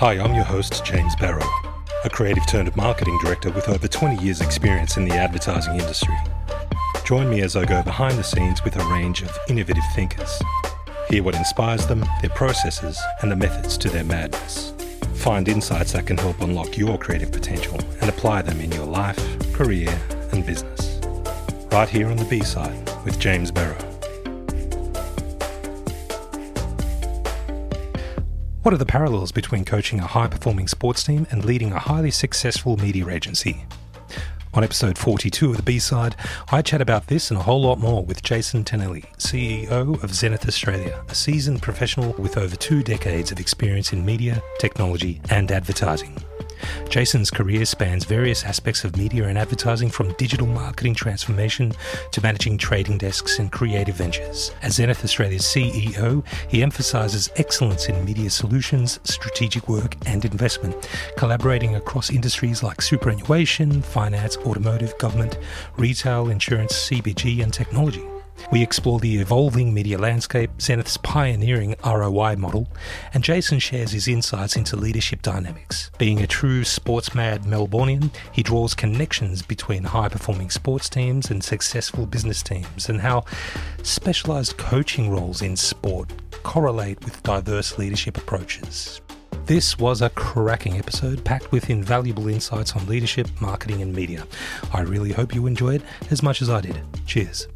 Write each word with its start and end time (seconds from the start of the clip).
Hi, 0.00 0.14
I'm 0.14 0.34
your 0.34 0.44
host, 0.44 0.82
James 0.82 1.14
Barrow, 1.16 1.44
a 2.06 2.08
creative 2.08 2.46
turned 2.46 2.74
marketing 2.74 3.18
director 3.22 3.50
with 3.50 3.68
over 3.68 3.86
20 3.86 4.24
years' 4.24 4.40
experience 4.40 4.96
in 4.96 5.06
the 5.06 5.14
advertising 5.14 5.74
industry. 5.74 6.16
Join 7.04 7.28
me 7.28 7.42
as 7.42 7.54
I 7.54 7.66
go 7.66 7.82
behind 7.82 8.16
the 8.16 8.24
scenes 8.24 8.64
with 8.64 8.76
a 8.76 8.84
range 8.86 9.20
of 9.20 9.38
innovative 9.50 9.84
thinkers. 9.94 10.40
Hear 11.10 11.22
what 11.22 11.34
inspires 11.34 11.86
them, 11.86 12.02
their 12.22 12.30
processes, 12.30 12.98
and 13.20 13.30
the 13.30 13.36
methods 13.36 13.76
to 13.76 13.90
their 13.90 14.04
madness. 14.04 14.72
Find 15.16 15.46
insights 15.46 15.92
that 15.92 16.06
can 16.06 16.16
help 16.16 16.40
unlock 16.40 16.78
your 16.78 16.96
creative 16.96 17.30
potential 17.30 17.78
and 18.00 18.08
apply 18.08 18.40
them 18.40 18.58
in 18.58 18.72
your 18.72 18.86
life, 18.86 19.52
career, 19.52 19.94
and 20.32 20.46
business. 20.46 20.98
Right 21.72 21.90
here 21.90 22.08
on 22.08 22.16
the 22.16 22.24
B 22.24 22.40
side 22.40 22.90
with 23.04 23.18
James 23.18 23.50
Barrow. 23.50 23.89
What 28.62 28.74
are 28.74 28.78
the 28.78 28.84
parallels 28.84 29.32
between 29.32 29.64
coaching 29.64 30.00
a 30.00 30.06
high 30.06 30.26
performing 30.26 30.68
sports 30.68 31.02
team 31.02 31.26
and 31.30 31.46
leading 31.46 31.72
a 31.72 31.78
highly 31.78 32.10
successful 32.10 32.76
media 32.76 33.08
agency? 33.08 33.64
On 34.52 34.62
episode 34.62 34.98
42 34.98 35.52
of 35.52 35.56
the 35.56 35.62
B 35.62 35.78
side, 35.78 36.14
I 36.52 36.60
chat 36.60 36.82
about 36.82 37.06
this 37.06 37.30
and 37.30 37.40
a 37.40 37.42
whole 37.42 37.62
lot 37.62 37.78
more 37.78 38.04
with 38.04 38.22
Jason 38.22 38.62
Tonelli, 38.62 39.04
CEO 39.16 40.02
of 40.02 40.14
Zenith 40.14 40.46
Australia, 40.46 41.02
a 41.08 41.14
seasoned 41.14 41.62
professional 41.62 42.12
with 42.18 42.36
over 42.36 42.54
two 42.54 42.82
decades 42.82 43.32
of 43.32 43.40
experience 43.40 43.94
in 43.94 44.04
media, 44.04 44.42
technology, 44.58 45.22
and 45.30 45.50
advertising. 45.50 46.22
Jason's 46.88 47.30
career 47.30 47.64
spans 47.64 48.04
various 48.04 48.44
aspects 48.44 48.84
of 48.84 48.96
media 48.96 49.24
and 49.28 49.38
advertising 49.38 49.90
from 49.90 50.12
digital 50.14 50.46
marketing 50.46 50.94
transformation 50.94 51.72
to 52.12 52.20
managing 52.20 52.58
trading 52.58 52.98
desks 52.98 53.38
and 53.38 53.50
creative 53.50 53.96
ventures. 53.96 54.52
As 54.62 54.74
Zenith 54.74 55.04
Australia's 55.04 55.42
CEO, 55.42 56.24
he 56.48 56.62
emphasises 56.62 57.30
excellence 57.36 57.88
in 57.88 58.04
media 58.04 58.30
solutions, 58.30 59.00
strategic 59.04 59.68
work, 59.68 59.96
and 60.06 60.24
investment, 60.24 60.88
collaborating 61.16 61.76
across 61.76 62.10
industries 62.10 62.62
like 62.62 62.82
superannuation, 62.82 63.82
finance, 63.82 64.36
automotive, 64.38 64.96
government, 64.98 65.38
retail, 65.76 66.28
insurance, 66.28 66.72
CPG, 66.88 67.42
and 67.42 67.52
technology. 67.52 68.04
We 68.50 68.62
explore 68.62 68.98
the 68.98 69.18
evolving 69.18 69.72
media 69.72 69.98
landscape, 69.98 70.50
Zenith's 70.58 70.96
pioneering 70.96 71.76
ROI 71.84 72.36
model, 72.36 72.68
and 73.14 73.22
Jason 73.22 73.58
shares 73.58 73.92
his 73.92 74.08
insights 74.08 74.56
into 74.56 74.76
leadership 74.76 75.22
dynamics. 75.22 75.90
Being 75.98 76.20
a 76.20 76.26
true 76.26 76.64
sports 76.64 77.14
mad 77.14 77.42
Melburnian, 77.42 78.10
he 78.32 78.42
draws 78.42 78.74
connections 78.74 79.42
between 79.42 79.84
high 79.84 80.08
performing 80.08 80.50
sports 80.50 80.88
teams 80.88 81.30
and 81.30 81.42
successful 81.42 82.06
business 82.06 82.42
teams, 82.42 82.88
and 82.88 83.00
how 83.00 83.24
specialised 83.82 84.58
coaching 84.58 85.10
roles 85.10 85.42
in 85.42 85.56
sport 85.56 86.12
correlate 86.42 87.04
with 87.04 87.22
diverse 87.22 87.78
leadership 87.78 88.16
approaches. 88.16 89.00
This 89.46 89.78
was 89.78 90.00
a 90.00 90.10
cracking 90.10 90.78
episode 90.78 91.24
packed 91.24 91.50
with 91.50 91.70
invaluable 91.70 92.28
insights 92.28 92.76
on 92.76 92.86
leadership, 92.86 93.28
marketing, 93.40 93.82
and 93.82 93.94
media. 93.94 94.26
I 94.72 94.82
really 94.82 95.12
hope 95.12 95.34
you 95.34 95.46
enjoyed 95.46 95.82
as 96.10 96.22
much 96.22 96.40
as 96.40 96.48
I 96.48 96.60
did. 96.60 96.80
Cheers. 97.06 97.48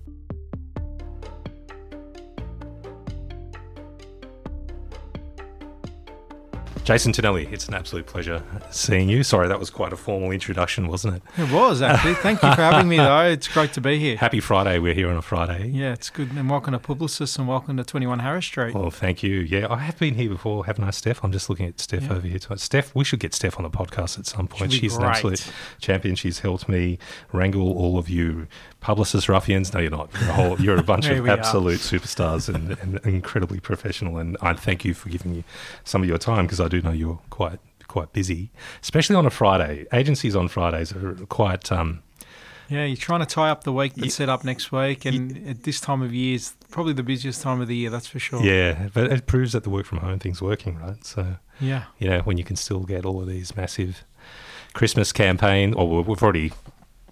Jason 6.84 7.12
Tonelli, 7.12 7.46
it's 7.50 7.66
an 7.66 7.72
absolute 7.72 8.04
pleasure 8.04 8.42
seeing 8.70 9.08
you. 9.08 9.22
Sorry, 9.22 9.48
that 9.48 9.58
was 9.58 9.70
quite 9.70 9.94
a 9.94 9.96
formal 9.96 10.32
introduction, 10.32 10.86
wasn't 10.86 11.16
it? 11.16 11.22
It 11.38 11.50
was 11.50 11.80
actually. 11.80 12.12
Thank 12.12 12.42
you 12.42 12.50
for 12.54 12.60
having 12.60 12.88
me, 12.90 12.98
though. 12.98 13.22
It's 13.24 13.48
great 13.48 13.72
to 13.72 13.80
be 13.80 13.98
here. 13.98 14.18
Happy 14.18 14.38
Friday. 14.38 14.78
We're 14.78 14.92
here 14.92 15.08
on 15.08 15.16
a 15.16 15.22
Friday. 15.22 15.68
Yeah, 15.68 15.94
it's 15.94 16.10
good. 16.10 16.32
And 16.32 16.50
welcome 16.50 16.74
to 16.74 16.78
Publicis 16.78 17.38
and 17.38 17.48
welcome 17.48 17.78
to 17.78 17.84
21 17.84 18.18
Harris 18.18 18.44
Street. 18.44 18.74
Well, 18.74 18.90
thank 18.90 19.22
you. 19.22 19.36
Yeah, 19.36 19.66
I 19.70 19.78
have 19.78 19.98
been 19.98 20.14
here 20.14 20.28
before, 20.28 20.66
haven't 20.66 20.84
I, 20.84 20.90
Steph? 20.90 21.24
I'm 21.24 21.32
just 21.32 21.48
looking 21.48 21.64
at 21.66 21.80
Steph 21.80 22.02
Yeah. 22.02 22.12
over 22.16 22.26
here. 22.28 22.38
tonight. 22.38 22.60
Steph, 22.60 22.94
we 22.94 23.02
should 23.02 23.20
get 23.20 23.32
Steph 23.32 23.56
on 23.58 23.62
the 23.62 23.70
podcast 23.70 24.18
at 24.18 24.26
some 24.26 24.46
point. 24.46 24.72
She's 24.74 24.94
an 24.96 25.04
absolute 25.04 25.50
champion. 25.80 26.16
She's 26.16 26.40
helped 26.40 26.68
me 26.68 26.98
wrangle 27.32 27.72
all 27.72 27.96
of 27.96 28.10
you 28.10 28.46
Publicis 28.84 29.28
ruffians. 29.28 29.72
No, 29.72 29.80
you're 29.80 29.90
not. 29.90 30.10
You're 30.20 30.28
a, 30.30 30.32
whole, 30.34 30.60
you're 30.60 30.76
a 30.78 30.82
bunch 30.82 31.06
of 31.10 31.18
we 31.24 31.28
are. 31.30 31.32
absolute 31.32 31.80
superstars 31.80 32.54
and, 32.54 32.78
and 32.80 32.98
incredibly 33.06 33.58
professional. 33.58 34.18
And 34.18 34.36
I 34.42 34.52
thank 34.52 34.84
you 34.84 34.92
for 34.94 35.08
giving 35.08 35.32
me 35.32 35.44
some 35.84 36.02
of 36.02 36.08
your 36.08 36.18
time 36.18 36.44
because 36.46 36.60
I 36.60 36.68
do 36.68 36.82
know 36.82 36.92
you're 36.92 37.20
quite 37.30 37.58
quite 37.88 38.12
busy, 38.12 38.50
especially 38.82 39.16
on 39.16 39.24
a 39.24 39.30
Friday. 39.30 39.86
Agencies 39.92 40.34
on 40.36 40.48
Fridays 40.48 40.92
are 40.92 41.14
quite. 41.28 41.70
Um, 41.72 42.02
Yeah, 42.68 42.84
you're 42.86 42.96
trying 42.96 43.20
to 43.20 43.26
tie 43.26 43.50
up 43.50 43.64
the 43.64 43.72
week 43.72 43.94
that's 43.94 44.14
set 44.14 44.28
up 44.28 44.42
next 44.44 44.72
week. 44.72 45.04
And 45.04 45.48
at 45.48 45.62
this 45.62 45.80
time 45.80 46.02
of 46.02 46.12
year 46.12 46.34
is 46.34 46.54
probably 46.70 46.92
the 46.94 47.02
busiest 47.02 47.40
time 47.42 47.60
of 47.60 47.68
the 47.68 47.76
year, 47.76 47.90
that's 47.90 48.06
for 48.08 48.18
sure. 48.18 48.42
Yeah, 48.42 48.88
but 48.92 49.12
it 49.12 49.26
proves 49.26 49.52
that 49.52 49.62
the 49.64 49.70
work 49.70 49.86
from 49.86 49.98
home 49.98 50.18
thing's 50.18 50.42
working, 50.42 50.78
right? 50.80 51.04
So 51.04 51.36
Yeah. 51.60 51.84
you 51.98 52.08
know 52.10 52.20
when 52.20 52.36
you 52.36 52.44
can 52.44 52.56
still 52.56 52.80
get 52.80 53.04
all 53.06 53.20
of 53.20 53.28
these 53.28 53.54
massive 53.56 54.02
Christmas 54.72 55.12
campaign, 55.12 55.72
or 55.74 55.88
we- 55.88 56.02
we've 56.02 56.22
already 56.22 56.52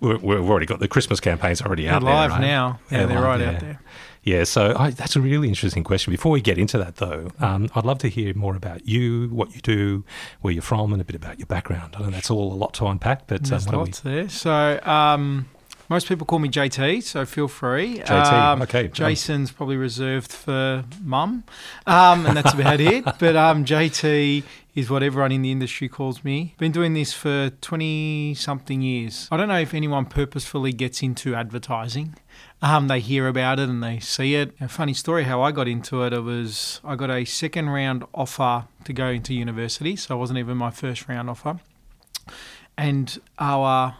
we- 0.02 0.16
we've 0.16 0.48
already 0.50 0.66
got 0.66 0.80
the 0.80 0.88
Christmas 0.88 1.20
campaigns 1.20 1.62
already 1.62 1.84
They're 1.84 1.94
out 1.94 2.02
there, 2.02 2.12
live 2.14 2.30
right? 2.32 2.40
now. 2.40 2.80
Yeah, 2.90 2.98
They're 2.98 3.06
they're 3.08 3.22
right 3.22 3.40
yeah. 3.40 3.50
out 3.50 3.60
there. 3.60 3.80
Yeah, 4.24 4.44
so 4.44 4.76
I, 4.78 4.90
that's 4.90 5.16
a 5.16 5.20
really 5.20 5.48
interesting 5.48 5.82
question. 5.82 6.12
Before 6.12 6.30
we 6.30 6.40
get 6.40 6.56
into 6.56 6.78
that, 6.78 6.96
though, 6.96 7.30
um, 7.40 7.68
I'd 7.74 7.84
love 7.84 7.98
to 7.98 8.08
hear 8.08 8.32
more 8.34 8.54
about 8.54 8.86
you, 8.86 9.28
what 9.30 9.52
you 9.54 9.60
do, 9.62 10.04
where 10.42 10.52
you're 10.52 10.62
from, 10.62 10.92
and 10.92 11.02
a 11.02 11.04
bit 11.04 11.16
about 11.16 11.40
your 11.40 11.46
background. 11.46 11.96
I 11.98 12.02
know 12.02 12.10
that's 12.10 12.30
all 12.30 12.52
a 12.52 12.54
lot 12.54 12.72
to 12.74 12.86
unpack, 12.86 13.26
but 13.26 13.40
um, 13.40 13.48
There's 13.50 13.66
don't 13.66 14.04
we- 14.04 14.10
there. 14.12 14.28
So, 14.28 14.78
um, 14.84 15.46
most 15.92 16.08
people 16.08 16.26
call 16.26 16.38
me 16.38 16.48
JT, 16.48 17.02
so 17.02 17.24
feel 17.24 17.48
free. 17.48 17.98
JT, 17.98 18.10
Um, 18.32 18.62
okay. 18.62 18.86
um, 18.86 18.92
Jason's 18.92 19.52
probably 19.52 19.76
reserved 19.76 20.32
for 20.32 20.84
mum, 21.02 21.44
um, 21.86 22.26
and 22.26 22.36
that's 22.36 22.54
about 22.54 22.80
it. 22.80 23.04
But 23.18 23.36
um, 23.36 23.64
JT 23.64 24.42
is 24.74 24.88
what 24.90 25.02
everyone 25.02 25.32
in 25.32 25.42
the 25.42 25.50
industry 25.52 25.88
calls 25.88 26.24
me. 26.24 26.54
Been 26.58 26.72
doing 26.72 26.94
this 26.94 27.12
for 27.12 27.50
20 27.60 28.34
something 28.34 28.80
years. 28.82 29.28
I 29.30 29.36
don't 29.36 29.48
know 29.48 29.58
if 29.58 29.74
anyone 29.74 30.06
purposefully 30.06 30.72
gets 30.72 31.02
into 31.02 31.34
advertising. 31.34 32.14
Um, 32.62 32.88
they 32.88 33.00
hear 33.00 33.28
about 33.28 33.58
it 33.58 33.68
and 33.68 33.82
they 33.82 33.98
see 34.00 34.34
it. 34.34 34.54
A 34.60 34.68
funny 34.68 34.94
story 34.94 35.24
how 35.24 35.42
I 35.42 35.52
got 35.52 35.68
into 35.68 36.02
it. 36.04 36.12
It 36.12 36.20
was 36.20 36.80
I 36.84 36.96
got 36.96 37.10
a 37.10 37.24
second 37.26 37.68
round 37.70 38.04
offer 38.14 38.64
to 38.84 38.92
go 38.92 39.08
into 39.08 39.34
university, 39.34 39.94
so 39.96 40.14
it 40.16 40.18
wasn't 40.18 40.38
even 40.38 40.56
my 40.56 40.70
first 40.70 41.06
round 41.08 41.28
offer. 41.28 41.60
And 42.78 43.18
our 43.38 43.96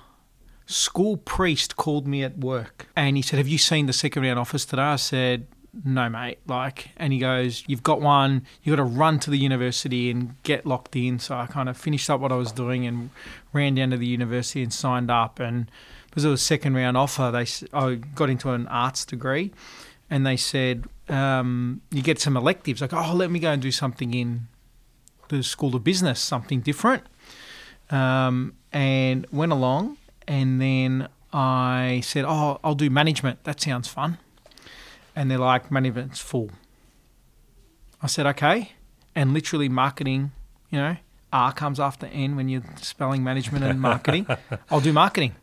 school 0.67 1.17
priest 1.17 1.77
called 1.77 2.07
me 2.07 2.23
at 2.23 2.39
work 2.39 2.89
and 2.97 3.17
he 3.17 3.23
said, 3.23 3.39
Have 3.39 3.49
you 3.49 3.59
seen 3.59 3.87
the 3.87 3.93
second 3.93 4.23
round 4.23 4.39
offers 4.39 4.65
today? 4.65 4.83
I 4.83 4.97
said, 4.97 5.47
No, 5.85 6.09
mate. 6.09 6.39
Like, 6.47 6.91
and 6.97 7.13
he 7.13 7.19
goes, 7.19 7.65
You've 7.67 7.83
got 7.83 8.01
one, 8.01 8.47
you've 8.63 8.77
got 8.77 8.83
to 8.83 8.89
run 8.89 9.19
to 9.21 9.31
the 9.31 9.39
university 9.39 10.11
and 10.11 10.41
get 10.43 10.67
locked 10.67 10.97
in. 10.97 11.19
So 11.19 11.37
I 11.37 11.47
kind 11.47 11.69
of 11.69 11.77
finished 11.77 12.09
up 12.11 12.21
what 12.21 12.33
I 12.33 12.37
was 12.37 12.53
doing 12.53 12.87
and 12.87 13.11
ran 13.53 13.75
down 13.75 13.91
to 13.91 13.97
the 13.97 14.07
university 14.07 14.63
and 14.63 14.73
signed 14.73 15.11
up. 15.11 15.39
And 15.41 15.71
because 16.09 16.25
it 16.25 16.29
was 16.29 16.41
a 16.41 16.45
second 16.45 16.75
round 16.75 16.97
offer, 16.97 17.31
they 17.31 17.47
I 17.77 17.95
got 17.95 18.31
into 18.31 18.51
an 18.51 18.67
arts 18.69 19.05
degree 19.05 19.53
and 20.11 20.27
they 20.27 20.37
said, 20.37 20.85
um, 21.09 21.81
You 21.91 22.03
get 22.03 22.21
some 22.21 22.37
electives. 22.37 22.81
Like, 22.81 22.93
Oh, 22.93 23.15
let 23.15 23.31
me 23.31 23.39
go 23.39 23.51
and 23.51 23.63
do 23.63 23.73
something 23.73 24.15
in 24.15 24.49
the 25.29 25.43
School 25.43 25.75
of 25.75 25.83
Business, 25.83 26.21
something 26.21 26.61
different. 26.61 27.05
Um, 27.91 28.55
and 28.73 29.27
went 29.31 29.53
along, 29.53 29.99
and 30.33 30.61
then 30.61 31.09
I 31.33 32.01
said, 32.05 32.25
"Oh, 32.27 32.59
I'll 32.65 32.75
do 32.85 32.89
management. 32.91 33.37
That 33.45 33.61
sounds 33.61 33.89
fun." 33.89 34.11
And 35.17 35.25
they're 35.31 35.39
like, 35.53 35.71
"Management's 35.71 36.21
full." 36.31 36.51
I 38.01 38.07
said, 38.07 38.27
"Okay," 38.27 38.73
and 39.15 39.33
literally 39.35 39.69
marketing, 39.69 40.33
you 40.71 40.79
know, 40.79 40.97
R 41.33 41.53
comes 41.53 41.79
after 41.79 42.07
N 42.07 42.37
when 42.37 42.49
you're 42.49 42.65
spelling 42.81 43.23
management 43.23 43.65
and 43.65 43.81
marketing. 43.81 44.27
I'll 44.71 44.81
do 44.81 44.93
marketing. 44.93 45.35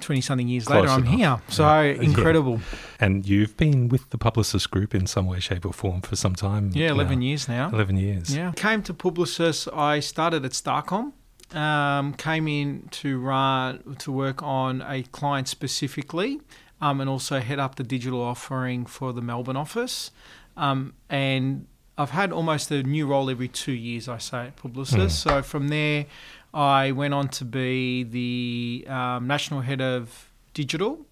Twenty 0.00 0.22
something 0.22 0.48
years 0.48 0.64
Close 0.64 0.80
later, 0.88 0.92
I'm 0.92 1.04
here. 1.04 1.40
So 1.48 1.62
Yeah. 1.82 2.00
incredible. 2.08 2.60
and 2.98 3.26
you've 3.30 3.54
been 3.58 3.88
with 3.88 4.08
the 4.10 4.18
Publicis 4.18 4.64
Group 4.74 4.94
in 4.94 5.06
some 5.06 5.26
way, 5.26 5.40
shape, 5.40 5.66
or 5.66 5.74
form 5.74 6.00
for 6.00 6.16
some 6.16 6.34
time. 6.34 6.70
Yeah, 6.72 6.90
eleven 6.90 7.18
now. 7.18 7.24
years 7.26 7.48
now. 7.48 7.68
Eleven 7.68 7.96
years. 7.98 8.34
Yeah. 8.34 8.52
Came 8.56 8.82
to 8.84 8.94
Publicis. 8.94 9.68
I 9.76 10.00
started 10.00 10.44
at 10.46 10.52
Starcom. 10.52 11.12
Um, 11.52 12.14
came 12.14 12.46
in 12.46 12.88
to 12.92 13.18
run 13.18 13.96
to 13.98 14.12
work 14.12 14.40
on 14.42 14.82
a 14.82 15.02
client 15.02 15.48
specifically, 15.48 16.40
um, 16.80 17.00
and 17.00 17.10
also 17.10 17.40
head 17.40 17.58
up 17.58 17.74
the 17.74 17.82
digital 17.82 18.22
offering 18.22 18.86
for 18.86 19.12
the 19.12 19.20
Melbourne 19.20 19.56
office. 19.56 20.12
Um, 20.56 20.94
and 21.08 21.66
I've 21.98 22.10
had 22.10 22.32
almost 22.32 22.70
a 22.70 22.82
new 22.82 23.06
role 23.06 23.28
every 23.28 23.48
two 23.48 23.72
years. 23.72 24.08
I 24.08 24.18
say 24.18 24.46
at 24.46 24.56
Publicis. 24.56 25.06
Mm. 25.06 25.10
So 25.10 25.42
from 25.42 25.68
there, 25.68 26.06
I 26.54 26.92
went 26.92 27.14
on 27.14 27.28
to 27.28 27.44
be 27.44 28.04
the 28.04 28.86
um, 28.88 29.26
national 29.26 29.60
head 29.60 29.80
of 29.80 30.30
digital 30.54 31.04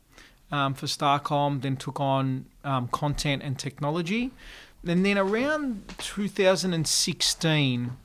um, 0.51 0.75
for 0.75 0.87
Starcom. 0.87 1.61
Then 1.63 1.77
took 1.77 2.01
on 2.01 2.47
um, 2.65 2.89
content 2.89 3.43
and 3.43 3.59
technology. 3.59 4.31
And 4.87 5.05
then 5.05 5.19
around 5.19 5.83
2016, 5.99 7.97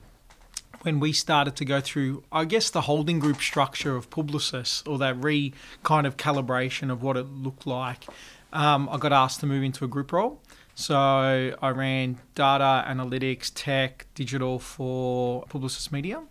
when 0.83 1.00
we 1.00 1.13
started 1.13 1.56
to 1.56 1.65
go 1.65 1.81
through, 1.81 2.24
I 2.31 2.45
guess, 2.45 2.69
the 2.69 2.81
holding 2.81 3.19
group 3.19 3.41
structure 3.41 3.95
of 3.95 4.09
Publicis, 4.09 4.88
or 4.88 4.97
that 5.00 5.21
re 5.24 5.53
kind 5.81 6.06
of 6.06 6.18
calibration 6.18 6.91
of 6.91 7.01
what 7.01 7.18
it 7.18 7.24
looked 7.24 7.65
like, 7.65 8.06
um, 8.51 8.88
I 8.91 8.97
got 8.97 9.12
asked 9.12 9.39
to 9.39 9.45
move 9.45 9.63
into 9.63 9.85
a 9.85 9.88
group 9.88 10.12
role. 10.12 10.41
So 10.75 10.95
I 10.95 11.69
ran 11.69 12.19
data, 12.35 12.85
analytics, 12.88 13.51
tech, 13.53 14.07
digital 14.13 14.59
for 14.59 15.45
Publicis 15.45 15.91
Media, 15.91 16.21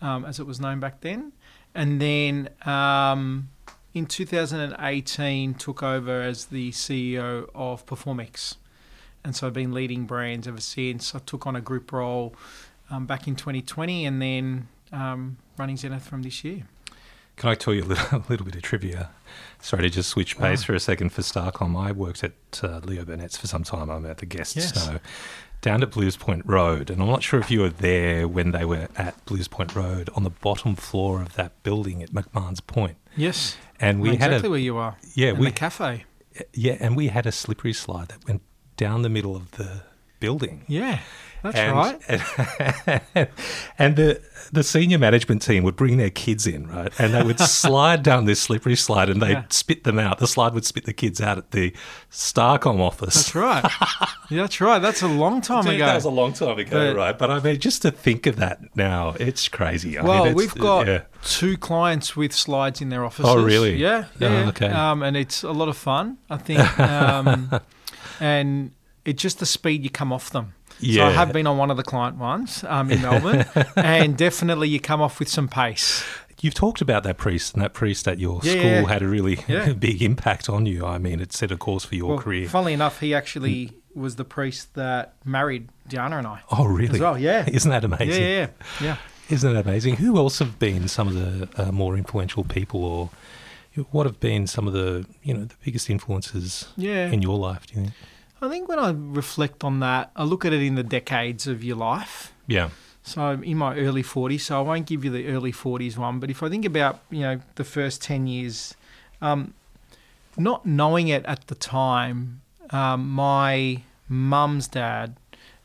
um, 0.00 0.24
as 0.24 0.40
it 0.40 0.46
was 0.46 0.60
known 0.60 0.80
back 0.80 1.00
then. 1.02 1.32
And 1.74 2.00
then 2.00 2.48
um, 2.64 3.50
in 3.94 4.06
2018, 4.06 5.54
took 5.54 5.82
over 5.82 6.22
as 6.22 6.46
the 6.46 6.72
CEO 6.72 7.48
of 7.54 7.86
Performics. 7.86 8.56
And 9.22 9.34
so 9.36 9.46
I've 9.46 9.52
been 9.52 9.72
leading 9.72 10.06
brands 10.06 10.46
ever 10.48 10.60
since. 10.60 11.14
I 11.14 11.18
took 11.18 11.46
on 11.46 11.56
a 11.56 11.60
group 11.60 11.92
role 11.92 12.34
um, 12.90 13.06
back 13.06 13.26
in 13.28 13.36
2020 13.36 14.04
and 14.06 14.20
then 14.22 14.68
um, 14.92 15.38
running 15.58 15.76
Zenith 15.76 16.04
from 16.06 16.22
this 16.22 16.44
year. 16.44 16.64
Can 17.36 17.50
I 17.50 17.54
tell 17.54 17.74
you 17.74 17.82
a 17.82 17.84
little, 17.84 18.18
a 18.18 18.24
little 18.28 18.46
bit 18.46 18.56
of 18.56 18.62
trivia? 18.62 19.10
Sorry 19.60 19.82
to 19.82 19.90
just 19.90 20.08
switch 20.10 20.38
pace 20.38 20.62
for 20.64 20.74
a 20.74 20.80
second 20.80 21.10
for 21.10 21.22
Starcom. 21.22 21.76
I 21.76 21.92
worked 21.92 22.24
at 22.24 22.32
uh, 22.62 22.80
Leo 22.84 23.04
Burnett's 23.04 23.36
for 23.36 23.46
some 23.46 23.62
time. 23.64 23.90
I'm 23.90 24.06
at 24.06 24.18
the 24.18 24.26
guest 24.26 24.56
Yes. 24.56 24.84
so 24.84 24.98
down 25.62 25.82
at 25.82 25.90
Blues 25.90 26.16
Point 26.16 26.44
Road, 26.46 26.90
and 26.90 27.02
I'm 27.02 27.08
not 27.08 27.22
sure 27.22 27.40
if 27.40 27.50
you 27.50 27.60
were 27.60 27.70
there 27.70 28.28
when 28.28 28.52
they 28.52 28.64
were 28.64 28.88
at 28.96 29.22
Blues 29.26 29.48
Point 29.48 29.74
Road 29.74 30.08
on 30.14 30.22
the 30.22 30.30
bottom 30.30 30.76
floor 30.76 31.20
of 31.22 31.34
that 31.34 31.62
building 31.62 32.02
at 32.02 32.10
McMahon's 32.12 32.60
Point. 32.60 32.96
Yes. 33.16 33.56
And 33.80 34.00
we 34.00 34.10
had 34.16 34.30
exactly 34.30 34.48
where 34.50 34.58
you 34.58 34.76
are. 34.76 34.96
yeah 35.14 35.32
we 35.32 35.46
the 35.46 35.52
cafe. 35.52 36.04
yeah, 36.54 36.76
and 36.80 36.96
we 36.96 37.08
had 37.08 37.26
a 37.26 37.32
slippery 37.32 37.72
slide 37.72 38.08
that 38.08 38.26
went 38.26 38.42
down 38.76 39.02
the 39.02 39.08
middle 39.08 39.34
of 39.34 39.50
the 39.52 39.82
building. 40.20 40.64
Yeah, 40.68 41.00
that's 41.42 41.56
and, 41.56 41.76
right. 41.76 42.00
And, 42.08 43.30
and 43.78 43.96
the 43.96 44.20
the 44.52 44.62
senior 44.62 44.98
management 44.98 45.42
team 45.42 45.64
would 45.64 45.74
bring 45.74 45.96
their 45.96 46.10
kids 46.10 46.46
in, 46.46 46.68
right? 46.68 46.92
And 47.00 47.12
they 47.12 47.22
would 47.22 47.40
slide 47.60 48.04
down 48.04 48.26
this 48.26 48.40
slippery 48.40 48.76
slide 48.76 49.08
and 49.10 49.20
they'd 49.20 49.30
Yeah. 49.32 49.42
spit 49.50 49.82
them 49.82 49.98
out. 49.98 50.18
The 50.18 50.28
slide 50.28 50.54
would 50.54 50.64
spit 50.64 50.84
the 50.84 50.92
kids 50.92 51.20
out 51.20 51.36
at 51.36 51.50
the 51.50 51.74
Starcom 52.12 52.78
office. 52.80 53.14
That's 53.16 53.34
right. 53.34 53.64
yeah, 54.30 54.42
that's 54.42 54.60
right. 54.60 54.78
That's 54.78 55.02
a 55.02 55.08
long 55.08 55.40
time 55.42 55.64
Dude, 55.64 55.74
ago. 55.74 55.86
That 55.86 55.96
was 55.96 56.04
a 56.04 56.10
long 56.10 56.32
time 56.32 56.58
ago, 56.58 56.92
But- 56.92 56.96
right? 56.96 57.18
But 57.18 57.30
I 57.32 57.40
mean, 57.40 57.58
just 57.58 57.82
to 57.82 57.90
think 57.90 58.26
of 58.28 58.36
that 58.36 58.60
now, 58.76 59.14
it's 59.18 59.48
crazy. 59.48 59.98
I 59.98 60.04
well, 60.04 60.24
mean, 60.24 60.32
it's- 60.32 60.36
we've 60.36 60.54
got 60.54 60.86
yeah. 60.86 61.02
two 61.24 61.56
clients 61.56 62.14
with 62.16 62.32
slides 62.32 62.80
in 62.80 62.88
their 62.90 63.04
offices. 63.04 63.26
Oh, 63.28 63.42
really? 63.42 63.74
Yeah, 63.76 64.04
Oh, 64.20 64.26
yeah. 64.28 64.48
okay. 64.50 64.68
Um, 64.68 65.02
and 65.02 65.16
it's 65.16 65.42
a 65.42 65.50
lot 65.52 65.68
of 65.68 65.76
fun, 65.76 66.18
I 66.30 66.36
think. 66.36 66.78
Um, 66.78 67.50
and 68.20 68.70
it's 69.06 69.22
just 69.22 69.38
the 69.38 69.46
speed 69.46 69.82
you 69.84 69.90
come 69.90 70.12
off 70.12 70.28
them. 70.30 70.52
So 70.68 70.74
Yeah. 70.80 71.06
I 71.06 71.10
have 71.12 71.32
been 71.32 71.46
on 71.46 71.56
one 71.56 71.70
of 71.70 71.78
the 71.78 71.82
client 71.82 72.16
ones 72.18 72.62
um, 72.68 72.90
in 72.90 73.00
Melbourne, 73.00 73.46
and 73.76 74.16
definitely 74.16 74.68
you 74.68 74.80
come 74.80 75.00
off 75.00 75.18
with 75.18 75.28
some 75.28 75.48
pace. 75.48 76.04
You've 76.42 76.52
talked 76.52 76.82
about 76.82 77.02
that 77.04 77.16
priest, 77.16 77.54
and 77.54 77.62
that 77.62 77.72
priest 77.72 78.06
at 78.06 78.18
your 78.18 78.40
Yeah, 78.42 78.52
school 78.52 78.62
yeah. 78.64 78.86
had 78.86 79.00
a 79.02 79.08
really 79.08 79.38
Yeah. 79.48 79.72
big 79.88 80.02
impact 80.02 80.50
on 80.50 80.66
you. 80.66 80.84
I 80.84 80.98
mean, 80.98 81.20
it 81.20 81.32
set 81.32 81.50
a 81.50 81.56
course 81.56 81.86
for 81.86 81.94
your 81.94 82.08
Well, 82.10 82.18
career. 82.18 82.46
funnily 82.48 82.74
enough, 82.74 83.00
he 83.00 83.14
actually 83.14 83.72
was 83.94 84.16
the 84.16 84.24
priest 84.24 84.74
that 84.74 85.14
married 85.24 85.70
Diana 85.88 86.18
and 86.18 86.26
I. 86.26 86.40
Oh, 86.50 86.66
really? 86.66 86.96
As 86.96 87.00
well, 87.00 87.16
yeah. 87.18 87.48
Isn't 87.50 87.70
that 87.70 87.84
amazing? 87.84 88.22
Yeah, 88.22 88.28
yeah, 88.28 88.48
yeah. 88.82 88.96
Isn't 89.30 89.54
that 89.54 89.64
amazing? 89.66 89.96
Who 89.96 90.18
else 90.18 90.38
have 90.40 90.58
been 90.58 90.88
some 90.88 91.08
of 91.08 91.14
the 91.14 91.48
uh, 91.68 91.72
more 91.72 91.96
influential 91.96 92.44
people, 92.44 92.84
or 92.84 93.10
what 93.90 94.04
have 94.06 94.20
been 94.20 94.46
some 94.46 94.66
of 94.68 94.72
the 94.74 95.06
you 95.22 95.32
know 95.34 95.44
the 95.44 95.54
biggest 95.64 95.88
influences 95.88 96.68
in 96.76 97.22
your 97.22 97.38
life? 97.38 97.66
Do 97.66 97.74
you 97.74 97.80
think? 97.86 97.94
I 98.42 98.48
think 98.48 98.68
when 98.68 98.78
I 98.78 98.90
reflect 98.94 99.64
on 99.64 99.80
that, 99.80 100.10
I 100.14 100.24
look 100.24 100.44
at 100.44 100.52
it 100.52 100.62
in 100.62 100.74
the 100.74 100.82
decades 100.82 101.46
of 101.46 101.64
your 101.64 101.76
life. 101.76 102.32
Yeah, 102.46 102.68
So 103.02 103.30
in 103.30 103.56
my 103.56 103.76
early 103.76 104.02
40s, 104.02 104.40
so 104.42 104.58
I 104.58 104.62
won't 104.62 104.86
give 104.86 105.04
you 105.04 105.10
the 105.10 105.26
early 105.28 105.52
40s 105.52 105.96
one. 105.96 106.18
But 106.20 106.30
if 106.30 106.42
I 106.42 106.48
think 106.48 106.64
about, 106.64 107.00
you 107.10 107.20
know, 107.20 107.40
the 107.54 107.64
first 107.64 108.02
10 108.02 108.26
years, 108.26 108.74
um, 109.22 109.54
not 110.36 110.66
knowing 110.66 111.08
it 111.08 111.24
at 111.24 111.46
the 111.46 111.54
time, 111.54 112.42
um, 112.70 113.08
my 113.08 113.82
mum's 114.08 114.68
dad, 114.68 115.16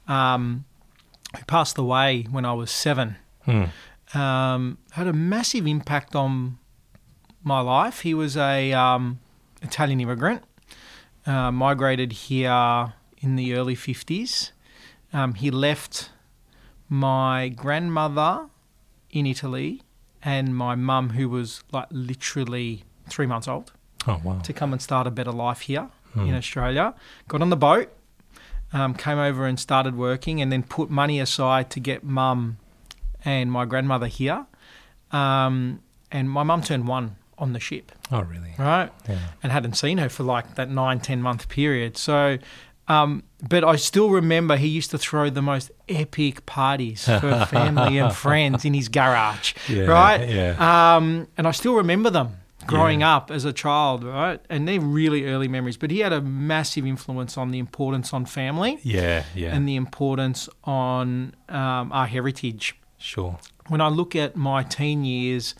um, 0.08 0.66
who 1.38 1.44
passed 1.46 1.78
away 1.78 2.24
when 2.32 2.46
I 2.46 2.54
was 2.54 2.72
seven, 2.72 3.18
Hmm. 3.46 3.66
um, 4.18 4.78
had 4.92 5.08
a 5.08 5.14
massive 5.14 5.66
impact 5.68 6.16
on 6.16 6.58
my 7.44 7.60
life. 7.60 8.02
He 8.02 8.14
was 8.14 8.38
a 8.38 8.72
um, 8.74 9.20
Italian 9.62 10.00
immigrant, 10.00 10.44
uh, 11.26 11.52
migrated 11.52 12.12
here 12.14 12.94
in 13.20 13.36
the 13.36 13.54
early 13.56 13.76
50s. 13.76 14.52
Um, 15.14 15.34
he 15.36 15.52
left 15.52 16.10
my 16.90 17.50
grandmother 17.50 18.48
in 19.10 19.26
Italy 19.26 19.82
and 20.24 20.56
my 20.56 20.76
mum, 20.76 21.12
who 21.12 21.28
was 21.30 21.64
like 21.72 21.88
literally 21.92 22.84
three 23.10 23.26
months 23.26 23.48
old, 23.48 23.72
Oh 24.08 24.20
wow. 24.24 24.40
to 24.40 24.54
come 24.54 24.72
and 24.74 24.82
start 24.82 25.08
a 25.08 25.12
better 25.12 25.32
life 25.32 25.62
here 25.62 25.90
Hmm. 26.14 26.28
in 26.28 26.36
Australia. 26.36 26.94
Got 27.30 27.42
on 27.42 27.50
the 27.50 27.56
boat, 27.58 27.90
um, 28.74 28.94
came 28.94 29.18
over 29.18 29.46
and 29.46 29.58
started 29.60 29.96
working, 29.96 30.42
and 30.42 30.52
then 30.52 30.62
put 30.64 30.90
money 30.90 31.20
aside 31.22 31.70
to 31.72 31.80
get 31.80 32.04
mum 32.04 32.58
and 33.24 33.50
my 33.52 33.64
grandmother 33.66 34.08
here. 34.08 34.46
Um, 35.12 35.82
and 36.12 36.30
my 36.30 36.44
mum 36.44 36.62
turned 36.62 36.88
one 36.88 37.16
on 37.42 37.54
the 37.54 37.60
ship, 37.60 37.92
Oh 38.12 38.22
really? 38.22 38.54
right? 38.58 38.90
Yeah. 39.10 39.18
and 39.44 39.52
hadn't 39.52 39.74
seen 39.76 39.98
her 39.98 40.08
for 40.10 40.24
like 40.24 40.56
that 40.56 40.70
nine, 40.70 41.00
10 41.00 41.22
month 41.22 41.50
period. 41.50 41.98
So, 41.98 42.38
um, 42.88 43.24
but 43.50 43.64
I 43.64 43.76
still 43.78 44.10
remember 44.10 44.56
he 44.58 44.68
used 44.68 44.92
to 44.92 44.98
throw 44.98 45.30
the 45.30 45.42
most 45.42 45.72
epic 45.90 46.46
parties 46.46 47.06
for 47.06 47.46
family 47.50 47.98
and 47.98 48.14
friends 48.14 48.64
in 48.66 48.74
his 48.74 48.88
garage, 48.90 49.54
Yeah, 49.68 49.84
right? 49.86 50.30
yeah. 50.30 50.96
Um, 50.96 51.28
and 51.38 51.48
I 51.48 51.52
still 51.52 51.76
remember 51.76 52.10
them 52.10 52.38
growing 52.68 53.00
Yeah. 53.02 53.16
up 53.18 53.32
as 53.32 53.44
a 53.46 53.54
child, 53.54 54.04
right? 54.04 54.40
And 54.50 54.68
they're 54.68 54.80
really 54.80 55.26
early 55.26 55.48
memories. 55.48 55.78
But 55.78 55.90
he 55.90 56.00
had 56.00 56.14
a 56.14 56.22
massive 56.22 56.86
influence 56.86 57.38
on 57.38 57.50
the 57.52 57.58
importance 57.60 58.14
on 58.14 58.26
family 58.26 58.78
Yeah, 58.84 59.24
yeah. 59.34 59.56
and 59.56 59.68
the 59.68 59.76
importance 59.76 60.48
on 60.64 61.34
um, 61.50 61.92
our 61.92 62.06
heritage 62.06 62.76
sure. 63.00 63.40
when 63.70 63.82
I 63.82 63.88
look 63.88 64.16
at 64.16 64.36
my 64.36 64.62
teen 64.64 65.04
years, 65.06 65.56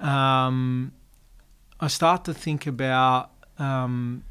um, 0.00 0.92
I 1.82 1.88
start 1.88 2.24
to 2.26 2.32
think 2.32 2.68
about, 2.68 3.32
um, 3.58 4.22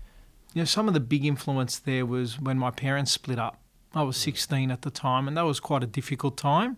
you 0.54 0.62
know, 0.62 0.66
some 0.66 0.88
of 0.88 0.94
the 0.94 1.02
big 1.02 1.26
influence 1.26 1.78
there 1.78 2.06
was 2.06 2.40
when 2.40 2.58
my 2.58 2.72
parents 2.72 3.12
split 3.12 3.38
up. 3.38 3.60
I 3.94 4.04
was 4.04 4.16
mm. 4.18 4.22
16 4.22 4.72
at 4.72 4.84
the 4.84 4.90
time, 4.90 5.28
and 5.28 5.36
that 5.36 5.42
was 5.42 5.60
quite 5.60 5.84
a 5.84 5.88
difficult 5.88 6.38
time. 6.38 6.78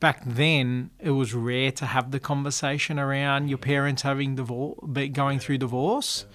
Back 0.00 0.22
then, 0.26 0.90
it 0.98 1.12
was 1.12 1.34
rare 1.34 1.70
to 1.70 1.86
have 1.86 2.10
the 2.10 2.18
conversation 2.18 2.98
around 2.98 3.46
your 3.46 3.58
mm. 3.58 3.62
parents 3.62 4.02
having 4.02 4.34
divorce, 4.34 4.76
going 5.12 5.38
through 5.38 5.58
divorce. 5.58 6.26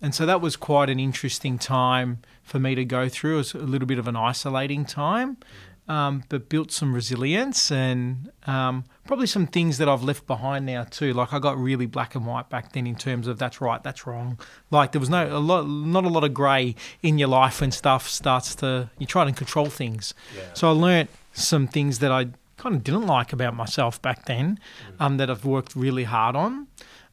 And 0.00 0.14
so 0.14 0.24
that 0.24 0.40
was 0.40 0.56
quite 0.56 0.88
an 0.88 0.98
interesting 0.98 1.58
time 1.58 2.20
for 2.42 2.58
me 2.58 2.74
to 2.74 2.86
go 2.86 3.10
through. 3.10 3.34
It 3.34 3.36
was 3.36 3.54
a 3.54 3.58
little 3.58 3.86
bit 3.86 3.98
of 3.98 4.08
an 4.08 4.16
isolating 4.16 4.86
time, 4.86 5.36
mm. 5.36 5.42
Um, 5.86 6.24
but 6.28 6.48
built 6.48 6.72
some 6.72 6.94
resilience 6.94 7.70
and 7.70 8.30
um, 8.46 8.84
probably 9.06 9.26
some 9.26 9.46
things 9.46 9.78
that 9.78 9.88
I've 9.88 10.02
left 10.02 10.26
behind 10.26 10.64
now 10.64 10.84
too. 10.84 11.12
Like 11.12 11.32
I 11.32 11.38
got 11.38 11.58
really 11.58 11.86
black 11.86 12.14
and 12.14 12.26
white 12.26 12.48
back 12.48 12.72
then 12.72 12.86
in 12.86 12.96
terms 12.96 13.26
of 13.26 13.38
that's 13.38 13.60
right, 13.60 13.82
that's 13.82 14.06
wrong. 14.06 14.38
Like 14.70 14.92
there 14.92 15.00
was 15.00 15.10
no 15.10 15.26
a 15.26 15.38
lot, 15.38 15.68
not 15.68 16.04
a 16.04 16.08
lot 16.08 16.24
of 16.24 16.32
grey 16.32 16.74
in 17.02 17.18
your 17.18 17.28
life 17.28 17.60
when 17.60 17.70
stuff 17.70 18.08
starts 18.08 18.54
to 18.56 18.90
you 18.98 19.06
try 19.06 19.24
to 19.24 19.32
control 19.32 19.66
things. 19.66 20.14
So 20.54 20.68
I 20.68 20.72
learnt 20.72 21.10
some 21.32 21.66
things 21.66 21.98
that 21.98 22.10
I 22.10 22.28
kind 22.56 22.76
of 22.76 22.84
didn't 22.84 23.06
like 23.06 23.32
about 23.32 23.54
myself 23.54 24.00
back 24.00 24.24
then, 24.24 24.58
um, 24.98 25.18
that 25.18 25.28
I've 25.28 25.44
worked 25.44 25.76
really 25.76 26.04
hard 26.04 26.36
on. 26.36 26.68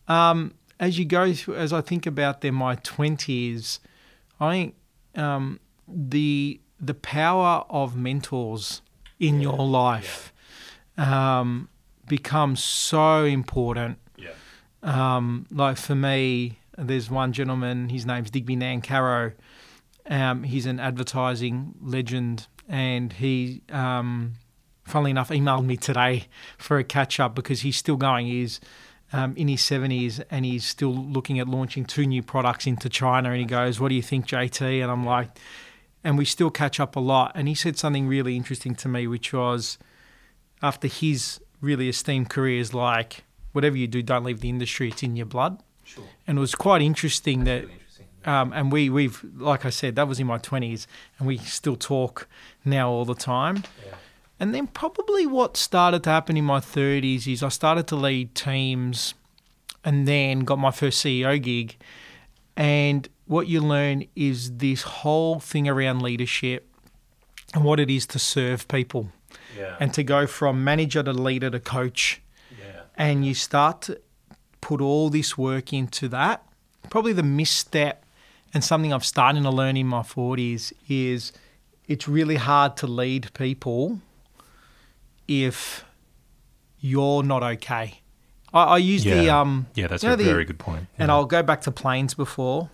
Um, 0.08 0.54
as 0.80 0.98
you 0.98 1.06
go 1.06 1.34
through, 1.34 1.56
as 1.56 1.74
I 1.74 1.82
think 1.82 2.06
about 2.06 2.42
them, 2.42 2.56
my 2.56 2.76
twenties, 2.76 3.80
I 4.40 4.52
think 4.52 4.76
um, 5.16 5.60
the 5.88 6.62
the 6.82 6.94
power 6.96 7.64
of 7.70 7.96
mentors 7.96 8.82
in 9.20 9.40
your 9.40 9.66
life 9.66 10.34
um, 10.98 11.70
becomes 12.08 12.64
so 12.64 13.24
important. 13.24 14.00
Yeah. 14.18 14.32
Um, 14.82 15.46
like 15.52 15.78
for 15.78 15.96
me, 15.96 16.60
there's 16.78 17.10
one 17.10 17.34
gentleman. 17.34 17.90
His 17.90 18.06
name's 18.06 18.32
Digby 18.32 18.56
Nancaro. 18.56 19.34
Um, 20.10 20.44
he's 20.44 20.66
an 20.66 20.80
advertising 20.80 21.76
legend, 21.80 22.48
and 22.68 23.14
he, 23.14 23.62
um, 23.70 24.34
funnily 24.84 25.12
enough, 25.12 25.30
emailed 25.30 25.66
me 25.66 25.78
today 25.78 26.26
for 26.58 26.80
a 26.80 26.84
catch 26.84 27.20
up 27.20 27.36
because 27.36 27.62
he's 27.62 27.78
still 27.78 27.98
going. 27.98 28.26
He's 28.26 28.60
um, 29.14 29.36
in 29.36 29.48
his 29.48 29.62
70s 29.62 30.24
and 30.30 30.46
he's 30.46 30.66
still 30.66 30.94
looking 30.94 31.40
at 31.40 31.48
launching 31.48 31.86
two 31.86 32.06
new 32.06 32.24
products 32.24 32.66
into 32.66 32.90
China. 32.90 33.30
And 33.30 33.40
he 33.40 33.46
goes, 33.46 33.80
What 33.80 33.90
do 33.90 33.96
you 33.96 34.02
think, 34.02 34.28
JT? 34.28 34.82
And 34.82 34.92
I'm 34.92 35.06
like, 35.06 35.38
and 36.04 36.18
we 36.18 36.26
still 36.26 36.50
catch 36.50 36.80
up 36.80 36.96
a 36.96 37.00
lot. 37.00 37.32
And 37.36 37.48
he 37.48 37.56
said 37.56 37.78
something 37.78 38.08
really 38.08 38.36
interesting 38.36 38.76
to 38.76 38.88
me, 38.88 39.08
which 39.08 39.34
was 39.34 39.78
after 40.62 40.88
his 40.88 41.40
really 41.62 41.90
esteemed 41.90 42.30
career 42.30 42.60
is 42.60 42.74
like, 42.74 43.24
whatever 43.52 43.78
you 43.78 43.88
do, 43.88 44.02
don't 44.02 44.24
leave 44.24 44.42
the 44.42 44.50
industry, 44.50 44.90
it's 44.90 45.04
in 45.04 45.16
your 45.16 45.26
blood. 45.26 45.62
Sure. 45.84 46.04
And 46.28 46.38
it 46.38 46.42
was 46.42 46.56
quite 46.56 46.82
interesting 46.82 47.44
that, 47.44 47.66
um, 48.26 48.54
and 48.54 48.72
we, 48.72 48.90
we've, 48.90 49.24
like 49.38 49.66
I 49.66 49.70
said, 49.70 49.96
that 49.96 50.08
was 50.08 50.20
in 50.20 50.28
my 50.28 50.38
20s, 50.38 50.88
and 51.18 51.28
we 51.28 51.38
still 51.38 51.76
talk 51.76 52.28
now 52.66 52.90
all 52.90 53.06
the 53.06 53.16
time. 53.16 53.64
Yeah. 53.86 53.96
And 54.40 54.56
then 54.56 54.68
probably 54.68 55.28
what 55.28 55.56
started 55.56 56.04
to 56.04 56.10
happen 56.10 56.36
in 56.36 56.46
my 56.46 56.60
30s 56.60 57.32
is 57.32 57.44
I 57.44 57.50
started 57.50 57.86
to 57.88 57.96
lead 57.96 58.34
teams 58.34 59.14
and 59.84 60.08
then 60.08 60.40
got 60.42 60.58
my 60.58 60.72
first 60.72 61.04
CEO 61.04 61.42
gig. 61.42 61.78
And 62.58 63.08
what 63.26 63.48
you 63.48 63.62
learn 63.62 64.06
is 64.16 64.58
this 64.58 64.82
whole 64.84 65.40
thing 65.40 65.68
around 65.68 66.02
leadership 66.02 66.68
and 67.54 67.64
what 67.64 67.80
it 67.80 67.90
is 67.90 68.06
to 68.08 68.20
serve 68.20 68.68
people 68.68 69.12
Yeah. 69.58 69.78
and 69.80 69.94
to 69.94 70.04
go 70.04 70.28
from 70.28 70.64
manager 70.64 71.02
to 71.04 71.14
leader 71.14 71.50
to 71.50 71.60
coach. 71.60 72.22
yeah. 72.60 72.82
And 72.98 73.26
you 73.26 73.34
start 73.34 73.82
to 73.84 74.00
put 74.60 74.82
all 74.82 75.10
this 75.10 75.38
work 75.38 75.74
into 75.74 76.08
that. 76.10 76.44
Probably 76.90 77.14
the 77.14 77.24
misstep 77.24 78.06
and 78.54 78.64
something 78.64 78.92
I've 78.94 79.06
started 79.06 79.44
to 79.44 79.50
learn 79.50 79.78
in 79.78 79.88
my 79.88 80.02
40s 80.02 80.74
is 80.90 81.32
it's 81.88 82.08
really 82.08 82.36
hard 82.36 82.76
to 82.78 82.88
lead 82.88 83.34
people 83.34 84.00
if 85.28 85.86
you're 86.80 87.24
not 87.24 87.44
okay. 87.44 88.01
I, 88.54 88.64
I 88.64 88.78
use 88.78 89.04
the 89.04 89.24
Yeah. 89.24 89.40
um 89.42 89.68
Yeah, 89.76 89.88
that's 89.88 90.04
you 90.04 90.10
know 90.10 90.14
a 90.14 90.18
the- 90.18 90.24
very 90.24 90.46
good 90.46 90.60
point. 90.60 90.88
and 90.98 91.10
I'll 91.12 91.26
go 91.26 91.42
back 91.44 91.62
to 91.62 91.72
planes 91.72 92.14
before. 92.14 92.70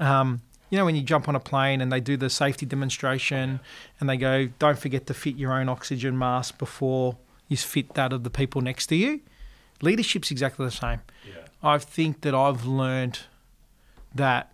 Um, 0.00 0.42
you 0.70 0.78
know, 0.78 0.84
when 0.86 0.96
you 0.96 1.02
jump 1.02 1.28
on 1.28 1.36
a 1.36 1.40
plane 1.40 1.80
and 1.82 1.92
they 1.92 2.00
do 2.00 2.16
the 2.16 2.30
safety 2.30 2.64
demonstration 2.66 3.60
and 4.00 4.08
they 4.08 4.16
go, 4.16 4.48
don't 4.58 4.78
forget 4.78 5.06
to 5.06 5.14
fit 5.14 5.36
your 5.36 5.52
own 5.52 5.68
oxygen 5.68 6.16
mask 6.18 6.56
before 6.58 7.18
you 7.48 7.56
fit 7.58 7.92
that 7.94 8.12
of 8.12 8.24
the 8.24 8.30
people 8.30 8.60
next 8.62 8.86
to 8.86 8.96
you. 8.96 9.20
Leadership's 9.82 10.30
exactly 10.30 10.64
the 10.64 10.70
same. 10.70 11.00
Yeah. 11.26 11.34
I 11.62 11.76
think 11.78 12.22
that 12.22 12.34
I've 12.34 12.64
learned 12.64 13.20
that 14.14 14.52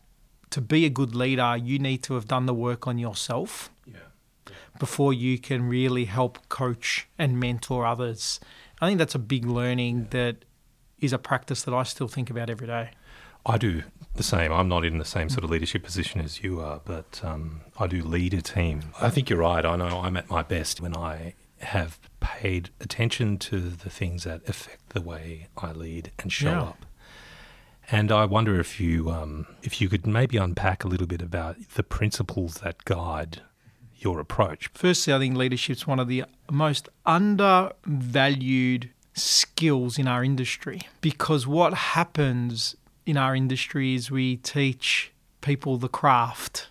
to 0.50 0.60
be 0.60 0.84
a 0.86 0.90
good 0.90 1.14
leader, 1.14 1.56
you 1.56 1.78
need 1.78 2.02
to 2.04 2.14
have 2.14 2.26
done 2.26 2.46
the 2.46 2.54
work 2.54 2.86
on 2.86 2.98
yourself 2.98 3.70
Yeah. 3.86 3.98
before 4.78 5.12
you 5.12 5.38
can 5.38 5.68
really 5.68 6.06
help 6.06 6.48
coach 6.48 7.06
and 7.18 7.38
mentor 7.38 7.86
others. 7.86 8.40
I 8.80 8.86
think 8.88 8.98
that's 8.98 9.14
a 9.14 9.18
big 9.20 9.44
learning 9.46 10.08
that 10.10 10.44
is 11.00 11.12
a 11.12 11.18
practice 11.18 11.62
that 11.62 11.74
I 11.74 11.82
still 11.84 12.08
think 12.08 12.30
about 12.30 12.50
every 12.50 12.66
day. 12.66 12.90
I 13.46 13.56
do 13.56 13.84
the 14.14 14.22
same. 14.22 14.52
I'm 14.52 14.68
not 14.68 14.84
in 14.84 14.98
the 14.98 15.04
same 15.04 15.28
sort 15.28 15.44
of 15.44 15.50
leadership 15.50 15.82
position 15.84 16.20
as 16.20 16.42
you 16.42 16.60
are, 16.60 16.80
but 16.84 17.20
um, 17.24 17.60
I 17.78 17.86
do 17.86 18.02
lead 18.02 18.34
a 18.34 18.42
team. 18.42 18.92
I 19.00 19.10
think 19.10 19.30
you're 19.30 19.38
right. 19.38 19.64
I 19.64 19.76
know 19.76 20.00
I'm 20.00 20.16
at 20.16 20.28
my 20.28 20.42
best 20.42 20.80
when 20.80 20.96
I 20.96 21.34
have 21.60 21.98
paid 22.20 22.70
attention 22.80 23.38
to 23.38 23.58
the 23.60 23.90
things 23.90 24.24
that 24.24 24.46
affect 24.48 24.90
the 24.90 25.00
way 25.00 25.48
I 25.56 25.72
lead 25.72 26.10
and 26.18 26.32
show 26.32 26.50
Yeah. 26.50 26.62
up. 26.62 26.84
And 27.90 28.12
I 28.12 28.26
wonder 28.26 28.60
if 28.60 28.78
you 28.78 29.10
um, 29.10 29.46
if 29.62 29.80
you 29.80 29.88
could 29.88 30.06
maybe 30.06 30.36
unpack 30.36 30.84
a 30.84 30.88
little 30.88 31.06
bit 31.06 31.22
about 31.22 31.56
the 31.74 31.82
principles 31.82 32.56
that 32.56 32.84
guide 32.84 33.40
your 33.96 34.20
approach. 34.20 34.68
Firstly, 34.74 35.14
I 35.14 35.18
think 35.18 35.36
leadership's 35.36 35.86
one 35.86 35.98
of 35.98 36.06
the 36.06 36.24
most 36.50 36.88
undervalued 37.06 38.90
skills 39.18 39.98
in 39.98 40.08
our 40.08 40.24
industry 40.24 40.82
because 41.00 41.46
what 41.46 41.74
happens 41.74 42.76
in 43.06 43.16
our 43.16 43.34
industry 43.34 43.94
is 43.94 44.10
we 44.10 44.36
teach 44.36 45.12
people 45.40 45.78
the 45.78 45.88
craft. 45.88 46.68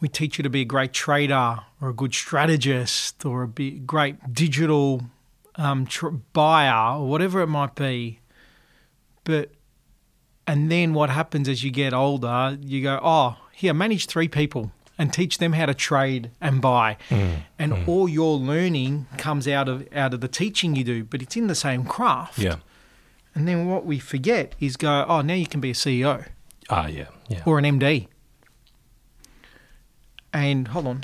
We 0.00 0.08
teach 0.08 0.38
you 0.38 0.42
to 0.42 0.50
be 0.50 0.62
a 0.62 0.66
great 0.66 0.92
trader 0.92 1.60
or 1.80 1.88
a 1.88 1.94
good 1.94 2.12
strategist 2.12 3.24
or 3.24 3.44
a 3.44 3.48
great 3.48 4.34
digital 4.34 5.02
um, 5.56 5.86
tr- 5.86 6.08
buyer 6.08 6.98
or 6.98 7.08
whatever 7.08 7.40
it 7.40 7.46
might 7.46 7.74
be. 7.74 8.20
But 9.24 9.50
and 10.46 10.70
then 10.70 10.92
what 10.92 11.08
happens 11.08 11.48
as 11.48 11.64
you 11.64 11.70
get 11.70 11.94
older, 11.94 12.58
you 12.60 12.82
go, 12.82 13.00
oh, 13.02 13.36
here, 13.52 13.72
manage 13.72 14.06
three 14.06 14.28
people 14.28 14.72
and 14.98 15.12
teach 15.12 15.38
them 15.38 15.52
how 15.54 15.66
to 15.66 15.74
trade 15.74 16.30
and 16.40 16.60
buy. 16.62 16.96
And 17.58 17.72
all 17.88 18.08
your 18.08 18.36
learning 18.38 19.06
comes 19.18 19.48
out 19.48 19.68
of 19.68 19.88
out 19.94 20.14
of 20.14 20.20
the 20.20 20.28
teaching 20.28 20.76
you 20.76 20.84
do, 20.84 21.04
but 21.04 21.20
it's 21.22 21.36
in 21.36 21.46
the 21.48 21.54
same 21.54 21.84
craft. 21.84 22.38
Yeah. 22.38 22.56
And 23.34 23.48
then 23.48 23.66
what 23.66 23.84
we 23.84 23.98
forget 23.98 24.54
is 24.60 24.76
go, 24.76 25.04
oh, 25.08 25.20
now 25.20 25.34
you 25.34 25.46
can 25.46 25.60
be 25.60 25.70
a 25.70 25.74
CEO 25.74 26.24
Ah, 26.70 26.86
yeah. 26.86 27.06
Yeah. 27.28 27.42
or 27.44 27.58
an 27.58 27.64
MD. 27.64 28.06
And 30.32 30.68
hold 30.68 30.86
on, 30.86 31.02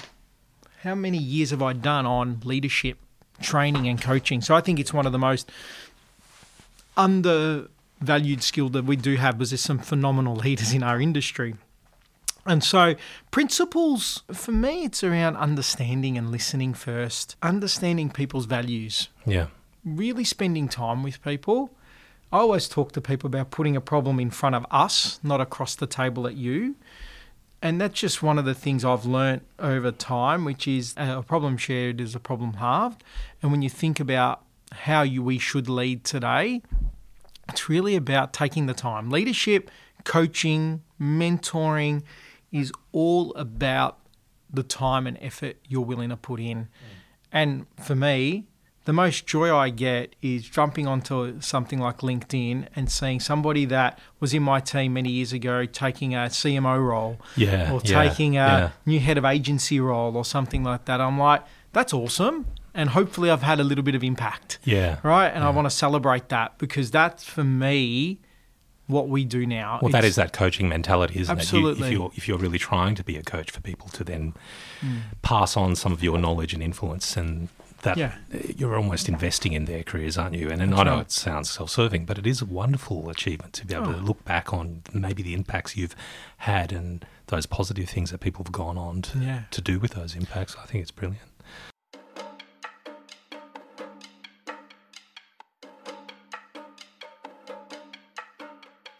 how 0.82 0.94
many 0.94 1.18
years 1.18 1.50
have 1.50 1.62
I 1.62 1.73
done 1.73 2.06
on 2.06 2.40
leadership, 2.44 2.99
training, 3.42 3.88
and 3.88 4.00
coaching? 4.00 4.40
So 4.40 4.54
I 4.54 4.61
think 4.61 4.78
it's 4.80 4.92
one 4.92 5.06
of 5.06 5.12
the 5.12 5.18
most 5.18 5.50
undervalued 6.97 8.42
skill 8.42 8.68
that 8.70 8.85
we 8.85 8.97
do 8.97 9.16
have 9.16 9.38
because 9.38 9.50
there's 9.50 9.61
some 9.61 9.78
phenomenal 9.78 10.37
leaders 10.37 10.73
in 10.73 10.82
our 10.82 11.00
industry. 11.00 11.54
And 12.50 12.64
so, 12.64 12.97
principles 13.30 14.25
for 14.33 14.50
me, 14.50 14.83
it's 14.83 15.04
around 15.04 15.37
understanding 15.37 16.19
and 16.19 16.33
listening 16.33 16.75
first, 16.75 17.37
understanding 17.42 18.11
people's 18.11 18.47
values, 18.47 19.09
yeah. 19.25 19.47
really 19.85 20.25
spending 20.25 20.69
time 20.69 21.04
with 21.04 21.23
people. 21.23 21.71
I 22.33 22.38
always 22.38 22.69
talk 22.69 22.90
to 22.92 23.00
people 23.00 23.28
about 23.28 23.52
putting 23.52 23.76
a 23.76 23.80
problem 23.80 24.19
in 24.19 24.30
front 24.30 24.57
of 24.57 24.66
us, 24.69 25.21
not 25.23 25.40
across 25.40 25.76
the 25.76 25.87
table 25.87 26.26
at 26.26 26.35
you. 26.35 26.75
And 27.62 27.80
that's 27.80 28.00
just 28.00 28.21
one 28.21 28.37
of 28.37 28.45
the 28.45 28.54
things 28.54 28.85
I've 28.85 29.04
learnt 29.04 29.45
over 29.61 29.92
time, 29.92 30.45
which 30.45 30.66
is 30.66 30.95
uh, 30.97 31.19
a 31.19 31.23
problem 31.23 31.57
shared 31.57 32.00
is 32.00 32.16
a 32.16 32.21
problem 32.21 32.54
halved. 32.54 33.04
And 33.42 33.52
when 33.52 33.62
you 33.62 33.71
think 33.71 34.00
about 34.00 34.42
how 34.73 35.02
you, 35.02 35.23
we 35.23 35.38
should 35.38 35.69
lead 35.69 36.02
today, 36.02 36.62
it's 37.49 37.69
really 37.69 37.95
about 37.95 38.33
taking 38.33 38.66
the 38.66 38.75
time. 38.75 39.09
Leadership, 39.09 39.71
coaching, 40.02 40.83
mentoring 41.00 42.02
is 42.52 42.73
all 42.92 43.35
about 43.35 43.99
the 44.52 44.62
time 44.62 45.07
and 45.07 45.16
effort 45.21 45.57
you're 45.69 45.85
willing 45.85 46.09
to 46.11 46.16
put 46.16 46.40
in. 46.40 46.59
Mm. 46.59 46.69
And 47.33 47.66
for 47.80 47.95
me, 47.95 48.47
the 48.87 48.92
most 48.92 49.26
joy 49.26 49.54
I 49.54 49.71
get 49.71 50.16
is 50.23 50.42
jumping 50.49 50.88
onto 50.88 51.40
something 51.40 51.78
like 51.78 51.99
LinkedIn 51.99 52.66
and 52.75 52.90
seeing 52.90 53.21
somebody 53.21 53.64
that 53.66 53.99
was 54.19 54.35
in 54.35 54.42
my 54.42 54.59
team 54.59 54.95
many 54.95 55.11
years 55.11 55.33
ago 55.33 55.66
taking 55.66 56.14
a 56.14 56.28
CMO 56.28 56.85
role 56.85 57.19
Yeah. 57.37 57.73
or 57.73 57.80
yeah, 57.85 58.02
taking 58.09 58.37
a 58.37 58.38
yeah. 58.38 58.71
new 58.87 58.99
head 58.99 59.19
of 59.19 59.25
agency 59.25 59.78
role 59.78 60.16
or 60.16 60.25
something 60.25 60.64
like 60.64 60.87
that. 60.87 61.00
I'm 61.00 61.19
like, 61.19 61.45
that's 61.73 61.92
awesome. 61.92 62.47
And 62.75 62.90
hopefully 62.90 63.30
I've 63.30 63.42
had 63.42 63.61
a 63.61 63.64
little 63.64 63.85
bit 63.85 63.95
of 63.95 64.02
impact, 64.02 64.59
Yeah. 64.64 64.99
right? 65.04 65.28
And 65.28 65.45
I 65.45 65.50
want 65.50 65.66
to 65.66 65.71
celebrate 65.71 66.28
that 66.30 66.59
because 66.59 66.90
that's 66.90 67.23
for 67.23 67.45
me 67.45 68.21
what 68.90 69.09
we 69.09 69.25
do 69.25 69.47
now. 69.47 69.78
Well, 69.82 69.90
that 69.92 70.04
is 70.04 70.16
that 70.16 70.32
coaching 70.32 70.68
mentality, 70.68 71.20
isn't 71.20 71.37
it? 71.37 71.40
Absolutely. 71.40 71.90
You, 71.90 71.94
if 71.94 71.99
you're 71.99 72.11
if 72.16 72.28
you're 72.28 72.38
really 72.38 72.59
trying 72.59 72.94
to 72.97 73.04
be 73.04 73.16
a 73.16 73.23
coach 73.23 73.50
for 73.50 73.61
people 73.61 73.88
to 73.90 74.04
then 74.04 74.35
pass 75.23 75.56
on 75.56 75.76
some 75.76 75.92
of 75.92 76.02
your 76.02 76.18
knowledge 76.18 76.52
and 76.54 76.62
influence, 76.62 77.16
and 77.16 77.49
that 77.82 77.97
Yeah. 77.97 78.12
you're 78.59 78.76
almost 78.76 79.09
investing 79.09 79.54
in 79.54 79.64
their 79.64 79.82
careers, 79.82 80.18
aren't 80.18 80.35
you? 80.35 80.50
And, 80.50 80.61
and 80.61 80.75
I 80.75 80.82
know 80.82 80.97
right. 80.97 81.00
it 81.02 81.11
sounds 81.12 81.49
self-serving, 81.50 82.04
but 82.04 82.18
it 82.18 82.26
is 82.26 82.42
a 82.42 82.44
wonderful 82.44 83.09
achievement 83.09 83.54
to 83.54 83.66
be 83.66 83.75
able 83.75 83.92
to 83.94 83.99
Oh. 83.99 84.02
look 84.02 84.23
back 84.26 84.52
on 84.52 84.82
maybe 84.92 85.23
the 85.23 85.32
impacts 85.32 85.78
you've 85.78 85.97
had 86.38 86.73
and 86.73 87.06
those 87.28 87.47
positive 87.47 87.88
things 87.88 88.11
that 88.11 88.18
people 88.20 88.44
have 88.44 88.52
gone 88.52 88.76
on 88.76 89.00
to, 89.02 89.18
Yeah. 89.18 89.42
to 89.52 89.62
do 89.62 89.78
with 89.78 89.92
those 89.92 90.14
impacts. 90.14 90.56
I 90.62 90.66
think 90.66 90.82
it's 90.82 90.90
brilliant. 90.90 91.25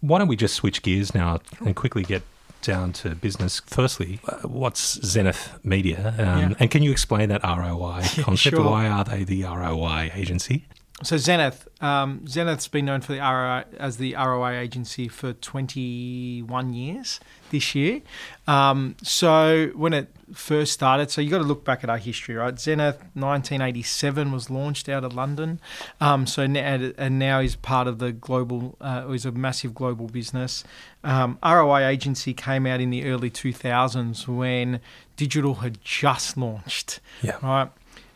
Why 0.01 0.19
don't 0.19 0.29
we 0.29 0.37
just 0.37 0.55
switch 0.55 0.83
gears 0.83 1.15
now 1.15 1.41
and 1.61 1.75
quickly 1.77 2.03
get 2.03 2.23
down 2.63 2.93
to 2.95 3.15
business? 3.15 3.61
Firstly, 3.67 4.21
uh, 4.29 4.49
what's 4.49 5.01
Zenith 5.05 5.59
Media? 5.63 6.15
Um, 6.19 6.25
Yeah. 6.39 6.55
And 6.59 6.71
can 6.71 6.83
you 6.83 6.91
explain 6.91 7.29
that 7.29 7.43
ROI 7.45 8.03
concept? 8.23 8.57
sure. 8.57 8.65
Why 8.65 8.89
are 8.89 9.05
they 9.05 9.25
the 9.25 9.45
ROI 9.45 10.11
agency? 10.15 10.67
So 11.03 11.17
Zenith, 11.17 11.67
um, 11.81 12.27
Zenith's 12.29 12.69
been 12.69 12.85
known 12.85 13.01
for 13.01 13.13
the 13.15 13.21
ROI 13.21 13.65
as 13.79 13.97
the 13.97 14.15
ROI 14.15 14.59
agency 14.59 15.09
for 15.09 15.33
21 15.33 16.75
years 16.75 17.21
this 17.51 17.75
year. 17.75 18.03
Um, 18.47 18.97
so 19.03 19.71
when 19.75 19.93
it 19.95 20.15
first 20.35 20.73
started, 20.75 21.11
so 21.11 21.21
you 21.23 21.31
got 21.31 21.39
to 21.39 21.45
look 21.45 21.65
back 21.65 21.83
at 21.83 21.89
our 21.91 21.97
history, 21.97 22.35
right? 22.35 22.59
Zenith 22.61 22.99
1987 23.15 24.31
was 24.31 24.51
launched 24.51 24.89
out 24.89 25.03
of 25.05 25.15
London, 25.15 25.59
um, 26.01 26.27
so 26.27 26.43
n- 26.43 26.57
and 26.57 26.95
and 26.99 27.19
now 27.19 27.41
is 27.41 27.57
part 27.57 27.87
of 27.89 27.99
the 27.99 28.13
global, 28.13 28.77
uh, 28.81 29.07
is 29.11 29.25
a 29.25 29.33
massive 29.33 29.75
global 29.75 30.07
business. 30.07 30.65
Um, 31.03 31.39
ROI 31.43 31.87
agency 31.87 32.35
came 32.35 32.67
out 32.67 32.81
in 32.81 32.91
the 32.91 33.05
early 33.07 33.31
2000s 33.31 34.29
when 34.29 34.81
digital 35.17 35.55
had 35.57 35.83
just 35.83 36.37
launched 36.37 37.01
Yeah. 37.23 37.37
right? 37.43 37.71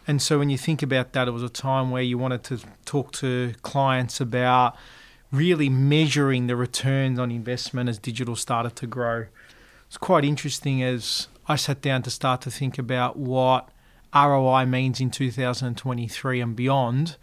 And 0.07 0.21
so 0.21 0.39
when 0.39 0.51
you 0.51 0.59
think 0.59 0.83
about 0.83 1.13
that, 1.13 1.29
it 1.29 1.31
was 1.31 1.43
a 1.43 1.49
time 1.49 1.91
where 1.91 2.03
you 2.03 2.19
wanted 2.19 2.43
to 2.45 2.61
talk 2.85 3.13
to 3.13 3.55
clients 3.63 4.21
about 4.21 4.77
really 5.33 5.69
measuring 5.69 6.47
the 6.47 6.57
returns 6.57 7.19
on 7.19 7.31
investment 7.31 7.89
as 7.89 7.99
digital 7.99 8.37
started 8.37 8.77
to 8.77 8.87
grow. 8.87 9.27
It's 9.87 9.97
quite 9.97 10.25
interesting 10.25 10.83
as 10.83 11.29
I 11.49 11.57
sat 11.57 11.81
down 11.81 12.03
to 12.03 12.11
start 12.11 12.41
to 12.43 12.51
think 12.51 12.79
about 12.79 13.17
what 13.17 13.69
ROI 14.15 14.67
means 14.67 15.01
in 15.01 15.11
2023 15.11 16.41
and 16.41 16.55
beyond. 16.55 17.17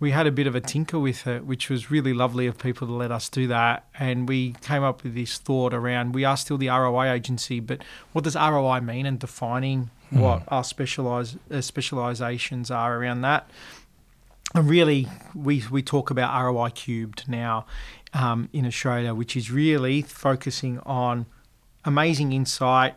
We 0.00 0.10
had 0.10 0.26
a 0.26 0.32
bit 0.32 0.46
of 0.46 0.54
a 0.54 0.60
tinker 0.60 0.98
with 0.98 1.26
it, 1.26 1.46
which 1.46 1.70
was 1.70 1.90
really 1.90 2.12
lovely 2.12 2.46
of 2.46 2.58
people 2.58 2.86
to 2.88 2.92
let 2.92 3.12
us 3.12 3.28
do 3.28 3.46
that. 3.46 3.86
And 3.98 4.28
we 4.28 4.54
came 4.60 4.82
up 4.82 5.04
with 5.04 5.14
this 5.14 5.38
thought 5.38 5.72
around 5.72 6.14
we 6.14 6.24
are 6.24 6.36
still 6.36 6.58
the 6.58 6.68
ROI 6.68 7.12
agency, 7.12 7.60
but 7.60 7.82
what 8.12 8.24
does 8.24 8.34
ROI 8.34 8.80
mean 8.80 9.06
and 9.06 9.18
defining 9.18 9.90
what 10.20 10.42
our 10.48 10.64
specialize, 10.64 11.36
uh, 11.50 11.60
specializations 11.60 12.70
are 12.70 12.96
around 12.96 13.22
that. 13.22 13.48
and 14.54 14.68
really, 14.68 15.08
we, 15.34 15.64
we 15.70 15.82
talk 15.82 16.10
about 16.10 16.42
ROI 16.42 16.70
cubed 16.70 17.28
now 17.28 17.66
um, 18.12 18.48
in 18.52 18.66
Australia, 18.66 19.14
which 19.14 19.36
is 19.36 19.50
really 19.50 20.02
focusing 20.02 20.78
on 20.80 21.26
amazing 21.84 22.32
insight, 22.32 22.94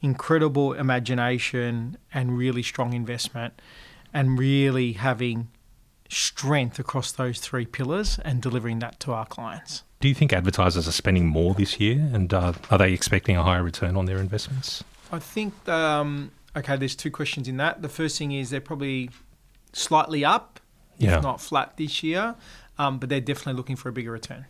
incredible 0.00 0.72
imagination, 0.72 1.96
and 2.12 2.36
really 2.36 2.62
strong 2.62 2.92
investment, 2.92 3.60
and 4.12 4.38
really 4.38 4.92
having 4.92 5.48
strength 6.08 6.78
across 6.78 7.12
those 7.12 7.40
three 7.40 7.64
pillars 7.64 8.18
and 8.24 8.42
delivering 8.42 8.78
that 8.80 9.00
to 9.00 9.12
our 9.12 9.26
clients. 9.26 9.82
Do 10.00 10.08
you 10.08 10.14
think 10.14 10.32
advertisers 10.32 10.88
are 10.88 10.92
spending 10.92 11.26
more 11.26 11.54
this 11.54 11.80
year, 11.80 12.10
and 12.12 12.32
uh, 12.34 12.52
are 12.70 12.78
they 12.78 12.92
expecting 12.92 13.36
a 13.36 13.42
higher 13.42 13.62
return 13.62 13.96
on 13.96 14.06
their 14.06 14.18
investments? 14.18 14.84
I 15.12 15.18
think 15.18 15.68
um, 15.68 16.32
okay. 16.56 16.76
There's 16.76 16.96
two 16.96 17.10
questions 17.10 17.48
in 17.48 17.56
that. 17.58 17.82
The 17.82 17.88
first 17.88 18.18
thing 18.18 18.32
is 18.32 18.50
they're 18.50 18.60
probably 18.60 19.10
slightly 19.72 20.24
up, 20.24 20.60
Yeah. 20.98 21.16
if 21.18 21.22
not 21.22 21.40
flat 21.40 21.76
this 21.76 22.02
year, 22.02 22.34
um, 22.78 22.98
but 22.98 23.08
they're 23.08 23.20
definitely 23.20 23.54
looking 23.54 23.76
for 23.76 23.88
a 23.88 23.92
bigger 23.92 24.10
return. 24.12 24.46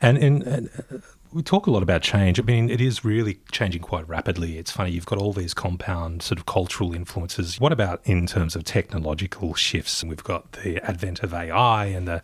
And, 0.00 0.18
and, 0.18 0.42
and 0.42 0.70
uh, 0.92 0.98
we 1.32 1.42
talk 1.42 1.66
a 1.66 1.70
lot 1.70 1.82
about 1.82 2.02
change. 2.02 2.40
I 2.40 2.42
mean, 2.42 2.68
it 2.70 2.80
is 2.80 3.04
really 3.04 3.40
changing 3.52 3.82
quite 3.82 4.08
rapidly. 4.08 4.58
It's 4.58 4.70
funny, 4.70 4.90
you've 4.90 5.06
got 5.06 5.18
all 5.18 5.32
these 5.32 5.54
compound 5.54 6.22
sort 6.22 6.38
of 6.38 6.46
cultural 6.46 6.92
influences. 6.94 7.60
What 7.60 7.72
about 7.72 8.00
in 8.04 8.26
terms 8.26 8.56
of 8.56 8.64
technological 8.64 9.54
shifts? 9.54 10.02
We've 10.02 10.24
got 10.24 10.52
the 10.52 10.80
advent 10.88 11.22
of 11.22 11.32
AI 11.32 11.86
and 11.86 12.08
the, 12.08 12.22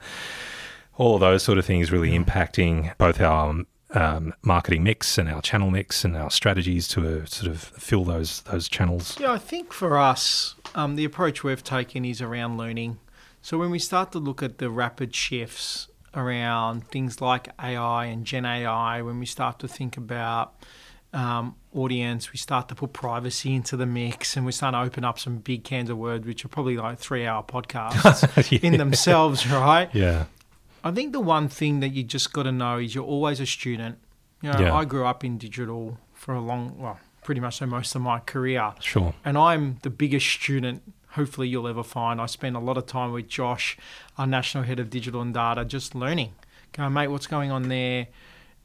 all 0.96 1.14
of 1.14 1.20
those 1.20 1.42
sort 1.44 1.58
of 1.58 1.64
things 1.64 1.92
really 1.92 2.18
impacting 2.18 2.96
both 2.98 3.20
our 3.20 3.54
um, 3.90 4.34
marketing 4.42 4.82
mix 4.82 5.18
and 5.18 5.28
our 5.28 5.40
channel 5.40 5.70
mix 5.70 6.04
and 6.04 6.16
our 6.16 6.30
strategies 6.30 6.86
to 6.88 7.22
uh, 7.22 7.24
sort 7.26 7.50
of 7.50 7.60
fill 7.60 8.04
those 8.04 8.42
those 8.42 8.68
channels. 8.68 9.18
Yeah, 9.18 9.32
I 9.32 9.38
think 9.38 9.72
for 9.72 9.98
us, 9.98 10.54
um, 10.74 10.96
the 10.96 11.04
approach 11.04 11.42
we've 11.42 11.64
taken 11.64 12.04
is 12.04 12.20
around 12.20 12.58
learning. 12.58 12.98
So 13.40 13.56
when 13.56 13.70
we 13.70 13.78
start 13.78 14.12
to 14.12 14.18
look 14.18 14.42
at 14.42 14.58
the 14.58 14.68
rapid 14.68 15.14
shifts 15.14 15.88
around 16.14 16.88
things 16.88 17.20
like 17.20 17.48
AI 17.62 18.06
and 18.06 18.24
Gen 18.24 18.44
AI, 18.44 19.00
when 19.02 19.18
we 19.18 19.26
start 19.26 19.58
to 19.60 19.68
think 19.68 19.96
about 19.96 20.54
um, 21.12 21.54
audience, 21.74 22.32
we 22.32 22.38
start 22.38 22.68
to 22.68 22.74
put 22.74 22.92
privacy 22.92 23.54
into 23.54 23.76
the 23.76 23.86
mix 23.86 24.36
and 24.36 24.44
we 24.44 24.52
start 24.52 24.74
to 24.74 24.80
open 24.80 25.04
up 25.04 25.18
some 25.18 25.38
big 25.38 25.64
cans 25.64 25.88
of 25.88 25.96
words, 25.96 26.26
which 26.26 26.44
are 26.44 26.48
probably 26.48 26.76
like 26.76 26.98
three 26.98 27.26
hour 27.26 27.42
podcasts 27.42 28.62
in 28.62 28.76
themselves, 28.76 29.46
right? 29.50 29.88
Yeah. 29.94 30.26
I 30.88 30.92
think 30.94 31.12
the 31.12 31.20
one 31.20 31.48
thing 31.48 31.80
that 31.80 31.90
you 31.90 32.02
just 32.02 32.32
got 32.32 32.44
to 32.44 32.52
know 32.52 32.78
is 32.78 32.94
you're 32.94 33.04
always 33.04 33.40
a 33.40 33.46
student. 33.46 33.98
You 34.42 34.52
know, 34.52 34.58
Yeah. 34.60 34.74
I 34.74 34.84
grew 34.84 35.04
up 35.06 35.24
in 35.24 35.38
digital 35.38 35.98
for 36.14 36.34
a 36.34 36.40
long, 36.40 36.78
well, 36.78 36.98
pretty 37.24 37.40
much 37.40 37.56
so 37.58 37.66
most 37.66 37.94
of 37.94 38.02
my 38.02 38.20
career 38.20 38.72
Sure. 38.80 39.12
and 39.24 39.36
I'm 39.36 39.78
the 39.82 39.90
biggest 39.90 40.26
student 40.26 40.82
hopefully 41.12 41.48
you'll 41.48 41.66
ever 41.68 41.82
find. 41.82 42.20
I 42.20 42.26
spend 42.26 42.54
a 42.54 42.60
lot 42.60 42.76
of 42.78 42.86
time 42.86 43.12
with 43.12 43.28
Josh, 43.28 43.76
our 44.18 44.26
national 44.26 44.64
head 44.64 44.78
of 44.78 44.88
digital 44.90 45.20
and 45.20 45.34
data, 45.34 45.64
just 45.64 45.94
learning. 45.94 46.32
Going, 46.72 46.92
mate, 46.92 47.08
what's 47.08 47.26
going 47.26 47.50
on 47.50 47.68
there? 47.68 48.08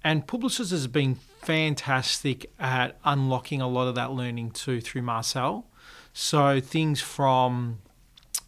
And 0.03 0.27
Publicis 0.27 0.69
has 0.71 0.87
been 0.87 1.15
fantastic 1.41 2.51
at 2.59 2.97
unlocking 3.05 3.61
a 3.61 3.67
lot 3.67 3.87
of 3.87 3.95
that 3.95 4.11
learning 4.11 4.51
too 4.51 4.81
through 4.81 5.01
Marcel. 5.01 5.65
So 6.13 6.59
things 6.59 7.01
from 7.01 7.79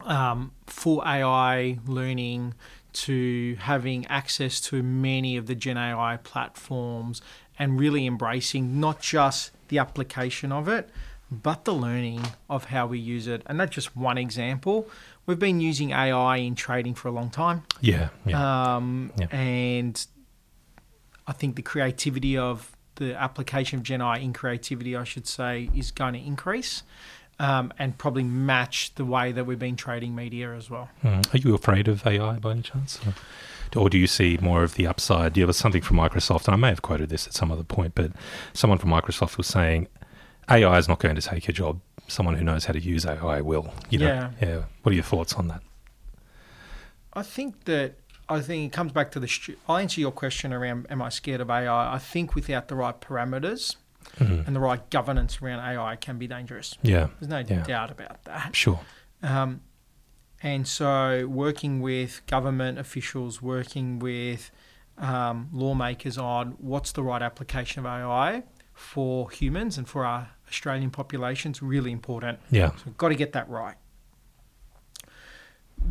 um, 0.01 0.51
full 0.67 1.01
AI 1.05 1.79
learning 1.87 2.53
to 2.95 3.55
having 3.59 4.05
access 4.07 4.61
to 4.61 4.81
many 4.81 5.35
of 5.37 5.47
the 5.47 5.55
Gen 5.55 5.77
AI 5.77 6.17
platforms 6.17 7.21
and 7.59 7.79
really 7.79 8.05
embracing 8.07 8.79
not 8.79 9.01
just 9.01 9.51
the 9.67 9.77
application 9.77 10.51
of 10.51 10.67
it, 10.67 10.89
but 11.29 11.65
the 11.65 11.73
learning 11.73 12.21
of 12.49 12.65
how 12.65 12.87
we 12.87 12.99
use 12.99 13.27
it. 13.27 13.41
And 13.47 13.59
that's 13.59 13.75
just 13.75 13.95
one 13.97 14.17
example. 14.17 14.89
We've 15.25 15.39
been 15.39 15.59
using 15.59 15.91
AI 15.91 16.37
in 16.37 16.55
trading 16.55 16.93
for 16.93 17.07
a 17.07 17.11
long 17.11 17.29
time. 17.29 17.63
Yeah. 17.81 18.09
Yeah. 18.25 18.75
Um, 18.75 19.11
Yeah. 19.19 19.27
And 19.27 20.05
I 21.27 21.33
think 21.33 21.55
the 21.55 21.61
creativity 21.63 22.37
of 22.37 22.75
the 22.95 23.13
application 23.15 23.79
of 23.79 23.83
Gen 23.83 24.01
AI 24.01 24.17
in 24.19 24.31
creativity, 24.31 24.95
I 24.95 25.03
should 25.03 25.27
say, 25.27 25.69
is 25.75 25.91
going 25.91 26.13
to 26.13 26.19
increase 26.19 26.83
um, 27.39 27.73
and 27.77 27.97
probably 27.97 28.23
match 28.23 28.93
the 28.95 29.05
way 29.05 29.31
that 29.31 29.45
we've 29.45 29.59
been 29.59 29.75
trading 29.75 30.15
media 30.15 30.53
as 30.53 30.69
well. 30.69 30.89
Mm. 31.03 31.33
Are 31.33 31.37
you 31.37 31.53
afraid 31.53 31.87
of 31.87 32.05
AI 32.05 32.37
by 32.37 32.51
any 32.51 32.61
chance? 32.61 32.99
Or, 33.05 33.81
or 33.81 33.89
do 33.89 33.97
you 33.97 34.07
see 34.07 34.37
more 34.41 34.63
of 34.63 34.75
the 34.75 34.87
upside? 34.87 35.33
Do 35.33 35.41
you 35.41 35.47
have 35.47 35.55
something 35.55 35.81
from 35.81 35.97
Microsoft? 35.97 36.45
And 36.45 36.53
I 36.53 36.57
may 36.57 36.69
have 36.69 36.81
quoted 36.81 37.09
this 37.09 37.27
at 37.27 37.33
some 37.33 37.51
other 37.51 37.63
point, 37.63 37.93
but 37.95 38.11
someone 38.53 38.79
from 38.79 38.89
Microsoft 38.89 39.37
was 39.37 39.47
saying 39.47 39.87
AI 40.49 40.77
is 40.77 40.87
not 40.87 40.99
going 40.99 41.15
to 41.15 41.21
take 41.21 41.47
your 41.47 41.53
job. 41.53 41.81
Someone 42.07 42.35
who 42.35 42.43
knows 42.43 42.65
how 42.65 42.73
to 42.73 42.79
use 42.79 43.05
AI 43.05 43.41
will. 43.41 43.73
You 43.89 43.99
know? 43.99 44.07
Yeah. 44.07 44.31
Yeah. 44.41 44.61
What 44.83 44.91
are 44.91 44.95
your 44.95 45.03
thoughts 45.03 45.33
on 45.33 45.47
that? 45.49 45.61
I 47.13 47.23
think 47.23 47.65
that 47.65 47.95
I 48.27 48.41
think 48.41 48.71
it 48.71 48.75
comes 48.75 48.91
back 48.91 49.11
to 49.11 49.19
the. 49.19 49.27
stu- 49.27 49.57
I'll 49.67 49.77
answer 49.77 50.01
your 50.01 50.11
question 50.11 50.53
around 50.53 50.87
am 50.89 51.01
I 51.01 51.09
scared 51.09 51.41
of 51.41 51.49
AI? 51.49 51.93
I 51.93 51.97
think 51.97 52.35
without 52.35 52.67
the 52.67 52.75
right 52.75 52.99
parameters 52.99 53.75
Mhm. 54.19 54.47
and 54.47 54.55
the 54.55 54.59
right 54.59 54.89
governance 54.89 55.41
around 55.41 55.59
AI 55.59 55.95
can 55.97 56.17
be 56.17 56.27
dangerous. 56.27 56.77
Yeah. 56.81 57.07
There's 57.19 57.29
no 57.29 57.39
Yeah. 57.39 57.63
doubt 57.63 57.91
about 57.91 58.23
that. 58.25 58.55
Sure. 58.55 58.79
Um, 59.23 59.61
and 60.43 60.67
so, 60.67 61.27
working 61.27 61.81
with 61.81 62.21
government 62.27 62.77
officials, 62.79 63.41
working 63.41 63.99
with 63.99 64.51
um, 64.97 65.49
lawmakers 65.51 66.17
on 66.17 66.51
what's 66.59 66.93
the 66.93 67.03
right 67.03 67.21
application 67.21 67.79
of 67.81 67.85
AI 67.85 68.43
for 68.73 69.29
humans 69.31 69.77
and 69.77 69.87
for 69.89 70.05
our 70.05 70.29
Australian 70.47 70.89
population 70.91 71.51
is 71.51 71.61
really 71.61 71.91
important. 71.91 72.39
Yeah. 72.51 72.69
So, 72.77 72.83
we've 72.85 72.97
got 72.97 73.09
to 73.09 73.15
get 73.15 73.33
that 73.33 73.49
right. 73.49 73.75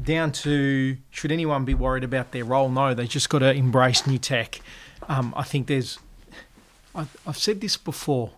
Down 0.03 0.33
to 0.33 0.97
should 1.11 1.31
anyone 1.31 1.65
be 1.65 1.75
worried 1.75 2.03
about 2.05 2.33
their 2.33 2.45
role? 2.45 2.69
No, 2.69 2.95
they 2.95 3.07
just 3.07 3.29
got 3.29 3.41
to 3.41 3.53
embrace 3.53 4.07
new 4.07 4.19
tech. 4.19 4.61
Um, 5.09 5.33
I 5.37 5.43
think 5.43 5.67
there's, 5.67 5.99
I've, 6.95 7.17
I've 7.27 7.39
said 7.39 7.61
this 7.61 7.77
before. 7.77 8.33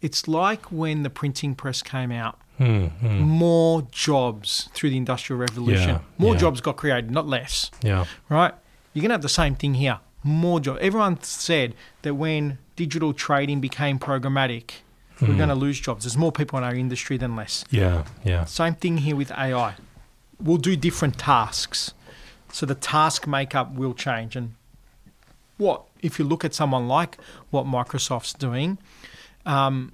It's 0.00 0.26
like 0.26 0.72
when 0.72 1.02
the 1.04 1.10
printing 1.10 1.54
press 1.54 1.82
came 1.82 2.10
out 2.12 2.38
Mm, 2.60 2.92
mm. 3.00 3.18
more 3.20 3.82
jobs 3.90 4.68
through 4.74 4.90
the 4.90 4.96
industrial 4.96 5.40
revolution. 5.40 5.88
Yeah, 5.88 5.98
more 6.18 6.34
yeah. 6.34 6.40
jobs 6.40 6.60
got 6.60 6.76
created, 6.76 7.10
not 7.10 7.26
less. 7.26 7.70
Yeah. 7.82 8.04
Right? 8.28 8.52
You're 8.92 9.00
going 9.00 9.08
to 9.08 9.14
have 9.14 9.22
the 9.22 9.28
same 9.30 9.54
thing 9.56 9.74
here. 9.74 9.98
More 10.22 10.60
jobs. 10.60 10.78
Everyone 10.82 11.20
said 11.22 11.74
that 12.02 12.14
when 12.14 12.58
digital 12.76 13.14
trading 13.14 13.60
became 13.60 13.98
programmatic, 13.98 14.70
we're 15.20 15.28
Mm. 15.28 15.36
going 15.38 15.48
to 15.48 15.54
lose 15.56 15.80
jobs. 15.80 16.04
There's 16.04 16.16
more 16.16 16.30
people 16.30 16.58
in 16.58 16.64
our 16.64 16.74
industry 16.74 17.16
than 17.16 17.34
less. 17.34 17.64
Yeah. 17.70 18.04
Yeah. 18.22 18.44
Same 18.44 18.74
thing 18.74 18.98
here 18.98 19.16
with 19.16 19.32
AI. 19.32 19.74
We'll 20.38 20.58
do 20.58 20.76
different 20.76 21.18
tasks. 21.18 21.94
So 22.52 22.66
the 22.66 22.74
task 22.76 23.26
makeup 23.26 23.72
will 23.74 23.94
change. 23.94 24.36
And 24.36 24.54
what, 25.62 25.82
if 26.00 26.18
you 26.18 26.24
look 26.24 26.44
at 26.44 26.52
someone 26.54 26.88
like 26.88 27.16
what 27.50 27.64
Microsoft's 27.66 28.32
doing, 28.34 28.78
um, 29.46 29.92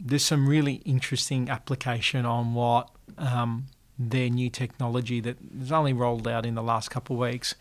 there's 0.00 0.24
some 0.24 0.48
really 0.48 0.74
interesting 0.84 1.50
application 1.50 2.24
on 2.24 2.54
what 2.54 2.90
um, 3.18 3.66
their 3.98 4.30
new 4.30 4.48
technology 4.50 5.20
that 5.20 5.36
is 5.60 5.72
only 5.72 5.92
rolled 5.92 6.26
out 6.28 6.46
in 6.46 6.54
the 6.54 6.62
last 6.62 6.90
couple 6.90 7.16
of 7.16 7.20
weeks 7.30 7.54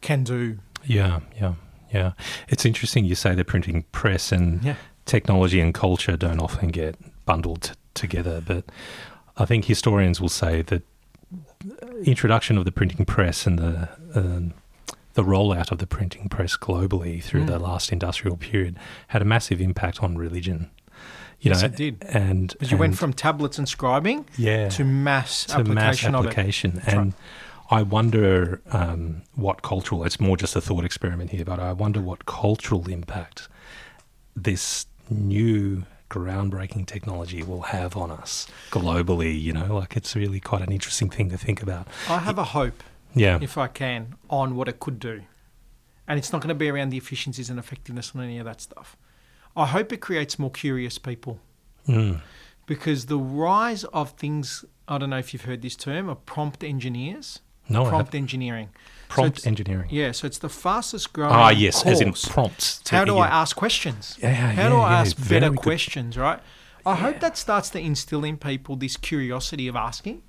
can 0.00 0.24
do. 0.24 0.58
Yeah. 0.84 1.20
Yeah. 1.40 1.54
Yeah. 1.92 2.12
It's 2.48 2.64
interesting 2.66 3.04
you 3.04 3.14
say 3.14 3.34
the 3.34 3.44
printing 3.44 3.84
press 3.92 4.32
and 4.32 4.62
Yeah. 4.62 4.74
technology 5.06 5.60
and 5.60 5.72
culture 5.72 6.16
don't 6.16 6.40
often 6.40 6.68
get 6.70 6.96
bundled 7.24 7.62
t- 7.62 7.72
together, 7.94 8.42
but 8.44 8.64
I 9.36 9.44
think 9.44 9.66
historians 9.66 10.20
will 10.20 10.28
say 10.28 10.62
that 10.62 10.82
introduction 12.04 12.58
of 12.58 12.64
the 12.64 12.72
printing 12.72 13.04
press 13.06 13.46
and 13.46 13.58
the 13.58 13.88
um, 14.14 14.52
the 15.14 15.22
rollout 15.24 15.70
of 15.72 15.78
the 15.78 15.86
printing 15.86 16.28
press 16.28 16.56
globally 16.56 17.22
through 17.22 17.42
Mm. 17.44 17.46
the 17.48 17.58
last 17.58 17.92
industrial 17.92 18.36
period 18.36 18.76
had 19.08 19.22
a 19.22 19.24
massive 19.24 19.60
impact 19.60 20.02
on 20.02 20.16
religion. 20.16 20.70
You 21.40 21.50
Yes, 21.50 21.60
know, 21.60 21.66
it 21.66 21.76
did. 21.76 22.02
and 22.08 22.48
Because 22.52 22.70
you 22.70 22.76
went 22.78 22.96
from 22.96 23.12
tablets 23.12 23.58
and 23.58 23.66
scribing 23.66 24.24
yeah 24.38 24.68
to 24.70 24.84
mass 24.84 25.44
to 25.46 25.58
mass 25.64 25.68
application 26.04 26.14
of 26.14 26.24
it. 26.24 26.28
application. 26.28 26.82
And 26.86 27.14
I 27.70 27.82
wonder 27.82 28.60
um, 28.72 29.22
what 29.34 29.62
cultural, 29.62 30.04
it's 30.04 30.18
more 30.20 30.36
just 30.36 30.54
a 30.56 30.60
thought 30.60 30.84
experiment 30.84 31.30
here, 31.30 31.44
but 31.44 31.58
I 31.60 31.72
wonder 31.72 32.00
what 32.00 32.26
cultural 32.26 32.88
impact 32.88 33.48
this 34.36 34.86
new 35.10 35.84
groundbreaking 36.10 36.86
technology 36.86 37.42
will 37.42 37.62
have 37.62 37.96
on 37.96 38.10
us 38.10 38.46
globally. 38.70 39.40
You 39.40 39.52
know, 39.52 39.76
like 39.76 39.96
it's 39.96 40.14
really 40.16 40.40
quite 40.40 40.62
an 40.62 40.72
interesting 40.72 41.10
thing 41.10 41.30
to 41.30 41.38
think 41.38 41.62
about. 41.62 41.88
I 42.08 42.18
have 42.18 42.38
a 42.38 42.44
hope 42.44 42.82
Yeah. 43.14 43.38
if 43.40 43.56
I 43.58 43.68
can, 43.68 44.14
on 44.28 44.56
what 44.56 44.68
it 44.68 44.80
could 44.80 44.98
do. 44.98 45.22
And 46.06 46.18
it's 46.18 46.32
not 46.32 46.40
going 46.42 46.48
to 46.50 46.54
be 46.54 46.68
around 46.68 46.90
the 46.90 46.96
efficiencies 46.98 47.48
and 47.50 47.58
effectiveness 47.58 48.12
and 48.12 48.22
any 48.22 48.38
of 48.38 48.44
that 48.44 48.60
stuff. 48.60 48.96
I 49.56 49.66
hope 49.66 49.92
it 49.92 49.98
creates 49.98 50.38
more 50.38 50.50
curious 50.50 50.98
people 50.98 51.38
Mm. 51.88 52.20
because 52.66 53.06
the 53.06 53.18
rise 53.18 53.84
of 53.84 54.10
things, 54.12 54.64
I 54.88 54.98
don't 54.98 55.10
know 55.10 55.18
if 55.18 55.32
you've 55.32 55.44
heard 55.44 55.62
this 55.62 55.76
term, 55.76 56.08
are 56.10 56.14
prompt 56.16 56.64
engineers. 56.64 57.40
No, 57.68 57.84
prompt 57.88 58.14
engineering. 58.14 58.68
prompt 59.08 59.38
it's- 59.38 59.46
engineering. 59.46 59.88
Yeah, 59.90 60.12
so 60.12 60.26
it's 60.26 60.38
the 60.38 60.48
fastest 60.48 61.12
growing. 61.12 61.32
Ah, 61.32 61.50
yes, 61.50 61.86
as 61.86 62.00
in 62.00 62.12
prompts. 62.14 62.82
How 62.90 63.04
do 63.04 63.16
I 63.16 63.26
ask 63.28 63.54
questions? 63.54 64.18
Yeah, 64.20 64.32
How 64.34 64.68
do 64.68 64.74
yeah, 64.74 64.80
I 64.80 64.90
yeah, 64.92 65.00
ask 65.00 65.28
better 65.28 65.50
good. 65.50 65.58
questions, 65.60 66.16
right? 66.18 66.40
I 66.84 66.96
hope 66.96 67.20
that 67.20 67.38
starts 67.38 67.70
to 67.70 67.78
instill 67.78 68.24
in 68.24 68.36
people 68.38 68.76
this 68.76 68.96
curiosity 68.98 69.68
of 69.68 69.76
asking 69.76 70.22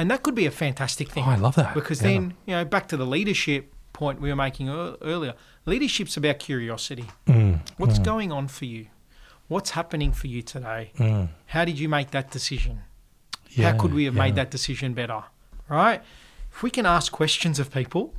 And 0.00 0.10
that 0.10 0.22
could 0.22 0.34
be 0.34 0.46
a 0.46 0.50
fantastic 0.50 1.10
thing. 1.10 1.24
Oh, 1.26 1.30
I 1.30 1.36
love 1.36 1.56
that. 1.56 1.74
Because 1.74 2.00
Yeah. 2.00 2.08
then, 2.08 2.34
you 2.46 2.54
know, 2.56 2.64
back 2.64 2.88
to 2.88 2.96
the 2.96 3.04
leadership 3.06 3.72
point 3.92 4.18
we 4.20 4.30
were 4.30 4.36
making 4.36 4.68
earlier, 4.70 5.34
leadership's 5.66 6.16
about 6.16 6.38
curiosity. 6.38 7.04
Mm, 7.26 7.60
What's 7.76 7.98
going 7.98 8.32
on 8.32 8.48
for 8.48 8.64
you? 8.64 8.86
What's 9.48 9.70
happening 9.72 10.12
for 10.12 10.26
you 10.28 10.40
today? 10.42 10.92
mm. 10.96 11.28
How 11.46 11.64
did 11.66 11.78
you 11.78 11.88
make 11.88 12.12
that 12.12 12.30
decision? 12.30 12.80
Yeah, 13.50 13.72
How 13.72 13.78
could 13.78 13.92
we 13.92 14.04
have 14.04 14.14
yeah. 14.14 14.22
made 14.22 14.34
that 14.36 14.50
decision 14.50 14.94
better? 14.94 15.24
Right? 15.68 16.00
If 16.52 16.62
we 16.62 16.70
can 16.70 16.86
ask 16.86 17.12
questions 17.12 17.58
of 17.58 17.70
people, 17.70 18.14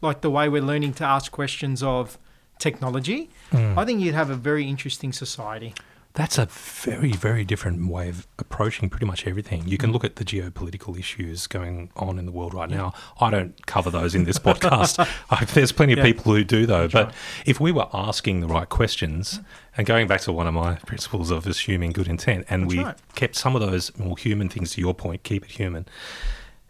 like 0.00 0.22
the 0.22 0.30
way 0.30 0.48
we're 0.48 0.62
learning 0.62 0.94
to 0.94 1.04
ask 1.04 1.30
questions 1.32 1.82
of 1.82 2.18
technology, 2.58 3.28
Mm. 3.52 3.76
I 3.76 3.84
think 3.84 4.00
you'd 4.00 4.14
have 4.14 4.30
a 4.30 4.36
very 4.36 4.66
interesting 4.68 5.12
society. 5.12 5.74
That's 6.16 6.38
a 6.38 6.46
very, 6.46 7.12
very 7.12 7.44
different 7.44 7.86
way 7.88 8.08
of 8.08 8.26
approaching 8.38 8.88
pretty 8.88 9.04
much 9.04 9.26
everything. 9.26 9.68
You 9.68 9.76
can 9.76 9.90
mm. 9.90 9.92
look 9.92 10.02
at 10.02 10.16
the 10.16 10.24
geopolitical 10.24 10.98
issues 10.98 11.46
going 11.46 11.90
on 11.94 12.18
in 12.18 12.24
the 12.24 12.32
world 12.32 12.54
right 12.54 12.70
now. 12.70 12.94
I 13.20 13.28
don't 13.28 13.66
cover 13.66 13.90
those 13.90 14.14
in 14.14 14.24
this 14.24 14.38
podcast. 14.38 15.06
I, 15.30 15.44
there's 15.44 15.72
plenty 15.72 15.92
of 15.92 15.98
Yeah. 15.98 16.04
people 16.04 16.34
who 16.34 16.42
do, 16.42 16.64
though. 16.64 16.88
but 16.88 17.06
right. 17.08 17.14
if 17.44 17.60
we 17.60 17.70
were 17.70 17.86
asking 17.92 18.40
the 18.40 18.46
right 18.46 18.66
questions, 18.66 19.40
and 19.76 19.86
going 19.86 20.06
back 20.06 20.22
to 20.22 20.32
one 20.32 20.46
of 20.46 20.54
my 20.54 20.76
principles 20.86 21.30
of 21.30 21.46
assuming 21.46 21.92
good 21.92 22.08
intent, 22.08 22.46
and 22.48 22.62
That's 22.62 22.74
we 22.74 22.82
right. 22.82 22.96
kept 23.14 23.36
some 23.36 23.54
of 23.54 23.60
those 23.60 23.96
more 23.98 24.16
human 24.16 24.48
things, 24.48 24.72
to 24.72 24.80
your 24.80 24.94
point, 24.94 25.22
keep 25.22 25.44
it 25.44 25.50
human, 25.50 25.84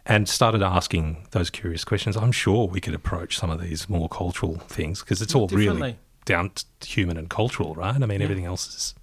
and 0.05 0.27
started 0.27 0.61
asking 0.61 1.25
those 1.31 1.49
curious 1.49 1.85
questions, 1.85 2.17
I'm 2.17 2.33
sure 2.33 2.67
we 2.67 2.81
could 2.81 2.93
approach 2.93 3.37
some 3.37 3.49
of 3.49 3.61
these 3.61 3.87
more 3.87 4.09
cultural 4.09 4.55
things 4.67 4.99
because 4.99 5.21
it's 5.21 5.33
all 5.33 5.47
really 5.47 5.95
down 6.25 6.51
to 6.81 6.87
human 6.87 7.15
and 7.15 7.29
cultural, 7.29 7.75
right? 7.75 7.95
I 7.95 7.99
mean, 7.99 8.19
Yeah. 8.19 8.25
everything 8.25 8.45
else 8.45 8.67
is. 8.67 8.93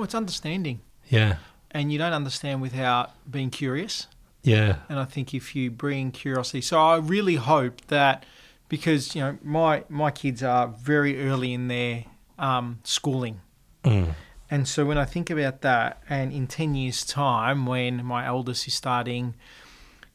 Well, 0.00 0.06
it's 0.06 0.14
understanding. 0.14 0.80
Yeah. 1.10 1.36
And 1.72 1.92
you 1.92 1.98
don't 1.98 2.14
understand 2.14 2.62
without 2.62 3.12
being 3.30 3.50
curious. 3.50 4.06
Yeah. 4.42 4.76
And 4.88 4.98
I 4.98 5.04
think 5.04 5.34
if 5.34 5.54
you 5.54 5.70
bring 5.70 6.10
curiosity, 6.10 6.62
so 6.62 6.80
I 6.80 6.96
really 6.96 7.34
hope 7.34 7.82
that 7.88 8.24
because 8.70 9.14
you 9.14 9.20
know 9.20 9.36
my 9.42 9.84
my 9.90 10.10
kids 10.10 10.42
are 10.42 10.68
very 10.68 11.22
early 11.28 11.52
in 11.52 11.68
their 11.68 12.04
um, 12.38 12.78
schooling, 12.82 13.40
Mm. 13.84 14.14
and 14.50 14.66
so 14.66 14.86
when 14.86 14.96
I 14.96 15.04
think 15.04 15.28
about 15.28 15.60
that, 15.60 16.02
and 16.08 16.32
in 16.32 16.46
ten 16.46 16.74
years' 16.74 17.04
time, 17.04 17.66
when 17.66 18.02
my 18.02 18.24
eldest 18.26 18.66
is 18.66 18.72
starting 18.72 19.34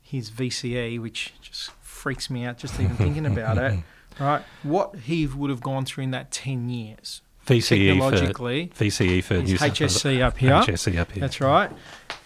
his 0.01 0.31
VCE, 0.31 0.99
which 0.99 1.33
just 1.41 1.69
freaks 1.81 2.27
me 2.31 2.43
out 2.43 2.57
just 2.57 2.79
even 2.79 2.95
thinking 2.95 3.27
about 3.27 3.59
it, 3.59 3.79
right? 4.19 4.41
What 4.63 4.95
he 5.01 5.27
would 5.27 5.51
have 5.51 5.61
gone 5.61 5.85
through 5.85 6.05
in 6.05 6.11
that 6.11 6.31
ten 6.31 6.69
years, 6.69 7.21
VCE 7.45 7.99
for 7.99 8.83
VCE 8.83 9.23
for 9.23 9.35
New. 9.35 9.57
HSC 9.57 10.21
up 10.21 10.37
here. 10.37 10.51
HSC 10.51 10.97
up 10.97 11.11
here. 11.11 11.21
That's 11.21 11.39
right. 11.41 11.71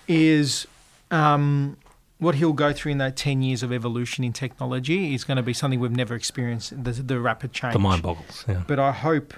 Is 0.08 0.66
um, 1.12 1.78
what 2.18 2.36
he'll 2.36 2.54
go 2.54 2.74
through 2.74 2.94
in 2.94 2.98
that 3.00 3.16
10 3.16 3.42
years 3.42 3.64
of 3.64 3.72
evolution 3.72 4.24
in 4.24 4.34
technology 4.34 5.14
is 5.14 5.24
going 5.24 5.38
to 5.38 5.44
be 5.44 5.54
something 5.54 5.80
we've 5.80 5.92
never 5.92 6.16
experienced 6.16 6.84
the, 6.84 6.92
the 6.92 7.20
rapid 7.20 7.54
change. 7.54 7.74
The 7.74 7.80
mind 7.80 8.02
boggles. 8.02 8.46
Yeah. 8.48 8.64
But 8.68 8.80
I 8.80 8.92
hope 8.92 9.34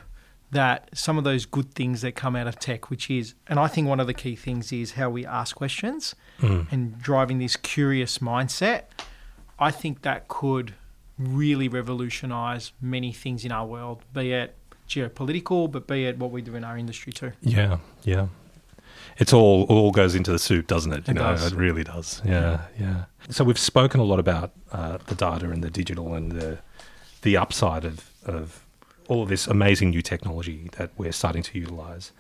that 0.52 0.90
some 0.94 1.18
of 1.18 1.24
those 1.24 1.46
good 1.46 1.74
things 1.74 2.02
that 2.02 2.14
come 2.14 2.36
out 2.36 2.46
of 2.46 2.60
tech, 2.60 2.90
which 2.90 3.10
is, 3.10 3.36
and 3.48 3.58
I 3.58 3.68
think 3.68 3.88
one 3.88 4.00
of 4.02 4.08
the 4.08 4.14
key 4.14 4.36
things 4.36 4.72
is 4.74 4.94
how 4.94 5.10
we 5.10 5.26
ask 5.26 5.56
questions 5.56 6.16
Mm. 6.42 6.72
and 6.72 7.00
driving 7.00 7.38
this 7.38 7.56
curious 7.56 8.18
mindset. 8.18 8.86
I 9.60 9.70
think 9.70 10.02
that 10.02 10.28
could 10.28 10.74
really 11.20 11.68
revolutionize 11.68 12.72
many 12.82 13.12
things 13.12 13.46
in 13.46 13.52
our 13.52 13.66
world, 13.68 14.04
be 14.12 14.34
it 14.34 14.56
geopolitical, 14.92 15.72
but 15.72 15.88
be 15.88 16.06
it 16.06 16.18
what 16.18 16.32
we 16.32 16.42
do 16.42 16.56
in 16.56 16.64
our 16.64 16.78
industry 16.78 17.12
too. 17.14 17.32
Yeah. 17.42 17.78
Yeah. 18.04 18.28
It's 19.18 19.34
all 19.34 19.64
all 19.70 19.92
goes 19.92 20.16
into 20.16 20.32
the 20.32 20.40
soup, 20.40 20.68
doesn't 20.68 20.94
it? 20.94 21.08
You 21.08 21.12
It 21.12 21.16
know, 21.16 21.32
does. 21.36 21.52
it 21.52 21.56
really 21.56 21.84
does. 21.84 22.22
Yeah, 22.26 22.62
yeah. 22.80 23.06
So 23.30 23.44
we've 23.44 23.60
spoken 23.60 24.00
a 24.00 24.04
lot 24.04 24.20
about 24.20 24.52
uh, 24.72 24.98
the 25.08 25.16
data 25.16 25.50
and 25.50 25.64
the 25.64 25.70
digital 25.70 26.14
and 26.16 26.32
the 26.32 26.60
the 27.22 27.38
upside 27.38 27.84
of 27.86 28.10
of 28.26 28.66
all 29.08 29.22
of 29.24 29.30
this 29.30 29.48
amazing 29.48 29.90
new 29.92 30.02
technology 30.02 30.70
that 30.78 30.90
we're 30.98 31.12
starting 31.12 31.44
to 31.44 31.60
utilize. 31.60 32.12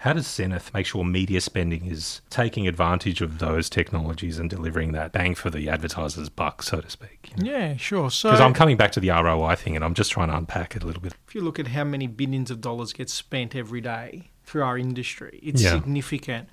How 0.00 0.12
does 0.12 0.26
Zenith 0.26 0.72
make 0.74 0.84
sure 0.84 1.04
media 1.04 1.40
spending 1.40 1.86
is 1.86 2.20
taking 2.28 2.68
advantage 2.68 3.22
of 3.22 3.38
those 3.38 3.70
technologies 3.70 4.38
and 4.38 4.48
delivering 4.50 4.92
that 4.92 5.10
bang 5.10 5.34
for 5.34 5.48
the 5.48 5.68
advertiser's 5.70 6.28
buck, 6.28 6.62
so 6.62 6.80
to 6.82 6.90
speak? 6.90 7.32
Yeah, 7.36 7.76
sure. 7.76 8.10
So 8.10 8.28
Because 8.28 8.40
I'm 8.42 8.52
coming 8.52 8.76
back 8.76 8.92
to 8.92 9.00
the 9.00 9.08
ROI 9.10 9.54
thing, 9.56 9.74
and 9.74 9.82
I'm 9.84 9.94
just 9.94 10.12
trying 10.12 10.28
to 10.28 10.36
unpack 10.36 10.76
it 10.76 10.82
a 10.82 10.86
little 10.86 11.00
bit. 11.02 11.14
if 11.26 11.34
you 11.34 11.40
look 11.40 11.58
at 11.58 11.68
how 11.68 11.82
many 11.84 12.06
billions 12.06 12.50
of 12.50 12.60
dollars 12.60 12.92
get 12.92 13.08
spent 13.08 13.56
every 13.56 13.80
day 13.80 14.30
through 14.44 14.62
our 14.62 14.76
industry, 14.76 15.40
it's 15.42 15.62
Yeah. 15.62 15.70
significant. 15.72 16.48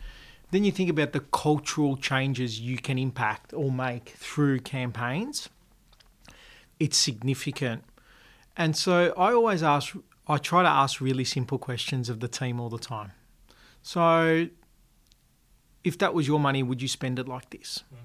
Then 0.52 0.64
you 0.64 0.72
think 0.72 0.90
about 0.90 1.12
the 1.12 1.20
cultural 1.20 1.98
changes 1.98 2.60
you 2.62 2.78
can 2.78 2.98
impact 2.98 3.54
or 3.54 3.72
make 3.72 4.10
through 4.18 4.60
campaigns. 4.62 5.50
It's 6.80 6.98
significant. 6.98 7.84
And 8.56 8.78
so 8.78 9.14
I 9.18 9.34
always 9.34 9.64
ask, 9.64 9.96
I 10.28 10.38
try 10.38 10.62
to 10.64 10.70
ask 10.70 11.02
really 11.02 11.26
simple 11.26 11.58
questions 11.58 12.08
of 12.08 12.20
the 12.20 12.28
team 12.28 12.60
all 12.60 12.70
the 12.70 12.78
time. 12.80 13.12
So 13.84 14.48
if 15.84 15.98
that 16.00 16.14
was 16.14 16.28
your 16.28 16.40
money, 16.40 16.64
would 16.64 16.82
you 16.82 16.88
spend 16.88 17.20
it 17.20 17.28
like 17.28 17.52
this? 17.52 17.84
Mm. 17.94 17.98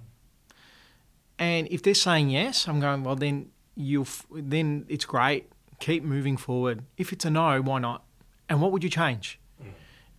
And 1.38 1.68
if 1.68 1.82
they're 1.82 1.94
saying 1.94 2.30
yes, 2.30 2.68
I'm 2.68 2.80
going, 2.80 3.04
well, 3.04 3.16
then 3.16 3.50
you'll, 3.74 4.08
then 4.30 4.84
it's 4.88 5.04
great. 5.04 5.50
Keep 5.78 6.02
moving 6.02 6.36
forward. 6.36 6.82
If 6.96 7.12
it's 7.12 7.24
a 7.24 7.30
no, 7.30 7.62
why 7.62 7.78
not? 7.78 8.04
And 8.48 8.60
what 8.60 8.72
would 8.72 8.82
you 8.84 8.90
change? 8.90 9.38
Mm. 9.62 9.66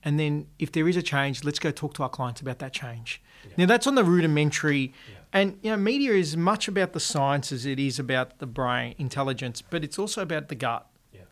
And 0.04 0.20
then 0.20 0.48
if 0.58 0.72
there 0.72 0.88
is 0.88 0.96
a 0.96 1.02
change, 1.04 1.44
let's 1.44 1.60
go 1.60 1.70
talk 1.70 1.94
to 1.96 2.04
our 2.04 2.10
clients 2.10 2.42
about 2.42 2.60
that 2.60 2.74
change. 2.74 3.22
Now 3.58 3.66
that's 3.66 3.88
on 3.88 3.96
the 3.96 4.04
rudimentary, 4.04 4.94
and 5.32 5.58
you 5.62 5.72
know, 5.72 5.78
media 5.78 6.12
is 6.12 6.36
much 6.36 6.68
about 6.68 6.92
the 6.92 7.00
science 7.00 7.54
as 7.54 7.66
it 7.66 7.80
is 7.80 8.00
about 8.00 8.40
the 8.40 8.46
brain 8.46 8.96
intelligence, 8.98 9.62
but 9.62 9.84
it's 9.84 9.98
also 9.98 10.22
about 10.22 10.50
the 10.50 10.56
gut. 10.56 10.89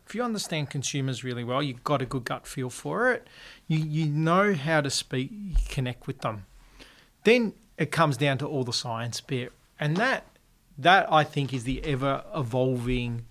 If 0.08 0.14
you 0.14 0.22
understand 0.22 0.70
consumers 0.70 1.22
really 1.22 1.44
well, 1.44 1.62
you've 1.62 1.84
got 1.84 2.00
a 2.00 2.06
good 2.06 2.24
gut 2.24 2.46
feel 2.46 2.70
for 2.70 3.12
it. 3.12 3.26
You 3.66 3.78
you 3.78 4.06
know 4.06 4.54
how 4.54 4.80
to 4.80 4.88
speak, 4.88 5.30
you 5.30 5.54
connect 5.68 6.06
with 6.06 6.22
them. 6.22 6.46
Then 7.24 7.52
it 7.76 7.90
comes 7.90 8.16
down 8.16 8.38
to 8.38 8.46
all 8.46 8.64
the 8.64 8.72
science 8.72 9.20
bit, 9.20 9.52
and 9.78 9.98
that 9.98 10.24
that 10.78 11.12
I 11.12 11.24
think 11.24 11.52
is 11.52 11.64
the 11.64 11.84
ever 11.84 12.24
evolving 12.34 13.26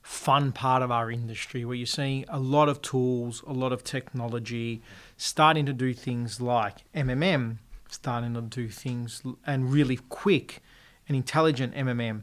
fun 0.00 0.52
part 0.52 0.82
of 0.82 0.90
our 0.90 1.10
industry 1.10 1.66
where 1.66 1.76
you're 1.76 1.84
seeing 1.84 2.24
a 2.30 2.40
lot 2.40 2.70
of 2.70 2.80
tools, 2.80 3.44
a 3.46 3.52
lot 3.52 3.72
of 3.72 3.84
technology 3.84 4.80
starting 5.18 5.66
to 5.66 5.74
do 5.74 5.92
things 5.92 6.40
like 6.40 6.76
MMM, 6.94 7.58
starting 7.90 8.32
to 8.32 8.40
do 8.40 8.68
things 8.68 9.22
and 9.46 9.70
really 9.70 9.98
quick 10.08 10.62
and 11.06 11.14
intelligent 11.14 11.74
MMM 11.74 12.22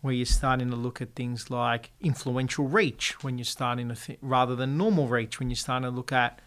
where 0.00 0.14
you're 0.14 0.26
starting 0.26 0.70
to 0.70 0.76
look 0.76 1.02
at 1.02 1.14
things 1.14 1.50
like 1.50 1.90
influential 2.00 2.66
reach 2.66 3.22
when 3.22 3.36
you're 3.36 3.44
starting 3.44 3.88
to 3.88 3.94
th- 3.94 4.18
rather 4.22 4.56
than 4.56 4.78
normal 4.78 5.08
reach 5.08 5.38
when 5.38 5.50
you're 5.50 5.56
starting 5.56 5.90
to 5.90 5.94
look 5.94 6.12
at 6.12 6.40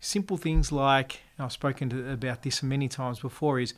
simple 0.00 0.36
things 0.36 0.72
like 0.72 1.20
I've 1.38 1.52
spoken 1.52 1.88
to, 1.90 2.12
about 2.12 2.42
this 2.42 2.62
many 2.62 2.88
times 2.88 3.20
before 3.20 3.60
is 3.60 3.74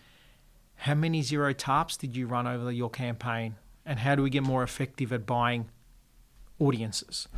how 0.77 0.95
many 0.95 1.23
zero 1.23 1.53
tarps 1.53 1.99
did 1.99 2.17
you 2.17 2.27
run 2.27 2.47
over 2.47 2.71
your 2.73 2.91
campaign? 2.91 3.57
And 3.85 3.99
how 3.99 4.15
do 4.15 4.23
we 4.23 4.31
get 4.31 4.45
more 4.45 4.63
effective 4.63 5.13
at 5.13 5.27
buying 5.27 5.69
audiences? 6.59 7.29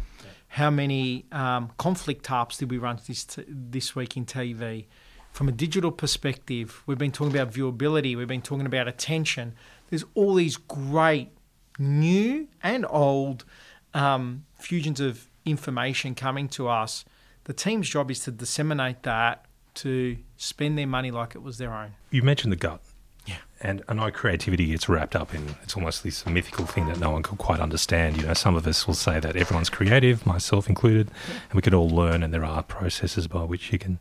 How 0.48 0.70
many 0.70 1.24
um, 1.32 1.72
conflict 1.78 2.24
tarps 2.24 2.58
did 2.58 2.70
we 2.70 2.78
run 2.78 3.00
this 3.06 3.24
t- 3.24 3.44
this 3.48 3.96
week 3.96 4.16
in 4.16 4.24
TV 4.26 4.84
from 5.32 5.48
a 5.48 5.52
digital 5.52 5.90
perspective 5.90 6.82
we've 6.86 6.98
been 6.98 7.10
talking 7.10 7.34
about 7.34 7.52
viewability 7.52 8.16
we've 8.16 8.28
been 8.28 8.40
talking 8.40 8.66
about 8.66 8.86
attention. 8.86 9.52
There's 9.90 10.04
all 10.14 10.34
these 10.34 10.56
great 10.56 11.30
new 11.78 12.48
and 12.62 12.86
old 12.88 13.44
um, 13.92 14.44
fusions 14.56 15.00
of 15.00 15.28
information 15.44 16.14
coming 16.14 16.48
to 16.48 16.68
us 16.68 17.04
the 17.44 17.52
team's 17.52 17.88
job 17.88 18.10
is 18.10 18.20
to 18.20 18.30
disseminate 18.30 19.02
that 19.02 19.44
to 19.74 20.16
spend 20.36 20.78
their 20.78 20.86
money 20.86 21.10
like 21.10 21.34
it 21.34 21.42
was 21.42 21.58
their 21.58 21.72
own 21.72 21.92
You 22.10 22.22
mentioned 22.22 22.52
the 22.52 22.56
gut. 22.56 22.80
Yeah. 23.26 23.36
And 23.60 23.82
I 23.88 23.94
know 23.94 24.10
creativity 24.10 24.66
gets 24.66 24.88
wrapped 24.88 25.16
up 25.16 25.34
in 25.34 25.56
it's 25.62 25.76
almost 25.76 26.02
this 26.02 26.26
mythical 26.26 26.66
thing 26.66 26.86
that 26.88 26.98
no 26.98 27.10
one 27.10 27.22
can 27.22 27.36
quite 27.36 27.60
understand. 27.60 28.16
You 28.18 28.26
know, 28.26 28.34
some 28.34 28.54
of 28.54 28.66
us 28.66 28.86
will 28.86 28.94
say 28.94 29.18
that 29.18 29.36
everyone's 29.36 29.70
creative, 29.70 30.26
myself 30.26 30.68
included, 30.68 31.10
and 31.48 31.54
we 31.54 31.62
could 31.62 31.74
all 31.74 31.88
learn 31.88 32.22
and 32.22 32.34
there 32.34 32.44
are 32.44 32.62
processes 32.62 33.26
by 33.26 33.44
which 33.44 33.72
you 33.72 33.78
can 33.78 33.98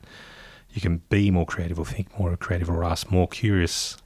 you 0.71 0.81
can 0.81 1.01
be 1.09 1.31
more 1.31 1.45
creative 1.45 1.79
or 1.79 1.86
think 1.86 2.17
more 2.19 2.36
creative 2.36 2.69
or 2.69 2.83
ask 2.83 3.12
more 3.12 3.27
curious 3.27 3.97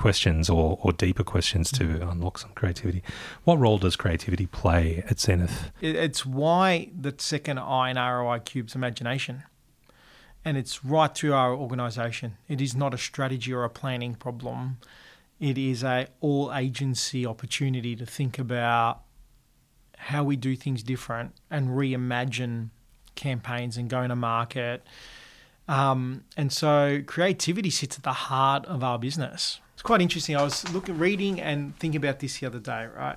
questions 0.00 0.48
or, 0.48 0.78
or 0.82 0.92
deeper 0.92 1.22
questions 1.22 1.70
to 1.70 2.08
unlock 2.08 2.38
some 2.38 2.50
creativity. 2.54 3.02
What 3.44 3.58
role 3.58 3.78
does 3.78 3.96
creativity 3.96 4.46
play 4.46 5.04
at 5.08 5.20
Zenith? 5.20 5.70
It's 5.82 6.24
why 6.24 6.88
the 6.98 7.14
second 7.18 7.58
I 7.58 7.90
in 7.90 7.96
ROI 7.96 8.40
Cube's 8.40 8.74
imagination. 8.74 9.44
And 10.42 10.56
it's 10.56 10.82
right 10.82 11.14
through 11.14 11.34
our 11.34 11.54
organization. 11.54 12.38
It 12.48 12.62
is 12.62 12.74
not 12.74 12.94
a 12.94 12.98
strategy 12.98 13.52
or 13.52 13.62
a 13.62 13.68
planning 13.68 14.14
problem. 14.14 14.78
It 15.38 15.58
is 15.58 15.84
a 15.84 16.08
all 16.20 16.52
agency 16.54 17.26
opportunity 17.26 17.94
to 17.96 18.06
think 18.06 18.38
about 18.38 19.02
how 19.98 20.24
we 20.24 20.36
do 20.36 20.56
things 20.56 20.82
different 20.82 21.34
and 21.50 21.68
reimagine 21.68 22.70
campaigns 23.16 23.76
and 23.76 23.90
go 23.90 24.08
to 24.08 24.16
market. 24.16 24.82
Um, 25.68 26.24
and 26.38 26.50
so 26.50 27.02
creativity 27.06 27.68
sits 27.68 27.98
at 27.98 28.02
the 28.02 28.12
heart 28.12 28.64
of 28.64 28.82
our 28.82 28.98
business. 28.98 29.60
It's 29.80 29.86
quite 29.86 30.02
interesting. 30.02 30.36
I 30.36 30.42
was 30.42 30.70
looking, 30.74 30.98
reading, 30.98 31.40
and 31.40 31.74
thinking 31.78 31.96
about 31.96 32.18
this 32.18 32.38
the 32.38 32.46
other 32.46 32.58
day, 32.58 32.86
right? 32.94 33.16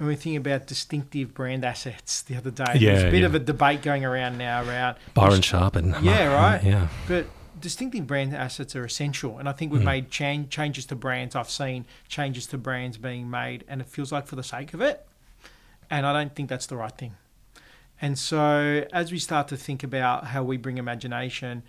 And 0.00 0.08
we 0.08 0.14
are 0.14 0.16
thinking 0.16 0.36
about 0.38 0.66
distinctive 0.66 1.32
brand 1.32 1.64
assets 1.64 2.22
the 2.22 2.34
other 2.34 2.50
day. 2.50 2.64
Yeah, 2.74 2.94
There's 2.94 3.04
a 3.04 3.10
bit 3.12 3.20
yeah. 3.20 3.26
of 3.26 3.36
a 3.36 3.38
debate 3.38 3.82
going 3.82 4.04
around 4.04 4.36
now 4.36 4.64
around 4.68 4.96
Byron 5.14 5.42
Sharp 5.42 5.76
and 5.76 5.94
Yeah, 6.04 6.24
right. 6.34 6.60
Yeah. 6.64 6.88
but 7.06 7.26
distinctive 7.60 8.08
brand 8.08 8.34
assets 8.34 8.74
are 8.74 8.84
essential, 8.84 9.38
and 9.38 9.48
I 9.48 9.52
think 9.52 9.70
we've 9.72 9.80
Mm. 9.82 9.84
made 9.84 10.10
chan- 10.10 10.48
changes 10.48 10.86
to 10.86 10.96
brands. 10.96 11.36
I've 11.36 11.48
seen 11.48 11.84
changes 12.08 12.48
to 12.48 12.58
brands 12.58 12.98
being 12.98 13.30
made, 13.30 13.62
and 13.68 13.80
it 13.80 13.86
feels 13.86 14.10
like 14.10 14.26
for 14.26 14.34
the 14.34 14.42
sake 14.42 14.74
of 14.74 14.80
it, 14.80 15.06
and 15.88 16.04
I 16.04 16.12
don't 16.12 16.34
think 16.34 16.48
that's 16.48 16.66
the 16.66 16.76
right 16.76 16.90
thing. 16.98 17.14
And 18.00 18.18
so, 18.18 18.84
as 18.92 19.12
we 19.12 19.20
start 19.20 19.46
to 19.46 19.56
think 19.56 19.84
about 19.84 20.26
how 20.26 20.42
we 20.42 20.56
bring 20.56 20.78
imagination, 20.78 21.62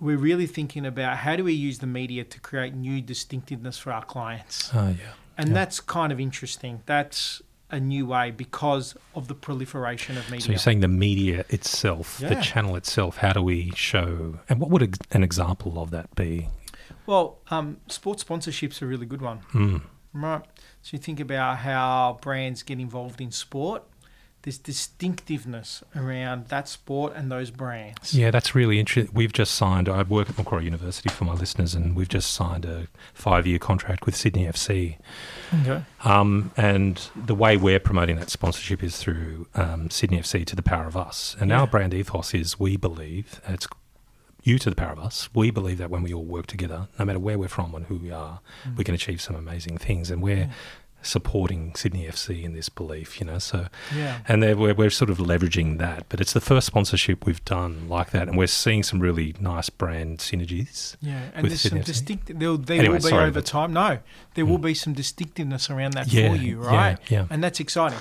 we're 0.00 0.16
really 0.16 0.46
thinking 0.46 0.86
about 0.86 1.18
how 1.18 1.36
do 1.36 1.44
we 1.44 1.52
use 1.52 1.78
the 1.78 1.86
media 1.86 2.24
to 2.24 2.40
create 2.40 2.74
new 2.74 3.00
distinctiveness 3.00 3.78
for 3.78 3.92
our 3.92 4.04
clients, 4.04 4.70
Oh 4.74 4.88
yeah. 4.88 5.12
and 5.38 5.48
Yeah. 5.48 5.54
that's 5.54 5.80
kind 5.80 6.12
of 6.12 6.18
interesting. 6.20 6.82
That's 6.86 7.42
a 7.70 7.78
new 7.78 8.04
way 8.06 8.30
because 8.32 8.96
of 9.14 9.28
the 9.28 9.34
proliferation 9.34 10.16
of 10.18 10.28
media. 10.30 10.40
So 10.46 10.50
you're 10.52 10.58
saying 10.58 10.80
the 10.80 10.88
media 10.88 11.44
itself, 11.50 12.18
the 12.18 12.34
channel 12.36 12.74
itself, 12.76 13.18
how 13.18 13.32
do 13.32 13.42
we 13.42 13.70
show, 13.76 14.40
and 14.48 14.58
what 14.58 14.70
would 14.70 14.96
an 15.12 15.22
example 15.22 15.80
of 15.80 15.90
that 15.90 16.14
be? 16.16 16.48
well, 17.06 17.38
um, 17.50 17.76
sports 17.88 18.22
sponsorships 18.24 18.80
are 18.82 18.84
a 18.86 18.88
really 18.88 19.06
good 19.06 19.22
one. 19.22 19.40
Mm. 19.52 19.82
Right. 20.12 20.42
So 20.82 20.90
you 20.92 20.98
think 20.98 21.20
about 21.20 21.58
how 21.58 22.18
brands 22.20 22.62
get 22.64 22.78
involved 22.80 23.20
in 23.20 23.30
sport. 23.32 23.84
There's 24.42 24.58
distinctiveness 24.58 25.82
around 25.94 26.48
that 26.48 26.66
sport 26.68 27.12
and 27.14 27.30
those 27.30 27.50
brands. 27.50 28.14
Yeah, 28.14 28.30
that's 28.30 28.54
really 28.54 28.78
interesting. 28.80 29.12
We've 29.14 29.32
just 29.32 29.54
signed, 29.54 29.88
I 29.88 30.02
work 30.02 30.30
at 30.30 30.38
Macquarie 30.38 30.64
University 30.64 31.08
for 31.10 31.24
my 31.24 31.34
listeners, 31.34 31.74
and 31.74 31.94
we've 31.94 32.08
just 32.08 32.32
signed 32.32 32.64
a 32.64 32.86
five 33.12 33.46
year 33.46 33.58
contract 33.58 34.06
with 34.06 34.16
Sydney 34.16 34.46
FC. 34.46 34.96
Okay. 35.62 35.82
Um, 36.04 36.52
and 36.56 37.08
the 37.14 37.34
way 37.34 37.56
we're 37.56 37.80
promoting 37.80 38.16
that 38.16 38.30
sponsorship 38.30 38.82
is 38.82 38.96
through 38.98 39.46
um, 39.54 39.90
Sydney 39.90 40.18
FC 40.20 40.44
to 40.46 40.56
the 40.56 40.62
power 40.62 40.86
of 40.86 40.96
us. 40.96 41.36
And 41.40 41.50
Yeah. 41.50 41.60
our 41.60 41.66
brand 41.66 41.92
ethos 41.94 42.32
is 42.34 42.58
we 42.58 42.76
believe, 42.76 43.40
it's 43.46 43.66
you 44.42 44.58
to 44.58 44.70
the 44.70 44.76
power 44.76 44.92
of 44.92 44.98
us, 44.98 45.28
we 45.34 45.50
believe 45.50 45.76
that 45.78 45.90
when 45.90 46.02
we 46.02 46.14
all 46.14 46.24
work 46.24 46.46
together, 46.46 46.88
no 46.98 47.04
matter 47.04 47.18
where 47.18 47.38
we're 47.38 47.48
from 47.48 47.74
and 47.74 47.84
who 47.86 47.96
we 47.96 48.10
are, 48.10 48.40
we 48.76 48.84
can 48.84 48.94
achieve 48.94 49.20
some 49.20 49.36
amazing 49.36 49.76
things. 49.76 50.10
And 50.10 50.22
we're 50.22 50.36
Yeah. 50.36 50.50
Supporting 51.02 51.74
Sydney 51.74 52.06
FC 52.06 52.42
in 52.44 52.52
this 52.52 52.68
belief, 52.68 53.20
you 53.20 53.26
know. 53.26 53.38
So, 53.38 53.66
Yeah. 53.94 54.18
and 54.28 54.42
we're, 54.58 54.74
we're 54.74 54.90
sort 54.90 55.10
of 55.10 55.18
leveraging 55.18 55.78
that. 55.78 56.06
But 56.08 56.20
it's 56.20 56.32
the 56.32 56.40
first 56.40 56.66
sponsorship 56.66 57.24
we've 57.26 57.44
done 57.44 57.88
like 57.88 58.10
that. 58.10 58.28
And 58.28 58.36
we're 58.36 58.46
seeing 58.46 58.82
some 58.82 59.00
really 59.00 59.34
nice 59.40 59.70
brand 59.70 60.18
synergies. 60.18 60.96
Yeah, 61.00 61.20
and 61.34 61.48
there's 61.48 61.62
some 61.62 61.78
FC. 61.78 61.84
distinct. 61.84 62.26
There, 62.38 62.50
Anyway, 62.78 62.88
will 62.88 62.94
be 62.96 63.00
sorry, 63.00 63.24
over 63.24 63.40
time. 63.40 63.72
No, 63.72 63.98
there 64.34 64.44
will 64.46 64.58
Mm. 64.58 64.62
be 64.62 64.74
some 64.74 64.92
distinctiveness 64.92 65.70
around 65.70 65.92
that 65.94 66.12
Yeah, 66.12 66.30
for 66.30 66.36
you, 66.36 66.62
yeah, 66.62 66.68
right? 66.68 66.98
yeah. 67.08 67.26
And 67.30 67.42
that's 67.42 67.60
exciting. 67.60 67.98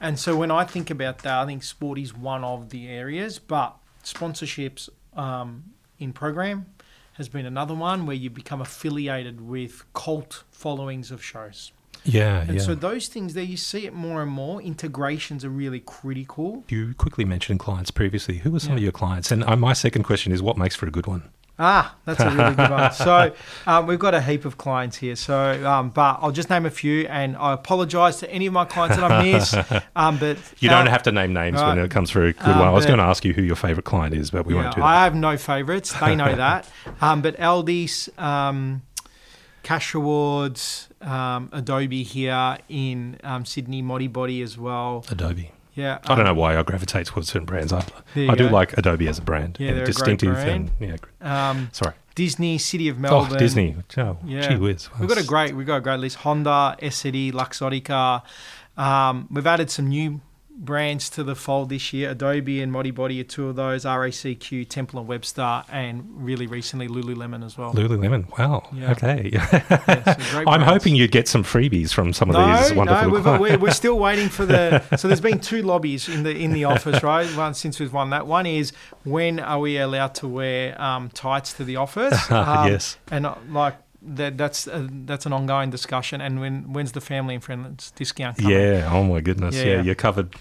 And 0.00 0.18
so 0.18 0.36
when 0.36 0.50
I 0.50 0.64
think 0.64 0.90
about 0.90 1.18
that, 1.20 1.38
I 1.38 1.46
think 1.46 1.62
sport 1.62 1.98
is 1.98 2.12
one 2.14 2.44
of 2.44 2.68
the 2.68 2.86
areas, 2.88 3.38
but 3.38 3.76
sponsorships 4.04 4.88
um, 5.16 5.64
in 5.98 6.12
program 6.12 6.66
has 7.14 7.28
been 7.30 7.46
another 7.46 7.74
one 7.74 8.04
where 8.04 8.16
you 8.16 8.28
become 8.28 8.60
affiliated 8.60 9.40
with 9.40 9.84
cult 9.94 10.44
followings 10.50 11.10
of 11.10 11.24
shows. 11.24 11.72
Yeah, 12.06 12.40
And 12.42 12.54
yeah. 12.54 12.62
so 12.62 12.74
those 12.74 13.08
things 13.08 13.34
there, 13.34 13.44
you 13.44 13.56
see 13.56 13.86
it 13.86 13.92
more 13.94 14.22
and 14.22 14.30
more. 14.30 14.60
Integrations 14.62 15.44
are 15.44 15.50
really 15.50 15.80
critical. 15.80 16.64
you 16.68 16.94
quickly 16.94 17.24
mentioned 17.24 17.60
clients 17.60 17.90
previously. 17.90 18.38
Who 18.38 18.50
were 18.52 18.60
some 18.60 18.70
Yeah. 18.72 18.76
of 18.76 18.82
your 18.84 18.92
clients? 18.92 19.30
And 19.30 19.44
uh, 19.44 19.56
my 19.56 19.72
second 19.72 20.04
question 20.04 20.32
is 20.32 20.42
what 20.42 20.56
makes 20.56 20.74
for 20.76 20.86
a 20.86 20.90
good 20.90 21.06
one? 21.06 21.22
Ah, 21.58 21.94
that's 22.04 22.20
a 22.20 22.28
really 22.30 22.54
good 22.54 22.70
one. 22.70 22.92
So 22.92 23.32
um, 23.66 23.86
we've 23.86 23.98
got 23.98 24.12
a 24.12 24.20
heap 24.20 24.44
of 24.44 24.58
clients 24.58 24.98
here. 24.98 25.16
So, 25.16 25.66
um, 25.66 25.88
but 25.88 26.18
I'll 26.20 26.30
just 26.30 26.50
name 26.50 26.66
a 26.66 26.70
few, 26.70 27.06
and 27.08 27.34
I 27.34 27.54
apologise 27.54 28.18
to 28.20 28.30
any 28.30 28.44
of 28.46 28.52
my 28.52 28.66
clients 28.66 28.96
that 28.98 29.10
I 29.10 29.22
miss. 29.22 29.54
Um, 29.96 30.18
but 30.18 30.36
You 30.58 30.68
don't 30.68 30.86
have 30.88 31.02
to 31.04 31.12
name 31.12 31.32
names 31.32 31.58
when 31.62 31.78
it 31.78 31.90
comes 31.90 32.10
through 32.10 32.26
a 32.28 32.32
good 32.34 32.44
Um, 32.52 32.58
one. 32.58 32.68
I 32.68 32.72
was 32.72 32.84
going 32.84 32.98
to 32.98 33.04
ask 33.04 33.24
you 33.24 33.32
who 33.32 33.40
your 33.40 33.56
favourite 33.56 33.86
client 33.86 34.14
is, 34.14 34.30
but 34.30 34.44
we 34.44 34.54
yeah, 34.54 34.64
won't 34.64 34.74
do 34.74 34.80
that. 34.82 34.86
I 34.86 35.04
have 35.04 35.14
no 35.14 35.38
favourites. 35.38 35.94
They 35.98 36.14
know 36.14 36.34
that. 36.46 36.68
Um, 37.00 37.22
but 37.22 37.38
Aldi's, 37.38 38.10
um, 38.18 38.82
Cash 39.66 39.94
Rewards, 39.94 40.88
um, 41.00 41.48
Adobe 41.52 42.04
here 42.04 42.56
in 42.68 43.18
um, 43.24 43.44
Sydney, 43.44 43.82
Modibodi 43.82 44.40
as 44.40 44.56
well. 44.56 45.04
Adobe. 45.10 45.50
Yeah, 45.74 45.98
I 46.04 46.14
don't 46.14 46.24
know 46.24 46.30
um, 46.30 46.36
why 46.36 46.56
I 46.56 46.62
gravitate 46.62 47.06
towards 47.08 47.32
certain 47.32 47.46
brands. 47.46 47.72
I, 47.72 47.84
I 48.14 48.36
do 48.36 48.46
go. 48.48 48.54
like 48.54 48.78
Adobe 48.78 49.08
as 49.08 49.18
a 49.18 49.22
brand. 49.22 49.56
Yeah, 49.58 49.70
and 49.70 49.76
they're 49.78 49.82
a 49.82 49.86
great 49.86 49.92
distinctive 49.92 50.34
brand. 50.34 50.70
and 50.80 51.00
yeah. 51.20 51.50
Um, 51.50 51.68
Sorry. 51.72 51.96
Disney, 52.14 52.58
City 52.58 52.88
of 52.88 53.00
Melbourne. 53.00 53.32
Oh, 53.34 53.38
Disney. 53.38 53.74
Oh, 53.96 54.16
Yeah. 54.24 54.48
gee 54.48 54.56
whiz. 54.56 54.88
We've 55.00 55.08
got 55.08 55.18
a 55.18 55.24
great 55.24 55.56
we've 55.56 55.66
got 55.66 55.78
a 55.78 55.80
great 55.80 55.98
list. 55.98 56.18
Honda, 56.18 56.76
Essity, 56.80 57.32
Luxottica. 57.32 58.22
Um, 58.76 59.26
we've 59.32 59.48
added 59.48 59.72
some 59.72 59.88
new 59.88 60.20
brands 60.56 61.10
to 61.10 61.22
the 61.22 61.34
fold 61.34 61.68
this 61.68 61.92
year. 61.92 62.10
Adobe 62.10 62.62
and 62.62 62.72
Modibodi 62.72 63.20
are 63.20 63.24
two 63.24 63.48
of 63.48 63.56
those. 63.56 63.84
RACQ, 63.84 64.68
Temple 64.68 65.00
and 65.00 65.08
Webster, 65.08 65.62
and 65.70 66.04
really 66.16 66.46
recently 66.46 66.88
Lululemon 66.88 67.44
as 67.44 67.58
well. 67.58 67.72
Lululemon. 67.74 68.26
Wow. 68.38 68.68
Yeah. 68.72 68.92
Okay. 68.92 69.30
Yeah, 69.32 70.42
I'm 70.46 70.62
hoping 70.62 70.96
you'd 70.96 71.12
get 71.12 71.28
some 71.28 71.44
freebies 71.44 71.92
from 71.92 72.12
some 72.12 72.30
of 72.30 72.34
No, 72.34 72.56
these 72.56 72.72
wonderful 72.72 73.08
no, 73.08 73.14
we've, 73.14 73.40
we're, 73.40 73.58
we're 73.58 73.70
still 73.72 73.98
waiting 73.98 74.28
for 74.28 74.46
the. 74.46 74.82
So 74.96 75.08
there's 75.08 75.20
been 75.20 75.40
two 75.40 75.62
lobbies 75.62 76.08
in 76.08 76.22
the 76.22 76.36
in 76.36 76.52
the 76.52 76.64
office, 76.64 77.02
right? 77.02 77.26
One 77.36 77.54
since 77.54 77.78
we've 77.78 77.92
won 77.92 78.10
that. 78.10 78.26
One 78.26 78.46
is 78.46 78.72
when 79.04 79.38
are 79.40 79.60
we 79.60 79.78
allowed 79.78 80.14
to 80.16 80.28
wear 80.28 80.80
um, 80.80 81.10
tights 81.10 81.52
to 81.54 81.64
the 81.64 81.76
office? 81.76 82.16
Um, 82.36 82.68
yes. 82.68 82.98
and 83.10 83.24
uh, 83.26 83.34
like 83.48 83.74
that, 84.06 84.38
that's 84.38 84.68
uh, 84.68 84.86
that's 84.90 85.26
an 85.26 85.32
ongoing 85.32 85.70
discussion. 85.70 86.20
And 86.20 86.40
when 86.40 86.72
when's 86.72 86.92
the 86.92 87.00
family 87.00 87.34
and 87.34 87.42
friends 87.44 87.90
discount 87.92 88.38
coming? 88.38 88.52
Yeah. 88.52 88.88
Oh 88.92 89.02
my 89.04 89.20
goodness. 89.20 89.54
Yeah, 89.56 89.62
Yeah. 89.64 89.74
yeah. 89.76 89.82
You're 89.82 89.94
covered 89.94 90.34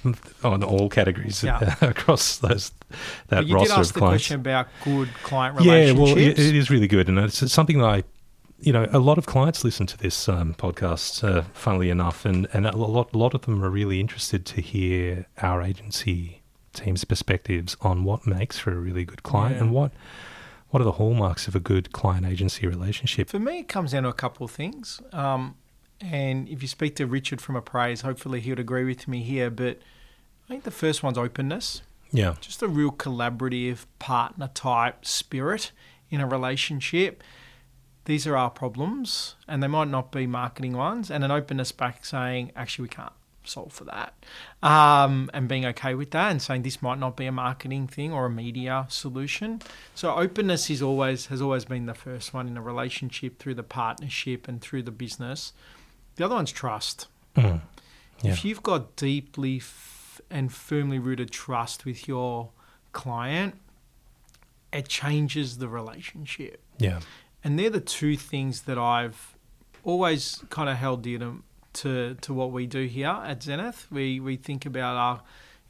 on 0.43 0.63
all 0.63 0.89
categories 0.89 1.43
Yeah. 1.43 1.75
across 1.81 2.37
those 2.37 2.71
that 3.27 3.37
But 3.41 3.47
you 3.47 3.55
roster 3.55 3.67
did 3.73 3.79
ask 3.79 3.89
of 3.89 3.93
the 3.93 3.99
clients. 3.99 4.23
question 4.23 4.39
about 4.39 4.67
good 4.83 5.09
client 5.23 5.57
relationships. 5.57 5.97
Yeah, 5.99 6.03
well, 6.05 6.17
it, 6.17 6.39
it 6.39 6.55
is 6.55 6.69
really 6.69 6.87
good, 6.87 7.09
and 7.09 7.17
it's 7.19 7.51
something 7.51 7.79
that 7.79 7.87
I, 7.89 8.03
you 8.59 8.71
know, 8.71 8.87
a 8.91 8.99
lot 8.99 9.17
of 9.17 9.25
clients 9.25 9.63
listen 9.63 9.85
to 9.87 9.97
this 9.97 10.29
um, 10.29 10.53
podcast. 10.53 11.23
Uh, 11.23 11.43
funnily 11.53 11.89
enough, 11.89 12.25
and 12.25 12.47
and 12.53 12.65
a 12.65 12.75
lot, 12.77 13.13
a 13.13 13.17
lot 13.17 13.33
of 13.33 13.41
them 13.41 13.63
are 13.63 13.69
really 13.69 13.99
interested 13.99 14.45
to 14.45 14.61
hear 14.61 15.25
our 15.41 15.61
agency 15.61 16.41
team's 16.73 17.05
perspectives 17.05 17.77
on 17.81 18.03
what 18.03 18.27
makes 18.27 18.59
for 18.59 18.71
a 18.71 18.75
really 18.75 19.05
good 19.05 19.23
client 19.23 19.55
Yeah. 19.55 19.61
and 19.63 19.71
what 19.71 19.91
what 20.69 20.81
are 20.81 20.85
the 20.85 20.93
hallmarks 20.93 21.47
of 21.47 21.55
a 21.55 21.59
good 21.59 21.91
client 21.91 22.25
agency 22.25 22.67
relationship. 22.67 23.29
For 23.29 23.39
me, 23.39 23.59
it 23.59 23.67
comes 23.67 23.91
down 23.91 24.03
to 24.03 24.09
a 24.09 24.13
couple 24.13 24.45
of 24.45 24.51
things. 24.51 25.01
Um, 25.13 25.55
and 26.01 26.49
if 26.49 26.61
you 26.61 26.67
speak 26.67 26.95
to 26.97 27.07
Richard 27.07 27.39
from 27.39 27.55
Appraise, 27.55 28.01
hopefully 28.01 28.41
he 28.41 28.49
would 28.49 28.59
agree 28.59 28.83
with 28.83 29.07
me 29.07 29.21
here. 29.23 29.49
But 29.49 29.79
I 30.45 30.47
think 30.47 30.63
the 30.63 30.71
first 30.71 31.03
one's 31.03 31.17
openness. 31.17 31.81
Yeah, 32.11 32.35
just 32.39 32.61
a 32.61 32.67
real 32.67 32.91
collaborative 32.91 33.85
partner 33.99 34.49
type 34.53 35.05
spirit 35.05 35.71
in 36.09 36.21
a 36.21 36.27
relationship. 36.27 37.23
These 38.05 38.27
are 38.27 38.37
our 38.37 38.51
problems, 38.51 39.35
and 39.47 39.63
they 39.63 39.67
might 39.67 39.87
not 39.87 40.11
be 40.11 40.27
marketing 40.27 40.77
ones, 40.77 41.09
and 41.09 41.23
an 41.23 41.31
openness 41.31 41.71
back 41.71 42.05
saying, 42.05 42.51
actually, 42.55 42.83
we 42.83 42.89
can't 42.89 43.11
solve 43.47 43.71
for 43.73 43.83
that, 43.85 44.13
um, 44.63 45.29
and 45.33 45.47
being 45.47 45.65
okay 45.65 45.93
with 45.95 46.11
that, 46.11 46.31
and 46.31 46.41
saying 46.41 46.63
this 46.63 46.81
might 46.81 46.99
not 46.99 47.15
be 47.15 47.25
a 47.25 47.31
marketing 47.31 47.87
thing 47.87 48.11
or 48.13 48.25
a 48.25 48.29
media 48.29 48.85
solution. 48.89 49.61
So 49.93 50.15
openness 50.15 50.69
is 50.69 50.81
always 50.81 51.27
has 51.27 51.41
always 51.41 51.65
been 51.65 51.85
the 51.85 51.93
first 51.93 52.33
one 52.33 52.47
in 52.47 52.57
a 52.57 52.61
relationship 52.61 53.39
through 53.39 53.55
the 53.55 53.63
partnership 53.63 54.47
and 54.47 54.61
through 54.61 54.83
the 54.83 54.91
business. 54.91 55.53
The 56.15 56.25
other 56.25 56.35
one's 56.35 56.51
trust. 56.51 57.07
Mm. 57.35 57.61
Yeah. 58.23 58.31
If 58.31 58.45
you've 58.45 58.63
got 58.63 58.95
deeply 58.95 59.57
f- 59.57 60.21
and 60.29 60.51
firmly 60.51 60.97
rooted 60.99 61.31
trust 61.31 61.85
with 61.85 62.07
your 62.07 62.49
client, 62.93 63.55
it 64.71 64.87
changes 64.87 65.57
the 65.57 65.67
relationship. 65.67 66.61
yeah, 66.77 67.01
And 67.43 67.59
they're 67.59 67.69
the 67.69 67.79
two 67.81 68.15
things 68.17 68.61
that 68.63 68.77
I've 68.77 69.35
always 69.83 70.43
kind 70.49 70.69
of 70.69 70.77
held 70.77 71.01
dear 71.03 71.19
to, 71.19 71.43
to, 71.75 72.15
to 72.21 72.33
what 72.33 72.51
we 72.51 72.65
do 72.67 72.85
here 72.85 73.07
at 73.23 73.43
Zenith. 73.43 73.87
We, 73.91 74.19
we 74.19 74.35
think 74.35 74.65
about 74.65 74.95
our, 74.97 75.15
you 75.15 75.21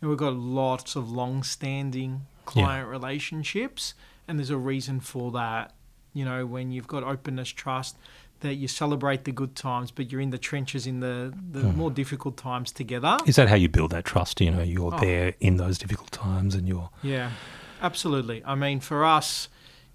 know, 0.03 0.09
we've 0.09 0.17
got 0.17 0.33
lots 0.35 0.95
of 0.95 1.11
long 1.11 1.43
standing 1.43 2.21
client 2.45 2.87
relationships, 2.89 3.93
and 4.27 4.37
there's 4.39 4.49
a 4.51 4.57
reason 4.57 4.99
for 4.99 5.31
that. 5.31 5.73
You 6.13 6.23
know, 6.25 6.45
when 6.45 6.71
you've 6.71 6.87
got 6.87 7.03
openness, 7.03 7.49
trust, 7.49 7.97
that 8.41 8.55
you 8.55 8.67
celebrate 8.67 9.23
the 9.25 9.31
good 9.31 9.55
times, 9.55 9.91
but 9.91 10.11
you're 10.11 10.21
in 10.21 10.29
the 10.29 10.37
trenches 10.37 10.85
in 10.87 10.99
the, 10.99 11.33
the 11.51 11.61
Hmm. 11.61 11.77
more 11.77 11.91
difficult 11.91 12.37
times 12.37 12.71
together. 12.71 13.17
is 13.25 13.35
that 13.37 13.49
how 13.49 13.55
you 13.55 13.67
build 13.69 13.91
that 13.91 14.05
trust? 14.05 14.39
You 14.41 14.51
know, 14.51 14.61
you're 14.61 14.93
Oh. 14.93 14.99
there 14.99 15.33
in 15.39 15.57
those 15.57 15.77
difficult 15.77 16.11
times, 16.11 16.53
and 16.55 16.67
you're 16.67 16.89
Yeah, 17.01 17.31
absolutely. 17.81 18.43
I 18.45 18.55
mean, 18.55 18.79
for 18.79 19.03
us, 19.05 19.49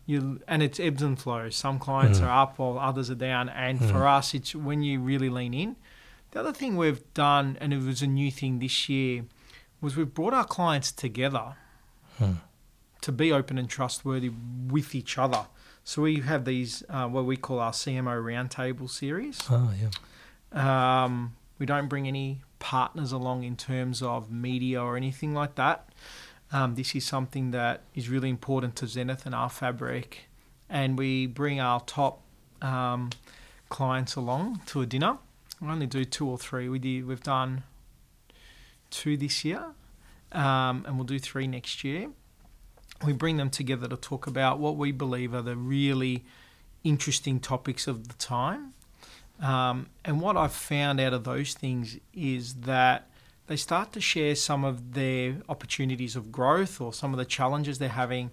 you 0.07 0.41
and 0.49 0.63
it's 0.63 0.81
ebbs 0.81 1.03
and 1.03 1.19
flows. 1.19 1.55
Some 1.55 1.79
clients 1.79 2.19
Mm. 2.19 2.25
are 2.27 2.43
up 2.43 2.59
while 2.59 2.79
others 2.79 3.11
are 3.11 3.15
down, 3.15 3.49
and 3.49 3.79
Mm. 3.79 3.91
for 3.91 4.07
us, 4.09 4.35
it's 4.35 4.55
when 4.55 4.83
you 4.83 5.01
really 5.01 5.29
lean 5.31 5.55
in. 5.55 5.77
The 6.33 6.41
other 6.41 6.53
thing 6.53 6.77
we've 6.77 7.03
done, 7.15 7.57
and 7.61 7.73
it 7.73 7.83
was 7.83 8.03
a 8.03 8.07
new 8.07 8.31
thing 8.31 8.59
this 8.61 8.89
year, 8.89 9.25
was 9.81 9.97
we've 9.97 10.13
brought 10.15 10.35
our 10.35 10.45
clients 10.45 10.93
together 10.93 11.57
Hmm. 12.19 12.35
to 13.01 13.13
be 13.13 13.33
open 13.33 13.57
and 13.59 13.69
trustworthy 13.69 14.31
with 14.69 14.95
each 14.95 15.17
other. 15.19 15.47
So 15.85 16.03
we 16.03 16.21
have 16.21 16.45
these 16.45 16.83
uh, 16.89 17.09
what 17.09 17.25
we 17.25 17.37
call 17.37 17.59
our 17.59 17.73
CMO 17.73 18.23
roundtable 18.23 18.89
series. 18.91 19.41
Oh, 19.51 19.73
yeah. 19.81 19.91
Um, 20.53 21.35
we 21.59 21.67
don't 21.67 21.89
bring 21.89 22.07
any 22.07 22.43
partners 22.59 23.11
along 23.13 23.45
in 23.45 23.57
terms 23.57 24.03
of 24.03 24.31
media 24.31 24.83
or 24.83 24.97
anything 24.97 25.33
like 25.35 25.55
that. 25.55 25.89
Um, 26.53 26.75
this 26.75 26.95
is 26.95 27.07
something 27.07 27.53
that 27.53 27.83
is 27.95 28.09
really 28.09 28.29
important 28.29 28.77
to 28.77 28.87
Zenith 28.87 29.25
and 29.25 29.35
our 29.35 29.49
fabric, 29.49 30.29
and 30.69 30.99
we 30.99 31.27
bring 31.27 31.61
our 31.61 31.81
top 31.81 32.21
um, 32.61 33.11
clients 33.69 34.17
along 34.17 34.61
to 34.67 34.83
a 34.83 34.87
dinner. 34.87 35.19
We 35.61 35.69
only 35.69 35.87
do 35.87 36.05
two 36.05 36.29
or 36.29 36.39
three. 36.39 36.69
We 36.69 36.79
did, 36.79 37.07
we've 37.07 37.23
done 37.23 37.65
two 38.91 39.17
this 39.17 39.45
year, 39.45 39.63
um, 40.33 40.85
and 40.87 40.97
we'll 40.97 41.05
do 41.05 41.19
three 41.19 41.47
next 41.47 41.85
year. 41.85 42.09
We 43.05 43.13
bring 43.13 43.37
them 43.37 43.51
together 43.51 43.89
to 43.89 43.97
talk 43.97 44.27
about 44.27 44.59
what 44.59 44.77
we 44.77 44.93
believe 44.93 45.35
are 45.35 45.43
the 45.43 45.57
really 45.57 46.25
interesting 46.85 47.41
topics 47.41 47.87
of 47.87 48.09
the 48.09 48.15
time. 48.15 48.75
Um, 49.41 49.89
and 50.05 50.21
what 50.21 50.37
I've 50.37 50.53
found 50.53 51.01
out 51.01 51.13
of 51.15 51.25
those 51.25 51.55
things 51.55 51.99
is 52.13 52.55
that 52.55 53.09
they 53.47 53.57
start 53.57 53.93
to 53.95 54.01
share 54.01 54.35
some 54.35 54.65
of 54.65 54.93
their 54.95 55.37
opportunities 55.49 56.15
of 56.15 56.31
growth 56.31 56.81
or 56.81 56.93
some 56.93 57.13
of 57.13 57.19
the 57.19 57.25
challenges 57.25 57.79
they're 57.79 57.89
having. 57.89 58.31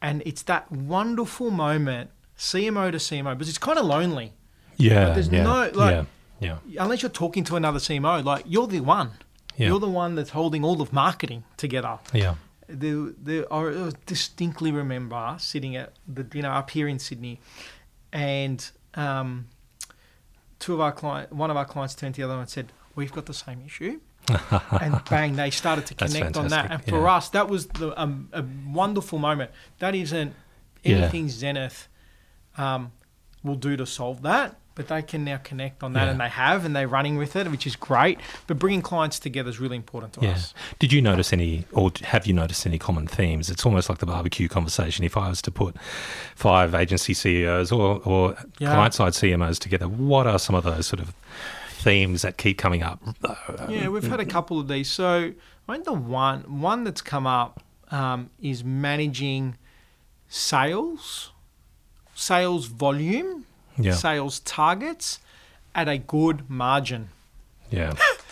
And 0.00 0.22
it's 0.26 0.42
that 0.44 0.72
wonderful 0.72 1.50
moment, 1.50 2.10
CMO 2.38 2.90
to 2.92 2.98
CMO, 2.98 3.34
because 3.36 3.48
it's 3.48 3.58
kind 3.58 3.78
of 3.78 3.84
lonely. 3.84 4.32
Yeah. 4.78 5.06
But 5.06 5.14
there's 5.14 5.28
yeah, 5.28 5.42
no, 5.44 5.70
like- 5.74 5.94
yeah. 5.94 6.04
Yeah. 6.42 6.58
Unless 6.78 7.02
you're 7.02 7.10
talking 7.10 7.44
to 7.44 7.56
another 7.56 7.78
CMO, 7.78 8.24
like 8.24 8.44
you're 8.46 8.66
the 8.66 8.80
one. 8.80 9.12
Yeah. 9.56 9.68
You're 9.68 9.80
the 9.80 9.88
one 9.88 10.14
that's 10.14 10.30
holding 10.30 10.64
all 10.64 10.80
of 10.80 10.92
marketing 10.92 11.44
together. 11.56 11.98
Yeah. 12.12 12.36
The, 12.68 13.14
the, 13.22 13.46
I 13.50 13.92
distinctly 14.06 14.72
remember 14.72 15.36
sitting 15.38 15.76
at 15.76 15.92
the 16.08 16.22
dinner 16.22 16.50
up 16.50 16.70
here 16.70 16.88
in 16.88 16.98
Sydney, 16.98 17.38
and 18.12 18.68
um, 18.94 19.48
two 20.58 20.72
of 20.72 20.80
our 20.80 20.92
client, 20.92 21.32
one 21.32 21.50
of 21.50 21.56
our 21.56 21.66
clients 21.66 21.94
turned 21.94 22.14
to 22.14 22.22
the 22.22 22.28
other 22.28 22.40
and 22.40 22.48
said, 22.48 22.72
"We've 22.94 23.12
got 23.12 23.26
the 23.26 23.34
same 23.34 23.62
issue." 23.66 24.00
and 24.80 25.00
bang, 25.10 25.36
they 25.36 25.50
started 25.50 25.84
to 25.86 25.94
connect 25.94 26.36
on 26.36 26.48
that. 26.48 26.70
And 26.70 26.84
for 26.84 27.00
yeah. 27.02 27.16
us, 27.16 27.28
that 27.30 27.48
was 27.48 27.66
the, 27.66 28.00
um, 28.00 28.28
a 28.32 28.44
wonderful 28.72 29.18
moment. 29.18 29.50
That 29.80 29.94
isn't 29.94 30.34
Yeah. 30.84 30.96
anything 30.96 31.28
Zenith 31.28 31.88
um, 32.56 32.92
will 33.42 33.56
do 33.56 33.76
to 33.76 33.84
solve 33.84 34.22
that, 34.22 34.56
but 34.74 34.88
they 34.88 35.02
can 35.02 35.24
now 35.24 35.36
connect 35.38 35.82
on 35.82 35.92
that, 35.92 36.04
Yeah. 36.04 36.10
and 36.12 36.20
they 36.20 36.28
have, 36.28 36.64
and 36.64 36.74
they're 36.74 36.88
running 36.88 37.16
with 37.16 37.36
it, 37.36 37.50
which 37.50 37.66
is 37.66 37.76
great. 37.76 38.18
But 38.46 38.58
bringing 38.58 38.82
clients 38.82 39.18
together 39.18 39.50
is 39.50 39.60
really 39.60 39.76
important 39.76 40.14
to 40.14 40.20
Yeah. 40.22 40.32
us. 40.32 40.54
Did 40.78 40.92
you 40.92 41.02
notice 41.02 41.32
any, 41.32 41.64
or 41.72 41.92
have 42.04 42.26
you 42.26 42.32
noticed 42.32 42.66
any 42.66 42.78
common 42.78 43.06
themes? 43.06 43.50
It's 43.50 43.64
almost 43.66 43.88
like 43.88 43.98
the 43.98 44.06
barbecue 44.06 44.48
conversation. 44.48 45.04
If 45.04 45.16
I 45.16 45.28
was 45.28 45.42
to 45.42 45.50
put 45.50 45.76
five 46.34 46.74
agency 46.74 47.14
CEOs 47.14 47.70
or, 47.72 48.00
or 48.04 48.36
Yeah. 48.58 48.72
client 48.74 48.94
side 48.94 49.14
CMOs 49.14 49.58
together, 49.58 49.88
what 49.88 50.26
are 50.26 50.38
some 50.38 50.54
of 50.54 50.64
those 50.64 50.86
sort 50.86 51.00
of 51.00 51.14
themes 51.68 52.22
that 52.22 52.36
keep 52.38 52.58
coming 52.58 52.82
up? 52.82 53.00
Yeah, 53.68 53.88
we've 53.88 54.06
had 54.06 54.20
a 54.20 54.24
couple 54.24 54.58
of 54.60 54.68
these. 54.68 54.88
So 54.90 55.32
I 55.68 55.72
think 55.72 55.84
the 55.84 55.92
one 55.92 56.60
one 56.60 56.84
that's 56.84 57.02
come 57.02 57.26
up 57.26 57.62
um, 57.90 58.30
is 58.40 58.64
managing 58.64 59.56
sales, 60.28 61.30
sales 62.14 62.66
volume, 62.66 63.44
Yeah. 63.78 63.92
sales 63.94 64.40
targets 64.40 65.18
at 65.74 65.88
a 65.88 65.98
good 65.98 66.48
margin. 66.50 67.08
Yeah. 67.70 67.94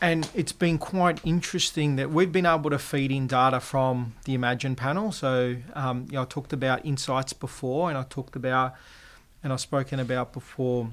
And 0.00 0.28
it's 0.32 0.52
been 0.52 0.78
quite 0.78 1.20
interesting 1.24 1.96
that 1.96 2.10
we've 2.10 2.30
been 2.30 2.46
able 2.46 2.70
to 2.70 2.78
feed 2.78 3.10
in 3.10 3.26
data 3.26 3.58
from 3.58 4.14
the 4.24 4.34
Imagine 4.34 4.76
panel. 4.76 5.10
So, 5.10 5.56
um, 5.74 6.06
you 6.06 6.12
know, 6.12 6.22
I 6.22 6.24
talked 6.24 6.52
about 6.52 6.86
insights 6.86 7.32
before, 7.32 7.88
and 7.88 7.98
I 7.98 8.04
talked 8.08 8.36
about, 8.36 8.74
and 9.42 9.52
I've 9.52 9.60
spoken 9.60 9.98
about 9.98 10.32
before, 10.32 10.90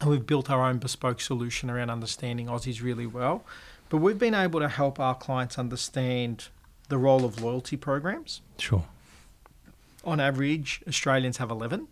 and 0.00 0.10
we've 0.10 0.24
built 0.24 0.48
our 0.48 0.64
own 0.64 0.78
bespoke 0.78 1.20
solution 1.20 1.70
around 1.70 1.90
understanding 1.90 2.46
Aussies 2.46 2.82
really 2.82 3.06
well. 3.06 3.44
But 3.88 3.98
we've 3.98 4.18
been 4.18 4.34
able 4.34 4.60
to 4.60 4.68
help 4.68 5.00
our 5.00 5.14
clients 5.16 5.58
understand 5.58 6.48
the 6.88 6.98
role 6.98 7.24
of 7.24 7.42
loyalty 7.42 7.76
programs. 7.76 8.42
Sure. 8.58 8.84
On 10.04 10.20
average, 10.20 10.82
Australians 10.86 11.38
have 11.38 11.50
11. 11.50 11.88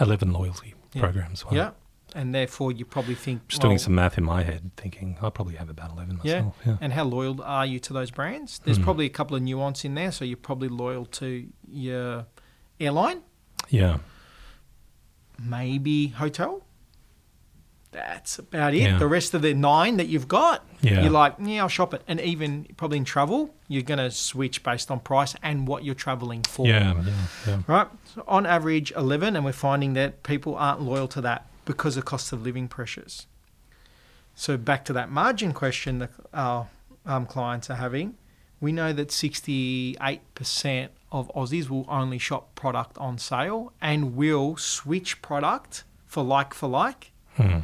11 0.00 0.32
loyalty 0.32 0.74
Yeah. 0.94 1.02
programs. 1.02 1.44
Wow. 1.44 1.50
Yeah. 1.52 1.70
And 2.14 2.34
therefore, 2.34 2.72
you 2.72 2.84
probably 2.84 3.14
think. 3.14 3.46
Just 3.46 3.62
doing 3.62 3.78
some 3.78 3.94
math 3.94 4.18
in 4.18 4.24
my 4.24 4.42
head, 4.42 4.72
thinking 4.76 5.16
I 5.22 5.30
probably 5.30 5.54
have 5.56 5.68
about 5.70 5.92
11 5.92 6.16
myself. 6.18 6.56
Yeah. 6.66 6.76
and 6.80 6.92
how 6.92 7.04
loyal 7.04 7.40
are 7.42 7.64
you 7.64 7.78
to 7.80 7.92
those 7.92 8.10
brands? 8.10 8.58
There's 8.64 8.78
Hmm. 8.78 8.82
probably 8.84 9.06
a 9.06 9.10
couple 9.10 9.36
of 9.36 9.42
nuance 9.42 9.84
in 9.84 9.94
there. 9.94 10.10
So 10.10 10.24
you're 10.24 10.36
probably 10.36 10.68
loyal 10.68 11.06
to 11.06 11.48
your 11.68 12.26
airline, 12.80 13.22
Yeah. 13.68 13.98
maybe 15.38 16.08
hotel. 16.08 16.62
That's 17.92 18.38
about 18.38 18.72
it. 18.74 18.82
Yeah. 18.82 18.98
The 18.98 19.06
rest 19.08 19.34
of 19.34 19.42
the 19.42 19.52
nine 19.52 19.96
that 19.96 20.06
you've 20.06 20.28
got, 20.28 20.64
Yeah. 20.80 21.02
you're 21.02 21.10
like, 21.10 21.34
yeah, 21.40 21.62
I'll 21.62 21.68
shop 21.68 21.92
it. 21.92 22.02
And 22.06 22.20
even 22.20 22.66
probably 22.76 22.98
in 22.98 23.04
travel, 23.04 23.52
you're 23.66 23.82
going 23.82 23.98
to 23.98 24.10
switch 24.12 24.62
based 24.62 24.90
on 24.92 25.00
price 25.00 25.34
and 25.42 25.66
what 25.66 25.84
you're 25.84 25.96
traveling 25.96 26.42
for. 26.44 26.66
Yeah. 26.66 26.94
Yeah. 27.02 27.12
Yeah. 27.48 27.62
Right. 27.66 27.88
So 28.14 28.22
on 28.28 28.46
average, 28.46 28.92
11, 28.96 29.34
and 29.34 29.44
we're 29.44 29.52
finding 29.52 29.94
that 29.94 30.22
people 30.22 30.54
aren't 30.54 30.82
loyal 30.82 31.08
to 31.08 31.20
that 31.22 31.46
because 31.64 31.96
of 31.96 32.04
cost 32.04 32.32
of 32.32 32.42
living 32.42 32.68
pressures. 32.68 33.26
So 34.36 34.56
back 34.56 34.84
to 34.84 34.92
that 34.92 35.10
margin 35.10 35.52
question 35.52 35.98
that 35.98 36.10
our 36.32 36.68
um, 37.04 37.26
clients 37.26 37.70
are 37.70 37.74
having, 37.76 38.14
we 38.60 38.70
know 38.72 38.92
that 38.92 39.08
68% 39.08 40.88
of 41.12 41.30
Aussies 41.34 41.68
will 41.68 41.86
only 41.88 42.18
shop 42.18 42.54
product 42.54 42.96
on 42.98 43.18
sale 43.18 43.72
and 43.80 44.14
will 44.16 44.56
switch 44.56 45.20
product 45.22 45.84
for 46.06 46.22
like 46.22 46.54
for 46.54 46.68
like 46.68 47.10
Hmm. 47.36 47.58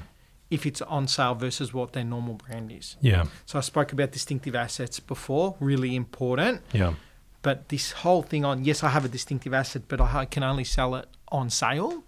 If 0.51 0.67
it's 0.67 0.81
on 0.83 1.09
sale 1.09 1.35
versus 1.35 1.75
what 1.75 1.93
their 1.93 2.05
normal 2.05 2.35
brand 2.35 2.71
is. 2.71 2.97
Yeah. 3.01 3.25
So 3.47 3.59
I 3.59 3.63
spoke 3.63 3.93
about 3.93 4.13
distinctive 4.13 4.55
assets 4.55 5.01
before, 5.01 5.57
really 5.61 5.97
important. 5.97 6.63
Yeah. 6.73 6.95
But 7.43 7.69
this 7.69 7.93
whole 7.93 8.23
thing 8.23 8.45
on 8.45 8.65
yes, 8.65 8.83
I 8.83 8.89
have 8.89 9.05
a 9.05 9.09
distinctive 9.09 9.55
asset, 9.55 9.83
but 9.89 10.01
I 10.01 10.25
can 10.25 10.43
only 10.43 10.65
sell 10.65 10.95
it 10.95 11.09
on 11.29 11.51
sale, 11.51 12.03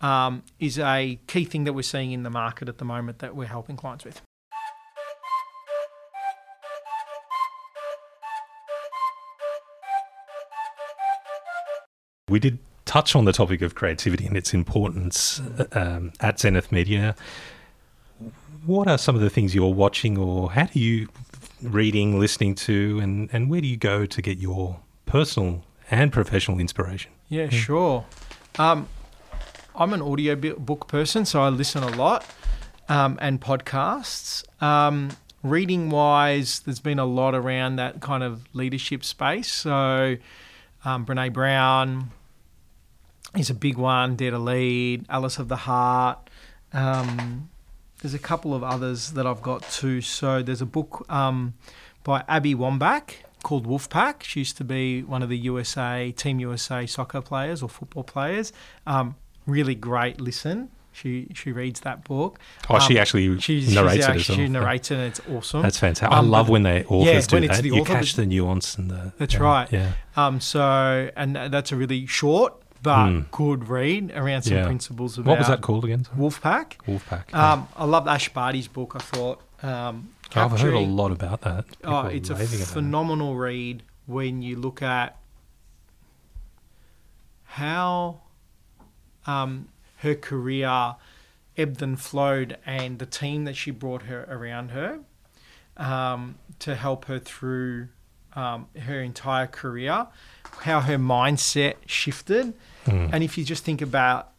um, 0.00 0.42
is 0.58 0.78
a 0.78 1.18
key 1.26 1.44
thing 1.44 1.64
that 1.64 1.72
we're 1.72 1.82
seeing 1.82 2.12
in 2.12 2.22
the 2.22 2.30
market 2.30 2.68
at 2.68 2.78
the 2.78 2.84
moment 2.84 3.18
that 3.20 3.34
we're 3.34 3.46
helping 3.46 3.76
clients 3.76 4.04
with. 4.04 4.20
We 12.28 12.38
did 12.40 12.58
touch 12.84 13.16
on 13.16 13.24
the 13.24 13.32
topic 13.32 13.62
of 13.62 13.74
creativity 13.74 14.26
and 14.26 14.36
its 14.36 14.52
importance 14.52 15.40
um, 15.72 16.12
at 16.20 16.40
Zenith 16.40 16.70
Media. 16.70 17.14
What 18.66 18.88
are 18.88 18.98
some 18.98 19.14
of 19.14 19.20
the 19.20 19.30
things 19.30 19.54
you're 19.54 19.74
watching, 19.74 20.16
or 20.16 20.52
how 20.52 20.66
do 20.66 20.80
you 20.80 21.08
reading, 21.62 22.18
listening 22.18 22.54
to, 22.54 22.98
and, 23.02 23.28
and 23.32 23.50
where 23.50 23.60
do 23.60 23.66
you 23.66 23.76
go 23.76 24.06
to 24.06 24.22
get 24.22 24.38
your 24.38 24.80
personal 25.06 25.64
and 25.90 26.12
professional 26.12 26.58
inspiration? 26.58 27.10
Yeah, 27.28 27.48
sure. 27.48 28.06
Um, 28.58 28.88
I'm 29.74 29.92
an 29.92 30.02
audio 30.02 30.36
book 30.36 30.88
person, 30.88 31.24
so 31.24 31.42
I 31.42 31.48
listen 31.48 31.82
a 31.82 31.94
lot 31.96 32.24
um, 32.88 33.18
and 33.20 33.40
podcasts. 33.40 34.44
Um, 34.62 35.10
reading 35.42 35.90
wise, 35.90 36.60
there's 36.60 36.80
been 36.80 36.98
a 36.98 37.04
lot 37.04 37.34
around 37.34 37.76
that 37.76 38.00
kind 38.00 38.22
of 38.22 38.42
leadership 38.54 39.04
space. 39.04 39.50
So, 39.50 40.16
um, 40.84 41.04
Brene 41.06 41.32
Brown 41.32 42.10
is 43.36 43.50
a 43.50 43.54
big 43.54 43.76
one, 43.76 44.16
Dare 44.16 44.30
to 44.32 44.38
Lead, 44.38 45.06
Atlas 45.08 45.38
of 45.38 45.48
the 45.48 45.56
Heart. 45.56 46.30
Um, 46.72 47.50
there's 48.00 48.14
a 48.14 48.18
couple 48.18 48.54
of 48.54 48.62
others 48.62 49.12
that 49.12 49.26
I've 49.26 49.42
got 49.42 49.62
too. 49.70 50.00
So, 50.00 50.42
there's 50.42 50.60
a 50.60 50.66
book 50.66 51.04
um, 51.08 51.54
by 52.02 52.22
Abby 52.28 52.54
Wambach 52.54 53.14
called 53.42 53.66
Wolfpack. 53.66 54.22
She 54.22 54.40
used 54.40 54.56
to 54.58 54.64
be 54.64 55.02
one 55.02 55.22
of 55.22 55.28
the 55.28 55.38
USA, 55.38 56.12
Team 56.12 56.38
USA 56.40 56.86
soccer 56.86 57.20
players 57.20 57.62
or 57.62 57.68
football 57.68 58.04
players. 58.04 58.52
Um, 58.86 59.16
really 59.46 59.74
great 59.74 60.20
listen. 60.20 60.70
She 60.92 61.26
she 61.34 61.50
reads 61.50 61.80
that 61.80 62.04
book. 62.04 62.38
Oh, 62.70 62.78
she 62.78 62.94
Um, 62.96 63.02
actually 63.02 63.40
She's, 63.40 63.74
narrates 63.74 63.94
she's 63.94 64.04
it 64.04 64.16
as 64.16 64.28
well. 64.28 64.38
She 64.38 64.48
narrates 64.48 64.90
it 64.92 64.94
and 64.94 65.02
it's 65.04 65.20
awesome. 65.28 65.62
That's 65.62 65.78
fantastic. 65.78 66.16
Um, 66.16 66.24
I 66.24 66.28
love 66.28 66.48
when 66.48 66.62
they 66.62 66.84
authors 66.84 67.06
yeah, 67.12 67.20
do 67.22 67.36
when 67.36 67.44
it's 67.44 67.56
that. 67.56 67.62
the 67.62 67.68
you 67.70 67.80
author, 67.80 67.94
catch 67.94 68.14
the 68.14 68.24
nuance 68.26 68.78
and 68.78 68.90
the. 68.92 69.12
That's 69.18 69.34
yeah, 69.34 69.40
right. 69.40 69.72
Yeah. 69.72 69.92
Um, 70.16 70.40
so, 70.40 71.10
and 71.16 71.34
that's 71.34 71.72
a 71.72 71.76
really 71.76 72.06
short 72.06 72.62
but 72.84 73.06
Mm. 73.08 73.30
good 73.32 73.68
read 73.68 74.12
around 74.14 74.42
some 74.42 74.56
Yeah. 74.58 74.64
principles 74.66 75.18
about 75.18 75.30
What 75.30 75.38
was 75.38 75.48
that 75.48 75.60
called 75.62 75.84
again? 75.84 76.04
Sorry? 76.04 76.18
Wolfpack. 76.18 76.76
Wolfpack. 76.86 77.24
yeah. 77.30 77.52
Um, 77.52 77.68
I 77.76 77.84
love 77.86 78.06
Ash 78.06 78.28
Barty's 78.28 78.68
book. 78.68 78.92
I 78.94 79.00
thought 79.00 79.40
um, 79.62 80.10
I've 80.36 80.60
heard 80.60 80.74
a 80.74 80.78
lot 80.80 81.10
about 81.10 81.40
that. 81.40 81.64
Oh, 81.82 82.06
it's 82.06 82.28
a 82.30 82.34
raving 82.34 82.60
it. 82.60 82.66
phenomenal 82.68 83.34
read 83.36 83.82
when 84.06 84.42
you 84.42 84.56
look 84.56 84.82
at 84.82 85.16
how 87.44 88.20
um, 89.26 89.68
her 89.98 90.14
career 90.14 90.94
ebbed 91.56 91.82
and 91.82 92.00
flowed 92.00 92.58
and 92.66 92.98
the 92.98 93.06
team 93.06 93.44
that 93.44 93.56
she 93.56 93.70
brought 93.70 94.02
her 94.02 94.26
around 94.28 94.70
her 94.70 94.98
um, 95.76 96.34
to 96.58 96.74
help 96.74 97.06
her 97.06 97.18
through 97.18 97.88
um, 98.34 98.66
her 98.78 99.00
entire 99.00 99.46
career, 99.46 100.08
how 100.62 100.80
her 100.80 100.98
mindset 100.98 101.76
shifted. 101.86 102.52
Mm. 102.84 103.10
And 103.12 103.24
if 103.24 103.38
you 103.38 103.44
just 103.44 103.64
think 103.64 103.80
about 103.82 104.30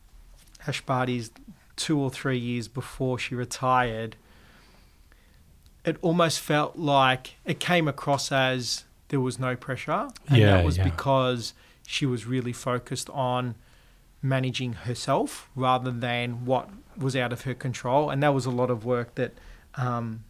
Ash 0.68 0.82
Barty's 0.82 1.32
two 1.76 2.00
or 2.00 2.10
three 2.10 2.38
years 2.38 2.68
before 2.68 3.20
she 3.20 3.36
retired, 3.36 4.16
it 5.84 5.98
almost 6.02 6.40
felt 6.40 6.78
like 6.78 7.36
it 7.46 7.60
came 7.60 7.88
across 7.88 8.32
as 8.32 8.86
there 9.10 9.20
was 9.20 9.40
no 9.40 9.56
pressure. 9.56 10.10
And 10.28 10.38
Yeah, 10.38 10.58
that 10.58 10.66
was 10.66 10.78
yeah. 10.78 10.84
because 10.84 11.54
she 11.86 12.06
was 12.06 12.26
really 12.26 12.54
focused 12.54 13.10
on 13.12 13.56
managing 14.22 14.74
herself 14.74 15.50
rather 15.56 15.92
than 15.92 16.46
what 16.46 16.70
was 16.98 17.16
out 17.16 17.32
of 17.32 17.42
her 17.44 17.54
control. 17.54 18.10
And 18.10 18.24
that 18.24 18.34
was 18.34 18.46
a 18.46 18.52
lot 18.52 18.72
of 18.72 18.84
work 18.84 19.16
that 19.16 19.34
um, 19.76 20.24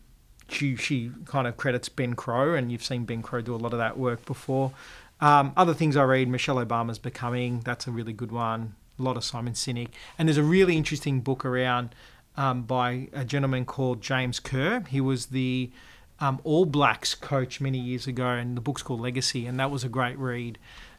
she, 0.49 0.75
she 0.75 1.11
kind 1.25 1.47
of 1.47 1.55
credits 1.55 1.87
Ben 1.89 2.13
Crowe, 2.13 2.53
and 2.53 2.71
you've 2.71 2.83
seen 2.83 3.05
Ben 3.05 3.21
Crowe 3.21 3.41
do 3.41 3.55
a 3.55 3.57
lot 3.57 3.71
of 3.71 3.79
that 3.79 3.97
work 3.97 4.25
before. 4.25 4.73
Um, 5.21 5.53
other 5.55 5.73
things 5.73 5.95
I 5.95 6.03
read, 6.03 6.27
Michelle 6.27 6.57
Obama's 6.57 6.99
Becoming, 6.99 7.61
that's 7.61 7.87
a 7.87 7.91
really 7.91 8.13
good 8.13 8.31
one. 8.31 8.75
A 8.99 9.03
lot 9.03 9.17
of 9.17 9.23
Simon 9.23 9.53
Sinek. 9.53 9.89
And 10.17 10.27
there's 10.27 10.37
a 10.37 10.43
really 10.43 10.77
interesting 10.77 11.21
book 11.21 11.45
around 11.45 11.95
um, 12.37 12.63
by 12.63 13.07
a 13.13 13.23
gentleman 13.25 13.65
called 13.65 14.01
James 14.01 14.39
Kerr. 14.39 14.83
He 14.89 14.99
was 15.01 15.27
the 15.27 15.71
um, 16.19 16.39
All 16.43 16.65
Blacks 16.65 17.15
coach 17.15 17.59
many 17.61 17.77
years 17.77 18.07
ago, 18.07 18.27
and 18.27 18.55
the 18.57 18.61
book's 18.61 18.81
called 18.83 19.01
Legacy, 19.01 19.45
and 19.45 19.59
that 19.59 19.71
was 19.71 19.83
a 19.83 19.89
great 19.89 20.17
read 20.17 20.57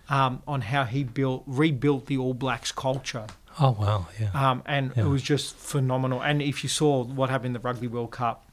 um, 0.09 0.43
on 0.47 0.61
how 0.63 0.85
he 0.85 1.05
built 1.05 1.43
rebuilt 1.47 2.07
the 2.07 2.17
All 2.19 2.35
Blacks 2.35 2.73
culture. 2.73 3.27
Oh 3.59 3.71
wow, 3.79 4.07
yeah. 4.21 4.31
Um, 4.35 4.63
and 4.67 4.93
Yeah. 4.97 5.05
it 5.05 5.09
was 5.09 5.23
just 5.23 5.57
phenomenal. 5.57 6.21
And 6.23 6.43
if 6.43 6.63
you 6.63 6.69
saw 6.69 7.05
what 7.05 7.31
happened 7.31 7.49
in 7.49 7.53
the 7.55 7.61
Rugby 7.61 7.87
World 7.87 8.11
Cup 8.11 8.46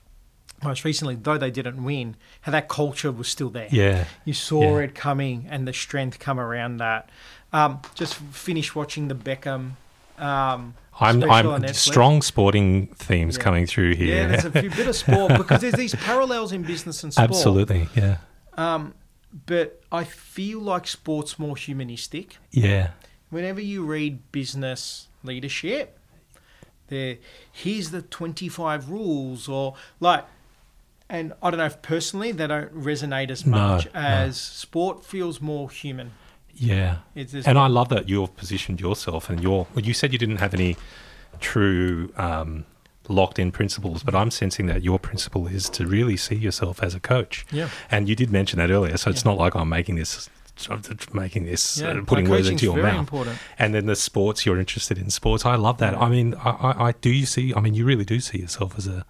most 0.63 0.83
recently, 0.85 1.15
though 1.15 1.37
they 1.37 1.51
didn't 1.51 1.83
win, 1.83 2.15
how 2.41 2.51
that 2.51 2.67
culture 2.67 3.11
was 3.11 3.27
still 3.27 3.49
there. 3.49 3.67
yeah. 3.71 4.05
You 4.25 4.33
saw 4.33 4.77
Yeah. 4.77 4.85
it 4.85 4.95
coming 4.95 5.47
and 5.49 5.67
the 5.67 5.73
strength 5.73 6.19
come 6.19 6.39
around 6.39 6.77
that. 6.77 7.09
Um, 7.51 7.81
just 7.95 8.15
finished 8.15 8.75
watching 8.75 9.07
the 9.09 9.15
Beckham. 9.15 9.71
Um, 10.17 10.75
I'm 10.99 11.23
I'm 11.29 11.47
on 11.47 11.73
strong 11.73 12.21
sporting 12.21 12.87
themes 12.95 13.37
Yeah. 13.37 13.43
coming 13.43 13.65
through 13.67 13.95
here. 13.95 14.15
Yeah, 14.15 14.27
there's 14.27 14.45
a 14.45 14.51
few 14.51 14.69
bit 14.69 14.87
of 14.87 14.95
sport 14.95 15.33
because 15.37 15.61
there's 15.61 15.73
these 15.73 15.95
parallels 15.95 16.51
in 16.51 16.61
business 16.63 17.03
and 17.03 17.11
sport. 17.13 17.29
Absolutely, 17.29 17.89
yeah. 17.95 18.17
Um, 18.55 18.93
but 19.47 19.81
I 19.91 20.03
feel 20.03 20.59
like 20.59 20.85
sport's 20.87 21.39
more 21.39 21.55
humanistic. 21.57 22.37
Yeah. 22.51 22.91
Whenever 23.31 23.59
you 23.61 23.83
read 23.83 24.31
business 24.31 25.07
leadership, 25.23 25.97
there 26.89 27.17
here's 27.51 27.89
the 27.89 28.01
25 28.03 28.89
rules 28.89 29.47
or 29.47 29.75
like 29.99 30.25
and 31.13 31.31
I 31.43 31.51
don't 31.51 31.59
know 31.59 31.65
if 31.65 31.81
personally 31.83 32.31
they 32.31 32.47
don't 32.47 32.73
resonate 32.73 33.29
as 33.29 33.45
much 33.45 33.85
no. 33.85 33.91
as 33.93 34.41
sport 34.41 35.05
feels 35.05 35.39
more 35.39 35.69
human. 35.69 36.11
Yeah. 36.55 36.97
And 37.45 37.57
I 37.59 37.67
love 37.67 37.89
that 37.89 38.09
you've 38.09 38.35
positioned 38.35 38.81
yourself 38.81 39.29
and 39.29 39.41
your. 39.41 39.67
Well, 39.75 39.85
you 39.85 39.93
said 39.93 40.11
you 40.11 40.17
didn't 40.19 40.37
have 40.37 40.53
any 40.55 40.75
true 41.39 42.11
um, 42.17 42.65
locked 43.07 43.37
in 43.37 43.51
principles, 43.51 44.01
but 44.01 44.15
I'm 44.15 44.31
sensing 44.31 44.65
that 44.67 44.81
your 44.81 44.97
principle 44.97 45.45
is 45.47 45.69
to 45.69 45.85
really 45.85 46.17
see 46.17 46.35
yourself 46.35 46.81
as 46.81 46.95
a 46.95 46.99
coach. 46.99 47.45
yeah. 47.51 47.69
And 47.91 48.09
you 48.09 48.15
did 48.15 48.31
mention 48.31 48.57
that 48.59 48.71
earlier, 48.71 48.97
so 48.97 49.11
it's 49.11 49.23
Yeah. 49.23 49.31
not 49.31 49.37
like 49.37 49.55
I'm 49.55 49.69
making 49.69 49.95
this, 49.95 50.29
making 51.13 51.45
this, 51.45 51.79
Yeah, 51.79 51.89
uh, 51.89 52.01
putting 52.05 52.27
words 52.29 52.49
into 52.49 52.65
your 52.65 52.75
very 52.75 52.91
mouth. 52.91 52.99
important. 52.99 53.37
And 53.59 53.73
then 53.75 53.85
the 53.85 53.95
sports, 53.95 54.45
you're 54.45 54.59
interested 54.59 54.97
in 54.97 55.09
sports. 55.11 55.45
I 55.45 55.55
love 55.55 55.77
that. 55.77 55.95
I 55.95 56.09
mean, 56.09 56.33
I, 56.35 56.49
I, 56.49 56.87
I 56.87 56.91
do 56.93 57.09
you 57.11 57.25
see? 57.25 57.53
I 57.55 57.59
mean, 57.59 57.73
you 57.75 57.85
really 57.85 58.05
do 58.05 58.19
see 58.19 58.39
yourself 58.39 58.77
as 58.77 58.87
a, 58.87 59.05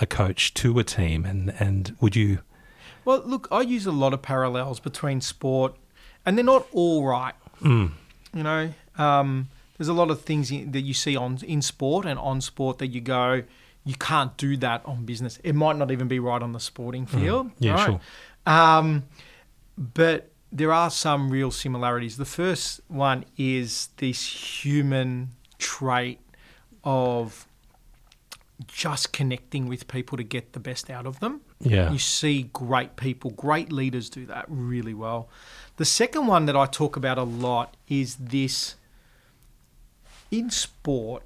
a 0.00 0.06
coach 0.06 0.54
to 0.54 0.78
a 0.78 0.84
team, 0.84 1.24
and 1.24 1.54
and 1.58 1.96
would 2.00 2.16
you? 2.16 2.40
Well, 3.04 3.22
look, 3.24 3.48
I 3.50 3.62
use 3.62 3.86
a 3.86 3.92
lot 3.92 4.12
of 4.12 4.22
parallels 4.22 4.80
between 4.80 5.20
sport, 5.20 5.74
and 6.26 6.36
they're 6.36 6.44
not 6.44 6.66
all 6.72 7.06
right. 7.06 7.34
Mm, 7.62 7.92
You 8.34 8.42
know, 8.42 8.74
um, 8.98 9.48
there's 9.76 9.88
a 9.88 9.94
lot 9.94 10.10
of 10.10 10.20
things 10.22 10.50
in, 10.50 10.72
that 10.72 10.82
you 10.82 10.94
see 10.94 11.16
on 11.16 11.38
in 11.46 11.62
sport 11.62 12.06
and 12.06 12.18
on 12.18 12.40
sport 12.40 12.78
that 12.78 12.88
you 12.88 13.00
go, 13.00 13.42
you 13.84 13.94
can't 13.94 14.36
do 14.36 14.56
that 14.58 14.82
on 14.84 15.04
business. 15.04 15.38
It 15.42 15.54
might 15.54 15.76
not 15.76 15.90
even 15.90 16.08
be 16.08 16.18
right 16.18 16.42
on 16.42 16.52
the 16.52 16.60
sporting 16.60 17.06
field. 17.06 17.46
Mm. 17.48 17.52
yeah, 17.58 17.72
right? 17.72 17.86
sure. 17.86 18.00
Um, 18.46 19.04
but 19.76 20.30
there 20.52 20.72
are 20.72 20.90
some 20.90 21.30
real 21.30 21.50
similarities. 21.50 22.16
The 22.16 22.24
first 22.24 22.80
one 22.88 23.24
is 23.36 23.88
this 23.98 24.64
human 24.64 25.30
trait 25.58 26.20
of 26.84 27.46
just 28.68 29.12
connecting 29.12 29.66
with 29.66 29.88
people 29.88 30.16
to 30.16 30.22
get 30.22 30.52
the 30.52 30.60
best 30.60 30.88
out 30.90 31.06
of 31.06 31.18
them. 31.20 31.40
Yeah. 31.60 31.90
You 31.90 31.98
see 31.98 32.50
great 32.52 32.94
people, 32.96 33.30
great 33.32 33.72
leaders 33.72 34.08
do 34.08 34.24
that 34.26 34.44
really 34.48 34.94
well. 34.94 35.28
The 35.76 35.84
second 35.84 36.26
one 36.26 36.46
that 36.46 36.56
I 36.56 36.66
talk 36.66 36.96
about 36.96 37.18
a 37.18 37.22
lot 37.24 37.76
is 37.88 38.16
this 38.16 38.76
in 40.30 40.50
sport, 40.50 41.22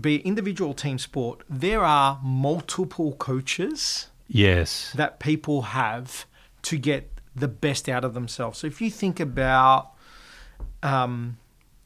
be 0.00 0.16
it 0.16 0.22
individual 0.22 0.74
team 0.74 0.98
sport, 0.98 1.42
there 1.48 1.82
are 1.84 2.18
multiple 2.22 3.12
coaches 3.14 4.08
Yes. 4.28 4.92
that 4.94 5.18
people 5.18 5.62
have 5.62 6.26
to 6.62 6.76
get 6.78 7.10
the 7.34 7.48
best 7.48 7.88
out 7.88 8.04
of 8.04 8.14
themselves. 8.14 8.58
So 8.58 8.66
if 8.66 8.80
you 8.80 8.90
think 8.90 9.18
about, 9.20 9.90
um, 10.82 11.38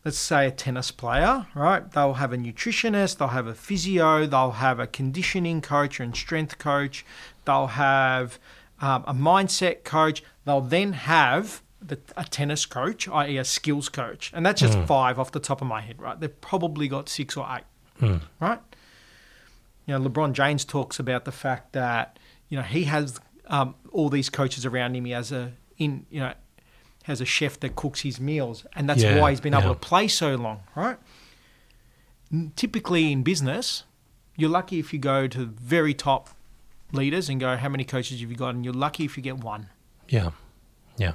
let's 0.04 0.18
say 0.18 0.46
a 0.46 0.50
tennis 0.50 0.90
player, 0.90 1.46
right? 1.54 1.90
They'll 1.90 2.14
have 2.14 2.32
a 2.32 2.36
nutritionist, 2.36 3.18
they'll 3.18 3.28
have 3.28 3.46
a 3.46 3.54
physio, 3.54 4.26
they'll 4.26 4.50
have 4.52 4.78
a 4.78 4.86
conditioning 4.86 5.60
coach 5.62 5.98
and 6.00 6.14
strength 6.14 6.58
coach, 6.58 7.04
they'll 7.46 7.68
have 7.68 8.38
um, 8.80 9.04
a 9.06 9.14
mindset 9.14 9.82
coach, 9.84 10.22
they'll 10.44 10.60
then 10.60 10.92
have 10.92 11.62
the, 11.80 11.98
a 12.16 12.24
tennis 12.24 12.66
coach, 12.66 13.08
i.e., 13.08 13.36
a 13.38 13.44
skills 13.44 13.88
coach, 13.88 14.30
and 14.34 14.44
that's 14.44 14.60
just 14.60 14.76
Mm. 14.78 14.86
five 14.86 15.18
off 15.18 15.32
the 15.32 15.40
top 15.40 15.60
of 15.62 15.66
my 15.68 15.80
head, 15.80 16.00
right? 16.00 16.18
They've 16.20 16.40
probably 16.40 16.88
got 16.88 17.08
six 17.08 17.36
or 17.36 17.46
eight 17.50 17.64
Mm. 18.00 18.20
right? 18.40 18.60
You 19.86 19.98
know, 19.98 20.08
LeBron 20.08 20.32
James 20.32 20.64
talks 20.64 20.98
about 20.98 21.24
the 21.24 21.32
fact 21.32 21.72
that 21.72 22.18
you 22.48 22.56
know 22.56 22.62
he 22.62 22.84
has 22.84 23.20
um, 23.48 23.74
all 23.92 24.08
these 24.08 24.30
coaches 24.30 24.64
around 24.66 24.94
him. 24.96 25.04
He 25.04 25.12
has 25.12 25.30
a 25.30 25.52
in 25.78 26.06
you 26.10 26.20
know 26.20 26.32
has 27.04 27.20
a 27.20 27.24
chef 27.24 27.58
that 27.60 27.76
cooks 27.76 28.00
his 28.00 28.20
meals, 28.20 28.66
and 28.74 28.88
that's 28.88 29.02
Yeah, 29.02 29.20
why 29.20 29.30
he's 29.30 29.40
been 29.40 29.54
able 29.54 29.74
to 29.74 29.80
play 29.80 30.08
so 30.08 30.34
long, 30.34 30.60
right? 30.74 30.98
Typically 32.56 33.12
in 33.12 33.22
business, 33.22 33.84
you're 34.36 34.50
lucky 34.50 34.78
if 34.78 34.92
you 34.92 34.98
go 34.98 35.28
to 35.28 35.46
very 35.46 35.94
top 35.94 36.30
leaders 36.92 37.28
and 37.28 37.38
go, 37.38 37.56
"How 37.56 37.68
many 37.68 37.84
coaches 37.84 38.20
have 38.20 38.30
you 38.30 38.36
got?" 38.36 38.54
And 38.54 38.64
you're 38.64 38.74
lucky 38.74 39.04
if 39.04 39.16
you 39.16 39.22
get 39.22 39.38
one. 39.38 39.68
Yeah. 40.08 40.30
Yeah. 40.96 41.12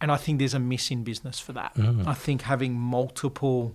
And 0.00 0.12
I 0.12 0.16
think 0.16 0.38
there's 0.38 0.54
a 0.54 0.58
miss 0.58 0.90
in 0.90 1.04
business 1.04 1.40
for 1.40 1.52
that. 1.52 1.74
Mm. 1.74 2.06
I 2.06 2.14
think 2.14 2.42
having 2.42 2.74
multiple 2.74 3.74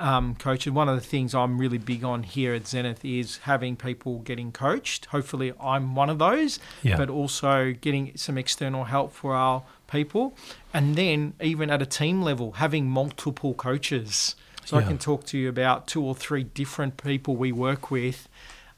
um, 0.00 0.34
coaches, 0.34 0.72
one 0.72 0.88
of 0.88 0.94
the 0.96 1.06
things 1.06 1.34
I'm 1.34 1.58
really 1.58 1.78
big 1.78 2.02
on 2.04 2.22
here 2.24 2.54
at 2.54 2.66
Zenith 2.66 3.04
is 3.04 3.38
having 3.44 3.76
people 3.76 4.18
getting 4.20 4.50
coached. 4.50 5.06
Hopefully, 5.06 5.52
I'm 5.60 5.94
one 5.94 6.10
of 6.10 6.18
those, 6.18 6.58
Yeah. 6.82 6.96
but 6.96 7.08
also 7.10 7.72
getting 7.72 8.16
some 8.16 8.36
external 8.38 8.84
help 8.84 9.12
for 9.12 9.34
our 9.36 9.62
people. 9.86 10.34
And 10.74 10.96
then, 10.96 11.34
even 11.40 11.70
at 11.70 11.82
a 11.82 11.86
team 11.86 12.22
level, 12.22 12.52
having 12.52 12.88
multiple 12.88 13.54
coaches. 13.54 14.34
So 14.64 14.76
I 14.76 14.82
can 14.82 14.98
talk 14.98 15.24
to 15.26 15.38
you 15.38 15.48
about 15.48 15.86
two 15.88 16.02
or 16.04 16.14
three 16.14 16.44
different 16.44 16.96
people 16.96 17.34
we 17.36 17.50
work 17.52 17.90
with 17.90 18.28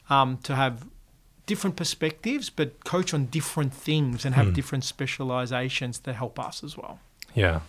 um, 0.09 0.37
to 0.43 0.55
have 0.55 0.85
different 1.45 1.75
perspectives, 1.75 2.49
but 2.49 2.83
coach 2.83 3.13
on 3.13 3.25
different 3.27 3.73
things 3.73 4.25
and 4.25 4.33
have 4.33 4.47
Hmm. 4.47 4.53
different 4.53 4.83
specializations 4.85 5.99
to 5.99 6.13
help 6.13 6.39
us 6.39 6.63
as 6.63 6.75
well. 6.77 6.99
Yeah. 7.35 7.59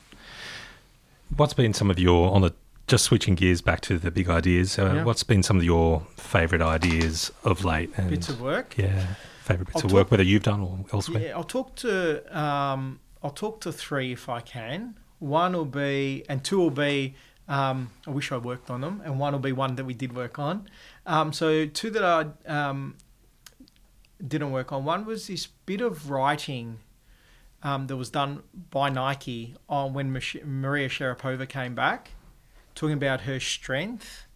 What's 1.36 1.54
been 1.54 1.74
some 1.74 1.90
of 1.90 1.98
your 1.98 2.32
on 2.32 2.40
the 2.42 2.52
just 2.86 3.04
switching 3.04 3.34
gears 3.34 3.62
back 3.62 3.80
to 3.82 3.98
the 3.98 4.10
big 4.10 4.28
ideas? 4.28 4.78
Uh, 4.78 4.92
Yeah. 4.96 5.04
What's 5.04 5.22
been 5.22 5.42
some 5.42 5.56
of 5.56 5.64
your 5.64 6.06
favourite 6.16 6.62
ideas 6.64 7.32
of 7.44 7.64
late? 7.64 7.90
And 7.96 8.10
Bits 8.10 8.28
of 8.28 8.40
work. 8.40 8.76
yeah, 8.76 9.14
favourite 9.42 9.66
bits 9.68 9.76
I'll 9.76 9.86
of 9.86 9.90
talk- 9.90 9.92
work, 9.92 10.10
whether 10.10 10.22
you've 10.22 10.42
done 10.42 10.60
or 10.60 10.84
elsewhere. 10.92 11.22
Yeah, 11.22 11.36
I'll 11.36 11.44
talk 11.44 11.74
to 11.76 12.38
um, 12.38 13.00
I'll 13.22 13.30
talk 13.30 13.60
to 13.62 13.72
three 13.72 14.12
if 14.12 14.28
I 14.28 14.40
can. 14.40 14.96
One 15.18 15.52
will 15.54 15.64
be, 15.64 16.24
and 16.28 16.44
two 16.44 16.58
will 16.58 16.70
be. 16.70 17.14
Um, 17.48 17.90
I 18.06 18.10
wish 18.10 18.32
I 18.32 18.36
worked 18.38 18.70
on 18.70 18.80
them, 18.80 19.02
and 19.04 19.18
one 19.18 19.32
will 19.32 19.38
be 19.40 19.52
one 19.52 19.76
that 19.76 19.84
we 19.84 19.94
did 19.94 20.14
work 20.16 20.38
on. 20.38 20.66
Um, 21.06 21.32
so 21.32 21.66
two 21.66 21.90
that 21.90 22.04
I 22.04 22.26
um, 22.50 22.96
didn't 24.26 24.50
work 24.50 24.72
on. 24.72 24.84
One 24.84 25.04
was 25.04 25.26
this 25.26 25.46
bit 25.46 25.80
of 25.82 26.10
writing 26.10 26.78
um, 27.62 27.86
that 27.86 27.96
was 27.96 28.08
done 28.10 28.42
by 28.70 28.88
Nike 28.90 29.54
on 29.68 29.92
when 29.94 30.10
Maria 30.12 30.88
Sharapova 30.88 31.46
came 31.48 31.74
back, 31.74 32.10
talking 32.74 32.94
about 32.94 33.22
her 33.22 33.38
strength 33.40 34.26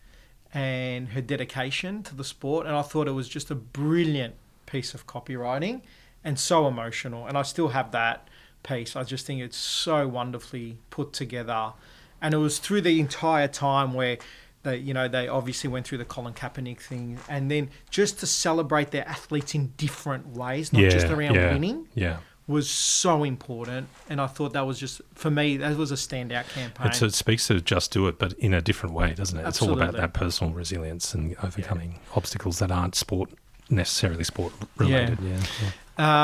and 0.55 1.09
her 1.11 1.20
dedication 1.20 2.03
to 2.05 2.14
the 2.14 2.24
sport. 2.24 2.66
And 2.66 2.74
I 2.74 2.82
thought 2.82 3.09
it 3.09 3.12
was 3.12 3.28
just 3.28 3.51
a 3.51 3.55
brilliant 3.55 4.34
piece 4.66 4.95
of 4.95 5.07
copywriting 5.07 5.82
and 6.24 6.39
so 6.39 6.66
emotional. 6.66 7.26
And 7.26 7.36
I 7.36 7.43
still 7.43 7.68
have 7.68 7.93
that 7.93 8.28
piece. 8.62 8.97
I 8.97 9.05
just 9.05 9.26
think 9.26 9.41
it's 9.41 9.57
so 9.57 10.09
wonderfully 10.09 10.78
put 10.91 11.12
together. 11.12 11.72
And 12.20 12.34
it 12.34 12.39
was 12.39 12.59
through 12.59 12.80
the 12.82 12.99
entire 12.99 13.49
time 13.49 13.95
where 13.95 14.18
they, 14.64 14.76
you 14.76 14.93
know, 14.93 15.07
they 15.07 15.28
obviously 15.28 15.70
went 15.70 15.86
through 15.86 15.99
the 15.99 16.05
Colin 16.05 16.34
Kaepernick 16.34 16.80
thing, 16.80 17.18
and 17.28 17.49
then 17.49 17.70
just 17.91 18.18
to 18.20 18.26
celebrate 18.26 18.91
their 18.91 19.07
athletes 19.07 19.55
in 19.55 19.72
different 19.76 20.36
ways, 20.36 20.72
not 20.72 20.82
just 20.82 21.07
Yeah, 21.07 21.14
around 21.14 21.34
yeah. 21.36 21.53
winning, 21.53 21.86
Yeah, 21.95 22.16
was 22.49 22.68
so 22.68 23.22
important, 23.24 23.86
and 24.09 24.20
I 24.20 24.26
thought 24.26 24.55
that 24.55 24.66
was 24.66 24.80
just 24.80 25.01
for 25.14 25.30
me 25.30 25.57
that 25.59 25.76
was 25.76 25.92
a 25.92 25.96
standout 25.96 26.49
campaign. 26.49 26.86
It's, 26.88 27.03
it 27.03 27.14
speaks 27.14 27.46
to 27.49 27.61
just 27.61 27.92
do 27.92 28.09
it, 28.09 28.18
but 28.18 28.32
in 28.34 28.53
a 28.55 28.61
different 28.62 28.94
way, 28.94 29.12
doesn't 29.14 29.38
it? 29.38 29.46
It's 29.46 29.62
all 29.62 29.72
about 29.72 29.92
that 29.94 30.14
personal 30.14 30.53
resilience 30.53 31.14
and 31.14 31.36
overcoming 31.44 32.01
obstacles 32.16 32.59
that 32.59 32.70
aren't 32.72 32.94
sport 32.96 33.30
necessarily 33.70 34.24
sport 34.24 34.53
related. 34.78 35.18
Yeah. 35.22 35.36
yeah. 35.62 35.70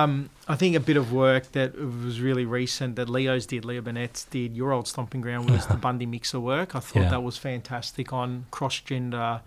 Um, 0.02 0.30
I 0.48 0.54
think 0.56 0.76
a 0.76 0.80
bit 0.80 0.96
of 0.96 1.12
work 1.12 1.52
that 1.52 1.76
was 1.78 2.20
really 2.20 2.44
recent 2.46 2.96
that 2.96 3.08
Leo's 3.10 3.44
did, 3.44 3.64
Leo 3.64 3.82
Burnett's 3.82 4.24
did, 4.24 4.56
your 4.56 4.72
old 4.72 4.86
stomping 4.88 5.20
ground 5.20 5.50
was 5.50 5.66
the 5.66 5.74
Bundy 5.86 6.06
Mixer 6.06 6.40
work. 6.40 6.74
I 6.76 6.80
thought 6.80 7.02
Yeah. 7.02 7.10
that 7.10 7.22
was 7.22 7.36
fantastic 7.36 8.12
on 8.12 8.46
cross 8.50 8.80
gender 8.80 9.40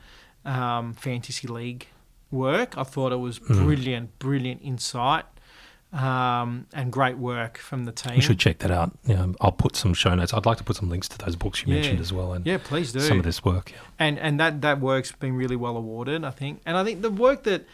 um, 0.45 0.93
fantasy 0.93 1.47
league 1.47 1.87
work. 2.29 2.77
I 2.77 2.83
thought 2.83 3.13
it 3.13 3.17
was 3.19 3.39
Mm. 3.39 3.63
brilliant, 3.65 4.19
brilliant 4.19 4.61
insight 4.63 5.25
um, 5.93 6.67
and 6.73 6.91
great 6.91 7.17
work 7.17 7.57
from 7.57 7.85
the 7.85 7.91
team. 7.91 8.15
We 8.15 8.21
should 8.21 8.39
check 8.39 8.59
that 8.59 8.71
out. 8.71 8.91
Yeah, 9.05 9.27
I'll 9.41 9.51
put 9.51 9.75
some 9.75 9.93
show 9.93 10.13
notes. 10.15 10.33
I'd 10.33 10.45
like 10.45 10.57
to 10.57 10.63
put 10.63 10.75
some 10.75 10.89
links 10.89 11.07
to 11.09 11.17
those 11.17 11.35
books 11.35 11.61
you 11.61 11.69
Yeah. 11.73 11.79
mentioned 11.79 11.99
as 12.01 12.11
well, 12.11 12.33
and 12.33 12.45
yeah, 12.45 12.57
please 12.63 12.91
do. 12.91 12.99
some 12.99 13.17
of 13.19 13.23
this 13.25 13.43
work. 13.45 13.71
Yeah. 13.71 13.77
and 13.99 14.19
and 14.19 14.39
that 14.39 14.61
that 14.61 14.79
work's 14.79 15.11
been 15.11 15.35
really 15.35 15.55
well 15.55 15.77
awarded, 15.77 16.23
I 16.23 16.31
think. 16.31 16.61
And 16.65 16.77
I 16.77 16.83
think 16.83 17.01
the 17.01 17.09
work 17.09 17.43
that 17.43 17.65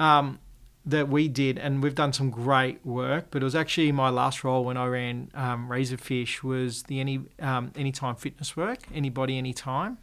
um, 0.00 0.38
that 0.84 1.08
we 1.08 1.28
did, 1.28 1.58
and 1.58 1.80
we've 1.82 1.94
done 1.94 2.12
some 2.12 2.30
great 2.30 2.84
work, 2.84 3.26
but 3.30 3.40
it 3.42 3.44
was 3.44 3.54
actually 3.54 3.92
my 3.92 4.08
last 4.10 4.42
role 4.42 4.64
when 4.64 4.76
I 4.76 4.86
ran 4.86 5.30
um, 5.34 5.68
Razorfish 5.68 6.42
was 6.42 6.82
the 6.84 6.98
any 6.98 7.20
um, 7.38 7.70
anytime 7.76 8.16
fitness 8.16 8.56
work, 8.56 8.80
anybody, 8.92 9.38
anytime. 9.38 9.98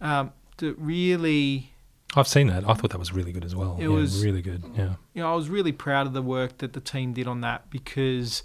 Um, 0.00 0.32
that 0.58 0.76
really, 0.78 1.72
I've 2.16 2.28
seen 2.28 2.46
that. 2.48 2.68
I 2.68 2.74
thought 2.74 2.90
that 2.90 2.98
was 2.98 3.12
really 3.12 3.32
good 3.32 3.44
as 3.44 3.54
well. 3.56 3.76
It 3.78 3.82
yeah, 3.82 3.88
was- 3.88 4.24
really 4.24 4.42
good. 4.42 4.62
Yeah. 4.76 4.94
you 5.14 5.22
know, 5.22 5.32
I 5.32 5.34
was 5.36 5.48
really 5.48 5.72
proud 5.72 6.06
of 6.06 6.12
the 6.12 6.22
work 6.22 6.58
that 6.58 6.72
the 6.72 6.80
team 6.80 7.12
did 7.12 7.26
on 7.26 7.40
that 7.42 7.70
because, 7.70 8.42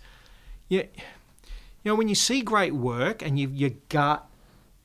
yeah, 0.68 0.84
you 1.84 1.92
know, 1.92 1.96
when 1.96 2.08
you 2.08 2.16
see 2.16 2.42
great 2.42 2.74
work 2.74 3.22
and 3.22 3.40
you 3.40 3.50
your 3.50 3.72
gut, 3.90 4.26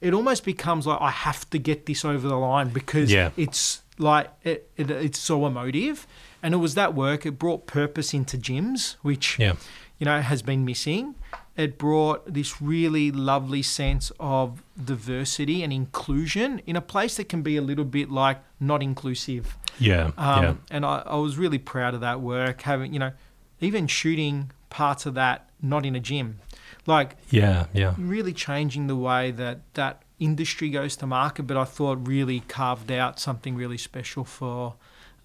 it 0.00 0.12
almost 0.14 0.44
becomes 0.44 0.86
like 0.86 1.00
I 1.00 1.10
have 1.10 1.48
to 1.50 1.58
get 1.58 1.86
this 1.86 2.04
over 2.04 2.28
the 2.28 2.36
line 2.36 2.68
because 2.68 3.10
Yeah. 3.10 3.30
it's 3.36 3.82
like 3.98 4.30
it, 4.42 4.70
it, 4.76 4.90
it's 4.90 5.18
so 5.18 5.46
emotive, 5.46 6.06
and 6.42 6.52
it 6.52 6.58
was 6.58 6.74
that 6.74 6.94
work. 6.94 7.24
It 7.24 7.32
brought 7.38 7.66
purpose 7.66 8.12
into 8.12 8.36
gyms, 8.36 8.96
which 9.02 9.38
Yeah. 9.38 9.54
you 9.98 10.04
know 10.04 10.20
has 10.20 10.42
been 10.42 10.64
missing. 10.64 11.14
It 11.56 11.78
brought 11.78 12.32
this 12.34 12.60
really 12.60 13.12
lovely 13.12 13.62
sense 13.62 14.10
of 14.18 14.62
diversity 14.82 15.62
and 15.62 15.72
inclusion 15.72 16.60
in 16.66 16.74
a 16.74 16.80
place 16.80 17.16
that 17.16 17.28
can 17.28 17.42
be 17.42 17.56
a 17.56 17.62
little 17.62 17.84
bit 17.84 18.10
like 18.10 18.38
not 18.58 18.82
inclusive. 18.82 19.56
Yeah. 19.78 20.10
Um, 20.16 20.42
yeah. 20.42 20.54
And 20.70 20.84
I, 20.84 21.02
I 21.06 21.16
was 21.16 21.38
really 21.38 21.58
proud 21.58 21.94
of 21.94 22.00
that 22.00 22.20
work, 22.20 22.62
having, 22.62 22.92
you 22.92 22.98
know, 22.98 23.12
even 23.60 23.86
shooting 23.86 24.50
parts 24.68 25.06
of 25.06 25.14
that 25.14 25.48
not 25.62 25.86
in 25.86 25.94
a 25.94 26.00
gym. 26.00 26.40
Like, 26.86 27.16
Yeah. 27.30 27.66
Yeah. 27.72 27.94
really 27.96 28.32
changing 28.32 28.88
the 28.88 28.96
way 28.96 29.30
that 29.30 29.60
that 29.74 30.02
industry 30.18 30.70
goes 30.70 30.96
to 30.96 31.06
market, 31.06 31.44
but 31.44 31.56
I 31.56 31.64
thought 31.64 32.06
really 32.06 32.40
carved 32.40 32.90
out 32.90 33.18
something 33.18 33.54
really 33.54 33.78
special 33.78 34.24
for 34.24 34.74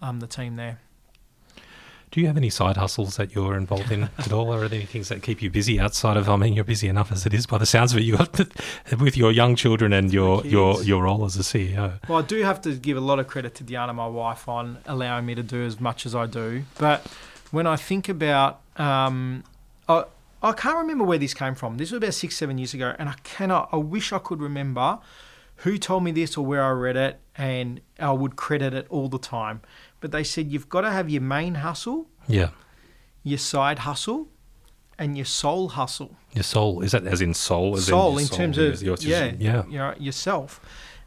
um, 0.01 0.19
the 0.19 0.27
team 0.27 0.55
there. 0.55 0.79
Do 2.11 2.19
you 2.19 2.27
have 2.27 2.37
any 2.37 2.49
side 2.49 2.77
hustles 2.77 3.17
that 3.17 3.35
you're 3.35 3.55
involved 3.55 3.91
in 3.91 4.03
at 4.17 4.31
all, 4.31 4.51
or 4.51 4.63
are 4.63 4.67
there 4.67 4.79
any 4.79 4.87
things 4.87 5.09
that 5.09 5.21
keep 5.21 5.43
you 5.43 5.51
busy 5.51 5.79
outside 5.79 6.17
of? 6.17 6.27
I 6.27 6.37
mean, 6.37 6.53
you're 6.53 6.63
busy 6.63 6.87
enough 6.87 7.11
as 7.11 7.27
it 7.27 7.35
is. 7.35 7.45
By 7.45 7.59
the 7.59 7.67
sounds 7.67 7.91
of 7.91 7.99
it, 7.99 8.01
you 8.01 8.17
got 8.17 8.35
with 8.99 9.15
your 9.15 9.31
young 9.31 9.55
children 9.55 9.93
and 9.93 10.11
your 10.11 10.43
your 10.45 10.81
your 10.81 11.03
role 11.03 11.23
as 11.23 11.35
a 11.37 11.41
CEO. 11.41 11.99
Well, 12.09 12.17
I 12.17 12.23
do 12.23 12.41
have 12.41 12.61
to 12.61 12.73
give 12.75 12.97
a 12.97 13.01
lot 13.01 13.19
of 13.19 13.27
credit 13.27 13.53
to 13.55 13.63
Diana, 13.63 13.93
my 13.93 14.07
wife, 14.07 14.49
on 14.49 14.79
allowing 14.87 15.27
me 15.27 15.35
to 15.35 15.43
do 15.43 15.63
as 15.63 15.79
much 15.79 16.07
as 16.07 16.15
I 16.15 16.25
do. 16.25 16.63
But 16.79 17.05
when 17.51 17.67
I 17.67 17.75
think 17.75 18.09
about, 18.09 18.61
um, 18.77 19.43
I, 19.87 20.05
I 20.41 20.53
can't 20.53 20.77
remember 20.77 21.03
where 21.03 21.19
this 21.19 21.35
came 21.35 21.53
from. 21.53 21.77
This 21.77 21.91
was 21.91 21.97
about 21.97 22.15
six, 22.15 22.35
seven 22.35 22.57
years 22.57 22.73
ago, 22.73 22.95
and 22.97 23.07
I 23.07 23.15
cannot. 23.23 23.69
I 23.71 23.77
wish 23.77 24.11
I 24.11 24.17
could 24.19 24.41
remember 24.41 24.97
who 25.57 25.77
told 25.77 26.03
me 26.03 26.11
this 26.11 26.37
or 26.37 26.45
where 26.45 26.63
I 26.63 26.71
read 26.71 26.95
it, 26.95 27.19
and 27.35 27.81
I 27.99 28.13
would 28.13 28.35
credit 28.35 28.73
it 28.73 28.87
all 28.89 29.09
the 29.09 29.19
time. 29.19 29.61
But 29.99 30.11
they 30.11 30.23
said 30.23 30.51
you've 30.51 30.69
got 30.69 30.81
to 30.81 30.91
have 30.91 31.09
your 31.09 31.21
main 31.21 31.55
hustle, 31.55 32.07
Yeah. 32.27 32.49
your 33.23 33.37
side 33.37 33.79
hustle, 33.79 34.27
and 34.97 35.17
your 35.17 35.25
soul 35.25 35.69
hustle. 35.69 36.15
Your 36.33 36.43
soul 36.43 36.81
is 36.81 36.91
that 36.91 37.05
as 37.05 37.21
in 37.21 37.33
soul? 37.33 37.75
As 37.77 37.85
soul 37.87 38.11
your 38.11 38.19
in 38.21 38.25
soul, 38.27 38.37
terms 38.37 38.57
your- 38.57 38.71
of 38.71 38.81
your- 38.83 38.97
yeah, 39.01 39.31
yeah. 39.39 39.63
you 39.67 39.77
know, 39.77 39.93
yourself. 39.99 40.59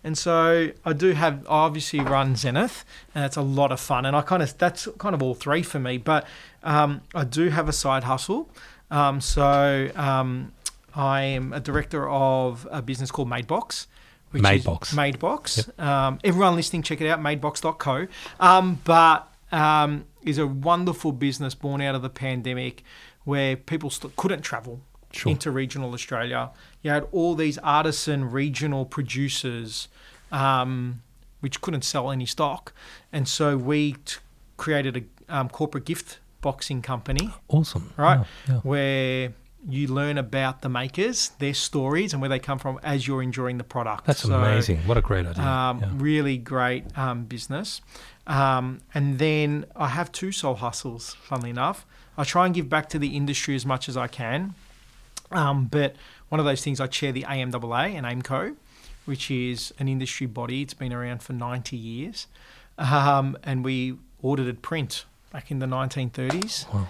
And 0.05 0.19
so 0.19 0.71
I 0.85 0.93
do 0.95 1.13
have 1.13 1.47
I 1.47 1.59
obviously 1.67 2.01
run 2.01 2.35
Zenith, 2.35 2.85
and 3.15 3.25
it's 3.25 3.37
a 3.37 3.43
lot 3.43 3.71
of 3.71 3.79
fun. 3.81 4.05
And 4.05 4.17
I 4.17 4.23
kind 4.23 4.43
of 4.43 4.57
that's 4.59 4.89
kind 4.99 5.15
of 5.15 5.23
all 5.23 5.35
three 5.35 5.63
for 5.63 5.79
me. 5.79 5.97
But 5.99 6.27
um, 6.65 7.03
I 7.15 7.23
do 7.25 7.51
have 7.51 7.69
a 7.69 7.73
side 7.73 8.05
hustle. 8.05 8.51
Um, 8.91 9.21
so 9.21 9.91
um, 9.95 10.53
I 10.95 11.23
am 11.23 11.53
a 11.53 11.61
director 11.61 12.09
of 12.11 12.67
a 12.71 12.83
business 12.83 13.11
called 13.13 13.29
MadeBox. 13.31 13.87
Which 14.33 14.43
Madebox. 14.43 14.95
MadeBox. 14.95 15.79
Um, 15.81 16.19
everyone 16.25 16.57
listening, 16.57 16.83
check 16.83 17.01
it 17.01 17.09
out, 17.09 17.21
madebox.co. 17.21 18.07
Um, 18.41 18.81
but 18.85 19.33
um, 19.53 20.07
is 20.23 20.39
a 20.39 20.47
wonderful 20.47 21.13
business 21.13 21.55
born 21.55 21.81
out 21.81 21.95
of 21.95 22.03
the 22.03 22.09
pandemic 22.11 22.83
where 23.25 23.57
people 23.57 23.91
st- 23.91 24.17
couldn't 24.17 24.43
travel 24.43 24.81
Sure. 25.13 25.31
into 25.31 25.51
regional 25.51 25.93
Australia. 25.93 26.51
You 26.83 26.91
had 26.91 27.07
all 27.13 27.35
these 27.35 27.59
artisan 27.59 28.31
regional 28.31 28.87
producers, 28.87 29.89
um, 30.31 31.03
which 31.41 31.61
couldn't 31.61 31.83
sell 31.83 32.11
any 32.11 32.25
stock, 32.27 32.73
and 33.13 33.29
so 33.29 33.57
we 33.59 33.93
t- 34.05 34.17
created 34.57 34.97
a 35.29 35.37
um, 35.37 35.49
corporate 35.51 35.85
gift 35.85 36.19
boxing 36.41 36.81
company 36.83 37.31
Awesome. 37.49 37.93
Right. 37.97 38.19
Yeah, 38.49 38.55
yeah. 38.55 38.61
where 38.61 39.33
you 39.69 39.87
learn 39.89 40.19
about 40.19 40.63
the 40.63 40.69
makers, 40.69 41.31
their 41.39 41.55
stories, 41.55 42.13
and 42.13 42.21
where 42.21 42.29
they 42.29 42.39
come 42.39 42.59
from 42.59 42.81
as 42.83 43.07
you're 43.07 43.23
enjoying 43.23 43.59
the 43.59 43.65
product. 43.65 44.07
That's 44.07 44.23
So, 44.23 44.35
amazing. 44.35 44.79
What 44.87 44.97
a 44.97 45.01
great 45.01 45.27
idea. 45.27 45.43
Um, 45.45 45.81
yeah. 45.81 45.91
Really 45.95 46.37
great 46.39 46.97
um, 46.99 47.25
business. 47.25 47.81
Um, 48.27 48.81
and 48.95 49.19
then 49.19 49.67
I 49.77 49.89
have 49.89 50.11
two 50.13 50.33
soul 50.33 50.57
hustles, 50.57 51.15
funnily 51.15 51.51
enough. 51.51 51.87
I 52.19 52.25
try 52.25 52.47
and 52.47 52.55
give 52.55 52.69
back 52.69 52.89
to 52.91 52.99
the 52.99 53.17
industry 53.17 53.55
as 53.55 53.65
much 53.65 53.89
as 53.89 53.97
I 53.97 54.07
can. 54.09 54.55
Um, 55.31 55.67
but 55.67 55.97
one 56.29 56.41
of 56.41 56.47
those 56.47 56.63
things, 56.63 56.81
I 56.81 56.87
chair 56.87 57.13
the 57.13 57.23
AMAA 57.23 57.95
and 57.95 58.05
AIMCO, 58.05 58.57
which 59.05 59.31
is 59.31 59.73
an 59.79 59.89
industry 59.89 60.27
body. 60.27 60.63
It's 60.63 60.75
been 60.75 60.93
around 60.93 61.23
for 61.23 61.33
90 61.33 61.77
years. 61.77 62.27
Um, 62.79 63.37
and 63.43 63.65
we 63.65 63.97
audited 64.23 64.63
print 64.63 65.05
back 65.33 65.51
in 65.51 65.59
the 65.61 65.67
1930s, 65.67 66.67
Wow. 66.73 66.89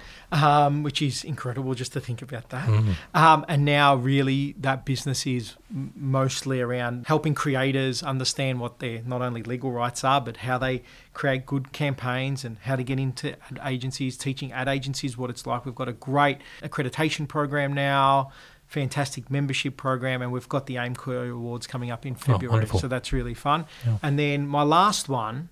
um, 0.66 0.82
which 0.82 1.00
is 1.00 1.22
incredible 1.22 1.74
just 1.74 1.92
to 1.92 2.00
think 2.00 2.22
about 2.22 2.48
that. 2.50 2.68
Mm. 2.68 2.94
Um, 3.14 3.44
and 3.48 3.64
now, 3.64 3.94
really, 3.94 4.54
that 4.58 4.84
business 4.84 5.26
is 5.26 5.54
m- 5.70 5.92
mostly 5.94 6.60
around 6.60 7.06
helping 7.06 7.34
creators 7.34 8.02
understand 8.02 8.58
what 8.58 8.80
their 8.80 9.00
not 9.06 9.22
only 9.22 9.42
legal 9.42 9.70
rights 9.70 10.02
are, 10.02 10.20
but 10.20 10.38
how 10.38 10.58
they 10.58 10.82
create 11.14 11.46
good 11.46 11.72
campaigns 11.72 12.44
and 12.44 12.56
how 12.62 12.74
to 12.74 12.82
get 12.82 12.98
into 12.98 13.30
ad 13.50 13.60
agencies, 13.64 14.16
teaching 14.16 14.50
ad 14.52 14.66
agencies 14.68 15.16
what 15.16 15.30
it's 15.30 15.46
like. 15.46 15.64
We've 15.64 15.74
got 15.74 15.88
a 15.88 15.92
great 15.92 16.38
accreditation 16.62 17.28
program 17.28 17.72
now. 17.72 18.32
Fantastic 18.66 19.30
membership 19.30 19.76
program, 19.76 20.22
and 20.22 20.32
we've 20.32 20.48
got 20.48 20.64
the 20.66 20.76
AIMCO 20.76 21.30
Awards 21.32 21.66
coming 21.66 21.90
up 21.90 22.06
in 22.06 22.14
February, 22.14 22.48
wonderful. 22.48 22.80
so 22.80 22.88
that's 22.88 23.12
really 23.12 23.34
fun. 23.34 23.66
Yeah. 23.86 23.98
And 24.02 24.18
then 24.18 24.48
my 24.48 24.62
last 24.62 25.10
one 25.10 25.50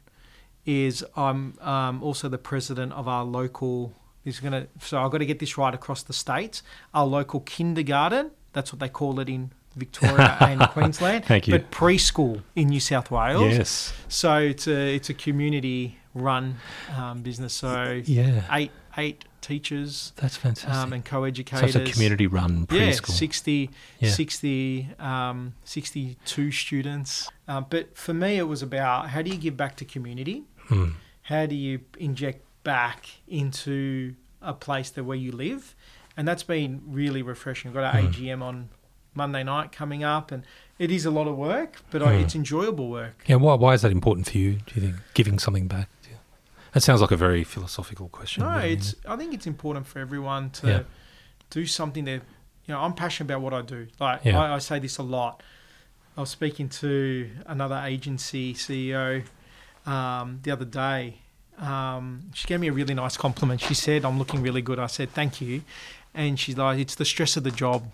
is 0.67 1.05
I'm 1.17 1.59
um, 1.61 2.03
also 2.03 2.29
the 2.29 2.39
president 2.39 2.93
of 2.93 3.09
our 3.09 3.25
local. 3.25 3.95
Is 4.23 4.39
going 4.39 4.53
to 4.53 4.69
so 4.81 5.03
I've 5.03 5.11
got 5.11 5.19
to 5.19 5.27
get 5.27 5.39
this 5.39 5.57
right 5.57 5.75
across 5.75 6.03
the 6.03 6.13
states. 6.13 6.63
Our 6.93 7.07
local 7.07 7.41
kindergarten, 7.41 8.33
that's 8.53 8.71
what 8.71 8.79
they 8.79 8.89
call 8.91 9.19
it 9.19 9.31
in 9.31 9.51
Victoria 9.77 10.37
and 10.41 10.61
Queensland. 10.69 11.25
Thank 11.25 11.49
you. 11.49 11.53
But 11.53 11.71
preschool 11.71 12.43
in 12.55 12.69
New 12.69 12.81
South 12.81 13.11
Wales. 13.11 13.51
Yes. 13.57 13.95
So 14.09 14.37
it's 14.37 14.69
a 14.69 14.95
it's 14.95 15.09
a 15.09 15.15
community 15.15 15.99
run 16.15 16.57
um, 16.97 17.23
business. 17.23 17.55
So 17.55 18.03
Yeah. 18.05 18.45
eight 18.51 18.73
eight 18.99 19.25
teachers 19.41 20.13
That's 20.17 20.37
fantastic. 20.37 20.75
um, 20.75 20.93
and 20.93 21.03
co-educators. 21.03 21.75
it's 21.75 21.89
a 21.91 21.93
community-run 21.93 22.67
Yeah, 22.71 22.91
preschool. 22.91 23.13
60, 23.13 23.71
Yeah. 23.99 24.11
60, 24.11 24.89
um, 24.99 25.55
62 25.65 26.53
students. 26.53 27.29
Um, 27.49 27.67
but 27.71 27.97
for 27.97 28.13
me, 28.13 28.37
it 28.37 28.43
was 28.49 28.63
about 28.63 29.09
how 29.11 29.23
do 29.23 29.31
you 29.31 29.39
give 29.39 29.57
back 29.57 29.77
to 29.77 29.85
community? 29.87 30.45
Mm. 30.71 30.95
How 31.23 31.47
do 31.47 31.55
you 31.55 31.81
inject 31.99 32.45
back 32.65 33.07
into 33.29 34.15
a 34.43 34.53
place 34.55 34.91
that 34.91 35.05
where 35.05 35.17
you 35.17 35.33
live? 35.33 35.75
And 36.17 36.27
that's 36.27 36.43
been 36.43 36.83
really 36.87 37.23
refreshing. 37.23 37.71
We've 37.71 37.81
got 37.83 37.95
our 37.95 38.01
Mm. 38.01 38.09
AGM 38.13 38.43
on 38.43 38.69
Monday 39.15 39.43
night 39.43 39.73
coming 39.73 40.03
up, 40.05 40.31
and 40.33 40.45
it 40.79 40.91
is 40.91 41.05
a 41.05 41.11
lot 41.11 41.27
of 41.29 41.37
work, 41.37 41.83
but 41.91 42.03
I 42.03 42.15
Mm. 42.15 42.23
it's 42.23 42.35
enjoyable 42.35 42.89
work. 42.89 43.25
Yeah. 43.27 43.37
Why, 43.37 43.55
why 43.55 43.75
is 43.75 43.83
that 43.83 43.93
important 43.93 44.29
for 44.31 44.39
you? 44.39 44.55
Do 44.67 44.75
you 44.75 44.81
think 44.83 44.97
giving 45.15 45.39
something 45.39 45.67
back? 45.69 45.89
Yeah. 46.09 46.17
That 46.73 46.81
sounds 46.83 47.01
like 47.01 47.11
a 47.11 47.17
very 47.17 47.45
philosophical 47.45 48.09
question. 48.09 48.45
No, 48.45 48.51
really. 48.57 48.73
it's. 48.75 48.95
I 49.09 49.17
think 49.17 49.35
it's 49.35 49.47
important 49.47 49.87
for 49.87 49.99
everyone 49.99 50.51
to 50.51 50.67
Yeah. 50.67 50.83
do 51.51 51.67
something 51.67 52.05
that 52.05 52.23
you 52.67 52.75
know. 52.75 52.81
I'm 52.81 52.93
passionate 52.95 53.27
about 53.33 53.41
what 53.43 53.53
I 53.55 53.63
do. 53.63 53.89
Like 53.99 54.25
Yeah. 54.25 54.41
I, 54.41 54.55
I 54.55 54.59
say 54.59 54.79
this 54.79 54.99
a 54.99 55.03
lot. 55.03 55.43
I 56.17 56.21
was 56.21 56.31
speaking 56.31 56.69
to 56.69 57.31
another 57.47 57.81
agency 57.85 58.55
CEO 58.55 59.25
um, 59.87 60.41
the 60.43 60.51
other 60.51 60.65
day, 60.65 61.19
um, 61.59 62.31
she 62.35 62.47
gave 62.47 62.61
me 62.61 62.69
a 62.69 62.73
really 62.73 62.95
nice 62.95 63.17
compliment. 63.17 63.61
She 63.61 63.75
said, 63.75 64.05
I'm 64.05 64.19
looking 64.19 64.43
really 64.43 64.63
good. 64.63 64.79
I 64.79 64.87
said, 64.87 65.11
thank 65.11 65.41
you. 65.41 65.63
And 66.15 66.39
she's 66.39 66.57
like, 66.57 66.79
it's 66.79 66.95
the 66.95 67.05
stress 67.05 67.37
of 67.37 67.45
the 67.45 67.51
job. 67.51 67.91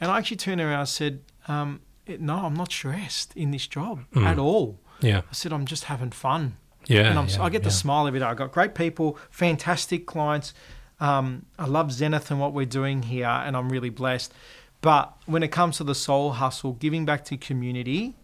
And 0.00 0.10
I 0.10 0.18
actually 0.18 0.36
turned 0.36 0.60
around 0.60 0.80
and 0.80 0.88
said, 0.88 1.20
um, 1.48 1.80
no, 2.06 2.36
I'm 2.36 2.54
not 2.54 2.70
stressed 2.70 3.34
in 3.36 3.50
this 3.50 3.66
job 3.66 4.04
at 4.14 4.38
all. 4.38 4.78
Yeah. 5.00 5.22
I 5.30 5.32
said, 5.32 5.52
I'm 5.52 5.66
just 5.66 5.84
having 5.84 6.10
fun. 6.10 6.56
Yeah. 6.86 7.08
and 7.08 7.18
I'm, 7.18 7.26
yeah, 7.26 7.42
I 7.42 7.48
get 7.48 7.64
the 7.64 7.70
smile 7.70 8.06
every 8.06 8.20
day. 8.20 8.26
I've 8.26 8.36
got 8.36 8.52
great 8.52 8.74
people, 8.74 9.18
fantastic 9.30 10.06
clients. 10.06 10.54
Um, 11.00 11.46
I 11.58 11.66
love 11.66 11.90
Zenith 11.92 12.30
and 12.30 12.40
what 12.40 12.52
we're 12.52 12.64
doing 12.64 13.02
here, 13.02 13.26
and 13.26 13.56
I'm 13.56 13.68
really 13.68 13.90
blessed. 13.90 14.32
But 14.80 15.16
when 15.26 15.42
it 15.42 15.48
comes 15.48 15.78
to 15.78 15.84
the 15.84 15.94
soul 15.94 16.32
hustle, 16.32 16.74
giving 16.74 17.04
back 17.04 17.24
to 17.26 17.36
community, 17.36 18.14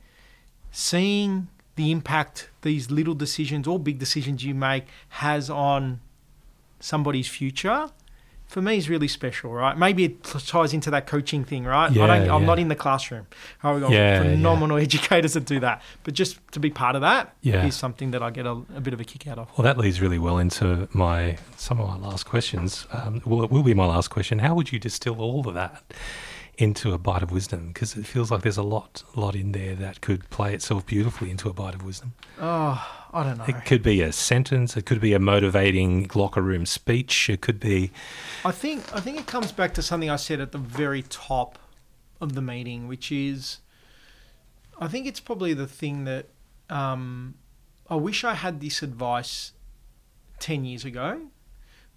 seeing 0.71 1.49
the 1.77 1.91
impact 1.91 2.51
these 2.63 2.91
little 2.91 3.15
decisions 3.15 3.67
or 3.67 3.79
big 3.79 3.99
decisions 3.99 4.45
you 4.45 4.55
make 4.55 4.85
has 5.09 5.49
on 5.51 6.01
somebody's 6.81 7.29
future, 7.29 7.91
for 8.47 8.61
me 8.61 8.77
is 8.77 8.91
really 8.91 9.09
special, 9.09 9.51
right? 9.53 9.79
Maybe 9.79 10.05
it 10.05 10.23
ties 10.25 10.75
into 10.75 10.91
that 10.91 11.07
coaching 11.07 11.43
thing, 11.43 11.65
right? 11.65 11.91
I 11.91 11.95
Yeah, 11.95 12.07
don't, 12.07 12.31
I'm 12.31 12.41
yeah. 12.43 12.47
not 12.47 12.59
in 12.59 12.69
the 12.69 12.75
classroom. 12.75 13.27
I've 13.63 13.81
got 13.81 13.91
Yeah, 13.93 14.19
phenomenal 14.21 14.77
educators 14.89 15.33
that 15.33 15.47
do 15.47 15.59
that. 15.61 15.81
But 16.05 16.13
just 16.13 16.39
to 16.53 16.61
be 16.61 16.69
part 16.69 16.95
of 16.95 17.01
that 17.01 17.35
is 17.43 17.75
something 17.75 18.11
that 18.11 18.23
I 18.23 18.29
get 18.31 18.45
a, 18.45 18.51
a 18.77 18.81
bit 18.83 18.93
of 18.93 19.01
a 19.01 19.05
kick 19.05 19.27
out 19.27 19.39
of. 19.39 19.49
Well, 19.57 19.65
that 19.65 19.79
leads 19.79 20.03
really 20.03 20.19
well 20.19 20.37
into 20.37 20.87
my 20.93 21.39
some 21.57 21.81
of 21.81 21.89
my 21.89 21.97
last 22.07 22.25
questions. 22.27 22.87
Um, 22.93 23.23
well, 23.25 23.43
it 23.43 23.51
will 23.51 23.63
be 23.63 23.73
my 23.73 23.87
last 23.87 24.09
question. 24.09 24.41
How 24.41 24.55
would 24.55 24.71
you 24.71 24.79
distill 24.79 25.19
all 25.23 25.49
of 25.49 25.55
that 25.55 25.83
into 26.59 26.93
a 26.93 26.99
bite 26.99 27.23
of 27.23 27.33
wisdom? 27.33 27.69
Because 27.69 27.97
it 27.97 28.07
feels 28.07 28.31
like 28.31 28.43
there's 28.43 28.57
a 28.57 28.63
lot, 28.63 29.03
lot 29.15 29.35
in 29.35 29.53
there 29.53 29.75
that 29.75 30.01
could 30.01 30.29
play 30.31 30.55
itself 30.55 30.87
beautifully 30.87 31.31
into 31.31 31.49
a 31.49 31.53
bite 31.53 31.75
of 31.75 31.85
wisdom. 31.85 32.15
Oh, 32.41 32.87
I 33.13 33.23
don't 33.23 33.39
know. 33.39 33.45
It 33.45 33.65
could 33.65 33.83
be 33.83 34.01
a 34.03 34.13
sentence. 34.13 34.77
It 34.77 34.87
could 34.87 35.01
be 35.01 35.13
a 35.13 35.19
motivating 35.19 36.11
locker 36.15 36.43
room 36.43 36.67
speech. 36.67 37.29
It 37.29 37.41
could 37.41 37.61
be, 37.61 37.91
I 38.45 38.53
think 38.53 38.95
I 38.95 39.01
think 39.01 39.19
it 39.19 39.27
comes 39.27 39.53
back 39.53 39.75
to 39.75 39.83
something 39.83 40.11
I 40.11 40.17
said 40.17 40.41
at 40.41 40.53
the 40.53 40.59
very 40.59 41.03
top 41.03 41.59
of 42.21 42.35
the 42.35 42.43
meeting, 42.43 42.89
which 42.89 43.11
is 43.13 43.59
I 44.79 44.89
think 44.89 45.07
it's 45.07 45.21
probably 45.21 45.55
the 45.55 45.67
thing 45.67 46.05
that 46.05 46.29
um, 46.71 47.35
I 47.89 47.97
wish 47.97 48.25
I 48.25 48.35
had 48.35 48.61
this 48.61 48.83
advice 48.83 49.53
ten 50.39 50.65
years 50.65 50.85
ago, 50.85 51.21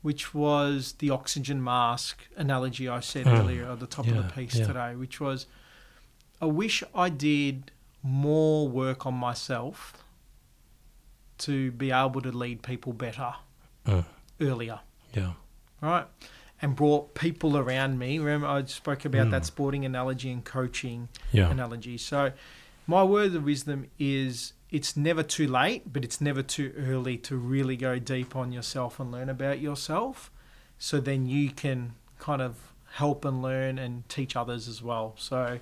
which 0.06 0.36
was 0.36 0.94
the 1.00 1.10
oxygen 1.10 1.64
mask 1.64 2.16
analogy 2.38 2.88
I 2.88 3.00
said 3.00 3.26
Mm. 3.26 3.40
earlier 3.40 3.66
at 3.72 3.80
the 3.80 3.88
top 3.88 4.06
of 4.08 4.16
the 4.16 4.32
piece 4.38 4.54
yeah. 4.56 4.68
today, 4.68 4.96
which 4.96 5.20
was 5.20 5.48
I 6.40 6.46
wish 6.46 6.84
I 6.94 7.10
did 7.10 7.72
more 8.04 8.68
work 8.68 9.08
on 9.08 9.16
myself 9.16 10.04
to 11.40 11.72
be 11.72 11.90
able 11.92 12.22
to 12.22 12.32
lead 12.32 12.62
people 12.62 12.94
better 12.94 13.34
Mm. 13.88 14.06
earlier 14.42 14.80
yeah, 15.14 15.34
right? 15.82 16.06
And 16.62 16.76
brought 16.76 17.14
people 17.16 17.58
around 17.58 17.98
me. 18.00 18.20
Remember, 18.20 18.48
I 18.48 18.64
spoke 18.66 19.06
about 19.06 19.28
Mm. 19.28 19.32
that 19.32 19.46
sporting 19.46 19.86
analogy 19.86 20.30
and 20.32 20.44
coaching 20.46 21.10
yeah, 21.32 21.50
analogy. 21.50 21.98
So, 21.98 22.32
my 22.86 23.04
word 23.04 23.34
of 23.34 23.44
wisdom 23.44 23.88
is 23.98 24.54
it's 24.76 24.98
never 24.98 25.24
too 25.24 25.48
late, 25.48 25.94
but 25.94 26.04
it's 26.04 26.20
never 26.20 26.44
too 26.44 26.74
early 26.78 27.16
to 27.20 27.38
really 27.38 27.78
go 27.78 27.98
deep 27.98 28.36
on 28.36 28.52
yourself 28.52 29.00
and 29.00 29.10
learn 29.10 29.30
about 29.30 29.62
yourself. 29.62 30.30
So 30.78 31.00
then 31.00 31.26
you 31.26 31.52
can 31.52 31.94
kind 32.20 32.42
of 32.42 32.74
help 32.96 33.24
and 33.24 33.42
learn 33.42 33.78
and 33.80 34.08
teach 34.10 34.36
others 34.36 34.68
as 34.68 34.84
well. 34.84 35.16
So, 35.18 35.60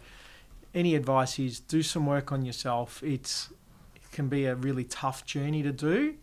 any 0.74 0.96
advice 0.96 1.38
is 1.38 1.60
do 1.60 1.84
some 1.84 2.08
work 2.08 2.32
on 2.32 2.44
yourself. 2.44 3.04
It's 3.04 3.50
it 3.96 4.12
can 4.12 4.30
be 4.30 4.46
a 4.46 4.56
really 4.56 4.84
tough 4.84 5.24
journey 5.26 5.62
to 5.62 5.72
do, 5.72 6.16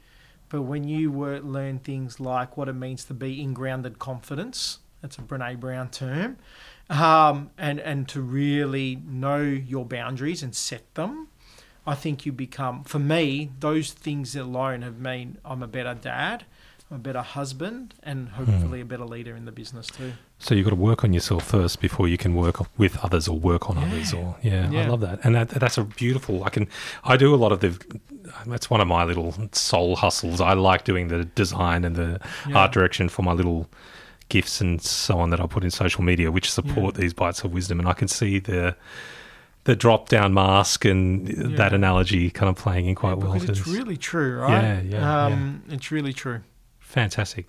but 0.49 0.63
when 0.63 0.83
you 0.83 1.13
wor- 1.13 1.39
learn 1.39 1.79
things 1.79 2.19
like 2.19 2.57
what 2.57 2.69
it 2.69 2.73
means 2.73 3.05
to 3.05 3.15
be 3.15 3.41
in 3.41 3.55
grounded 3.55 4.01
confidence, 4.01 4.81
that's 5.01 5.17
a 5.17 5.23
Brene 5.23 5.61
Brown 5.61 5.91
term, 5.91 6.39
um, 6.89 7.51
and 7.57 7.79
and 7.79 8.09
to 8.09 8.21
really 8.21 9.01
know 9.07 9.43
your 9.43 9.85
boundaries 9.85 10.43
and 10.43 10.53
set 10.57 10.93
them, 10.97 11.29
I 11.87 11.95
think 11.95 12.27
you 12.27 12.33
become. 12.33 12.85
For 12.85 12.99
me, 12.99 13.51
those 13.61 13.93
things 13.93 14.37
alone 14.37 14.83
have 14.83 14.99
made 14.99 15.37
I'm 15.45 15.63
a 15.63 15.67
better 15.67 15.95
dad, 15.95 16.45
I'm 16.91 16.97
a 16.97 17.01
better 17.01 17.23
husband, 17.23 17.95
and 18.03 18.29
hmm. 18.29 18.45
hopefully 18.45 18.81
a 18.81 18.85
better 18.85 19.05
leader 19.05 19.37
in 19.37 19.45
the 19.45 19.53
business 19.53 19.87
too. 19.87 20.13
So 20.39 20.55
you've 20.55 20.65
got 20.65 20.71
to 20.71 20.77
work 20.77 21.05
on 21.05 21.13
yourself 21.13 21.47
first 21.47 21.81
before 21.81 22.09
you 22.09 22.17
can 22.17 22.35
work 22.35 22.79
with 22.79 22.99
others 23.05 23.29
or 23.29 23.39
work 23.39 23.69
on 23.71 23.79
others. 23.79 24.13
Or 24.13 24.37
yeah, 24.43 24.71
I 24.73 24.87
love 24.87 25.01
that, 25.01 25.21
and 25.25 25.35
that, 25.35 25.49
that's 25.51 25.79
a 25.79 25.85
beautiful. 25.85 26.45
I 26.45 26.51
can, 26.51 26.69
I 27.05 27.17
do 27.17 27.35
a 27.35 27.37
lot 27.37 27.53
of 27.53 27.61
the. 27.61 28.01
That's 28.47 28.69
one 28.71 28.81
of 28.81 28.89
my 28.89 29.05
little 29.05 29.35
soul 29.53 29.97
hustles. 29.97 30.41
I 30.41 30.53
like 30.55 30.85
doing 30.85 31.09
the 31.09 31.25
design 31.25 31.85
and 31.85 31.97
the 31.97 32.21
Yeah. 32.49 32.59
art 32.59 32.73
direction 32.73 33.09
for 33.09 33.23
my 33.23 33.33
little 33.33 33.69
gifts 34.29 34.61
and 34.61 34.81
so 34.81 35.19
on 35.19 35.31
that 35.31 35.41
I 35.41 35.47
put 35.47 35.65
in 35.65 35.71
social 35.71 36.03
media, 36.03 36.31
which 36.31 36.51
support 36.51 36.95
these 36.95 37.13
bites 37.13 37.45
of 37.45 37.53
wisdom. 37.53 37.81
And 37.81 37.89
I 37.89 37.93
can 37.93 38.09
see 38.09 38.39
the 38.39 38.77
the 39.65 39.77
drop 39.77 40.09
down 40.09 40.33
mask 40.33 40.85
and 40.85 41.27
that 41.57 41.73
analogy 41.73 42.31
kind 42.31 42.49
of 42.49 42.57
playing 42.57 42.87
in 42.87 42.95
quite 42.95 43.19
well. 43.19 43.33
because 43.35 43.49
it's 43.49 43.67
really 43.67 43.97
true, 43.97 44.39
right? 44.39 44.63
Yeah, 44.63 44.81
yeah, 44.81 45.25
um, 45.27 45.63
It's 45.69 45.91
really 45.91 46.13
true. 46.13 46.41
Fantastic. 46.79 47.47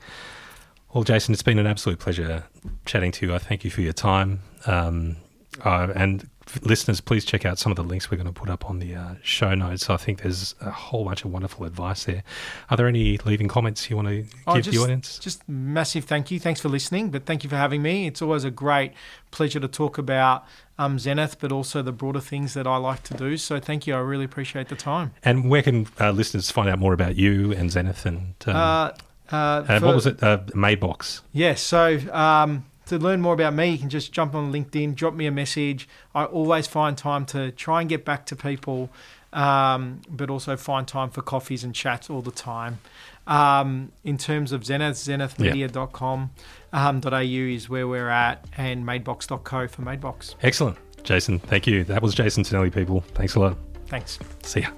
Well, 0.93 1.03
Jason, 1.05 1.33
it's 1.33 1.41
been 1.43 1.57
an 1.57 1.67
absolute 1.67 1.99
pleasure 1.99 2.43
chatting 2.85 3.11
to 3.13 3.25
you. 3.25 3.33
I 3.33 3.37
thank 3.37 3.63
you 3.63 3.71
for 3.71 3.81
your 3.81 3.93
time. 3.93 4.41
Um, 4.65 5.15
uh, 5.63 5.87
and 5.95 6.29
listeners, 6.61 7.01
please 7.01 7.25
check 7.25 7.45
out 7.45 7.57
some 7.59 7.71
of 7.71 7.75
the 7.75 7.83
links 7.83 8.09
we're 8.11 8.17
going 8.17 8.27
to 8.27 8.33
put 8.33 8.49
up 8.49 8.69
on 8.69 8.79
the 8.79 8.95
uh, 8.95 9.15
show 9.23 9.53
notes. 9.55 9.89
I 9.89 9.97
think 9.97 10.21
there's 10.21 10.55
a 10.61 10.71
whole 10.71 11.05
bunch 11.05 11.23
of 11.25 11.31
wonderful 11.31 11.65
advice 11.65 12.05
there. 12.05 12.23
Are 12.69 12.77
there 12.77 12.87
any 12.87 13.17
leaving 13.19 13.47
comments 13.47 13.89
you 13.89 13.95
want 13.95 14.07
to 14.07 14.21
give 14.23 14.33
Oh, 14.47 14.55
the 14.55 14.61
just- 14.61 14.77
audience? 14.77 15.19
Just 15.19 15.47
massive 15.49 16.05
thank 16.05 16.31
you. 16.31 16.39
Thanks 16.39 16.61
for 16.61 16.69
listening, 16.69 17.09
but 17.09 17.25
thank 17.25 17.43
you 17.43 17.49
for 17.49 17.55
having 17.57 17.81
me. 17.81 18.07
It's 18.07 18.21
always 18.21 18.43
a 18.43 18.51
great 18.51 18.93
pleasure 19.31 19.59
to 19.59 19.67
talk 19.67 19.97
about 19.97 20.45
um, 20.77 20.97
Zenith, 20.99 21.37
but 21.39 21.51
also 21.51 21.81
the 21.81 21.91
broader 21.91 22.19
things 22.19 22.53
that 22.55 22.65
I 22.67 22.77
like 22.77 23.03
to 23.03 23.13
do. 23.13 23.37
So 23.37 23.59
thank 23.59 23.85
you. 23.87 23.95
I 23.95 23.99
really 23.99 24.25
appreciate 24.25 24.67
the 24.69 24.75
time. 24.75 25.13
And 25.23 25.49
where 25.49 25.61
can 25.61 25.87
uh, 25.99 26.11
listeners 26.11 26.49
find 26.51 26.67
out 26.69 26.79
more 26.79 26.93
about 26.93 27.15
you 27.15 27.51
and 27.53 27.71
Zenith 27.71 28.05
and, 28.05 28.33
um, 28.47 28.55
Uh, 28.55 28.91
uh, 29.31 29.79
for- 29.79 29.85
what 29.85 29.95
was 29.95 30.05
it? 30.07 30.21
Uh, 30.23 30.39
Madebox. 30.55 31.21
Yes. 31.31 31.61
So 31.61 31.97
um, 32.11 32.65
to 32.91 32.99
learn 32.99 33.21
more 33.21 33.33
about 33.33 33.53
me, 33.53 33.69
you 33.69 33.77
can 33.77 33.89
just 33.89 34.11
jump 34.11 34.35
on 34.35 34.51
LinkedIn, 34.51 34.95
drop 34.95 35.13
me 35.13 35.25
a 35.25 35.31
message. 35.31 35.87
I 36.13 36.25
always 36.25 36.67
find 36.67 36.97
time 36.97 37.25
to 37.27 37.51
try 37.51 37.79
and 37.79 37.89
get 37.89 38.03
back 38.03 38.25
to 38.27 38.35
people, 38.35 38.89
um, 39.31 40.01
but 40.09 40.29
also 40.29 40.57
find 40.57 40.85
time 40.85 41.09
for 41.09 41.21
coffees 41.21 41.63
and 41.63 41.73
chats 41.73 42.09
all 42.09 42.21
the 42.21 42.31
time. 42.31 42.79
Um, 43.27 43.93
in 44.03 44.17
terms 44.17 44.51
of 44.51 44.65
Zenith, 44.65 44.97
zenithmedia.com 44.97 46.31
um, 46.73 47.01
is 47.13 47.69
where 47.69 47.87
we're 47.87 48.09
at, 48.09 48.45
and 48.57 48.85
madebox.co 48.85 49.67
for 49.67 49.81
Madebox. 49.81 50.35
Excellent. 50.41 50.77
Jason, 51.03 51.39
thank 51.39 51.65
you. 51.65 51.85
That 51.85 52.01
was 52.01 52.13
Jason 52.13 52.43
Tonelli, 52.43 52.71
people. 52.71 53.01
Thanks 53.13 53.35
a 53.35 53.39
lot. 53.39 53.57
Thanks. 53.87 54.19
See 54.43 54.61
ya. 54.61 54.69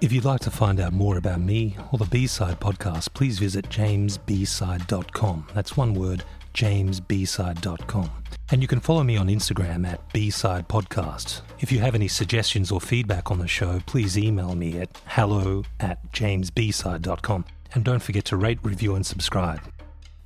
If 0.00 0.12
you'd 0.12 0.24
like 0.24 0.40
to 0.40 0.50
find 0.50 0.80
out 0.80 0.92
more 0.92 1.16
about 1.16 1.40
me 1.40 1.76
or 1.92 1.98
the 1.98 2.04
B-Side 2.06 2.60
podcast, 2.60 3.14
please 3.14 3.38
visit 3.38 3.68
jamesbside.com. 3.68 5.46
That's 5.54 5.76
one 5.76 5.94
word, 5.94 6.24
jamesbside.com. 6.52 8.10
And 8.50 8.60
you 8.60 8.68
can 8.68 8.80
follow 8.80 9.02
me 9.02 9.16
on 9.16 9.28
Instagram 9.28 9.86
at 9.86 10.12
B-Side 10.12 10.68
Podcast. 10.68 11.40
If 11.60 11.72
you 11.72 11.78
have 11.78 11.94
any 11.94 12.08
suggestions 12.08 12.70
or 12.70 12.80
feedback 12.80 13.30
on 13.30 13.38
the 13.38 13.48
show, 13.48 13.80
please 13.86 14.18
email 14.18 14.54
me 14.54 14.78
at 14.80 15.00
hello 15.06 15.64
at 15.80 15.98
jamesbside.com. 16.12 17.44
And 17.74 17.84
don't 17.84 18.02
forget 18.02 18.24
to 18.26 18.36
rate, 18.36 18.58
review, 18.62 18.96
and 18.96 19.06
subscribe. 19.06 19.60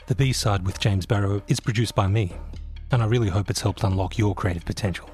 The 0.07 0.15
B 0.15 0.33
side 0.33 0.67
with 0.67 0.81
James 0.81 1.07
Barrow 1.07 1.43
is 1.47 1.61
produced 1.61 1.95
by 1.95 2.09
me, 2.09 2.33
and 2.91 3.03
I 3.03 3.07
really 3.07 3.29
hope 3.29 3.51
it's 3.51 3.61
helped 3.61 3.85
unlock 3.85 4.19
your 4.19 4.35
creative 4.35 4.65
potential. 4.65 5.09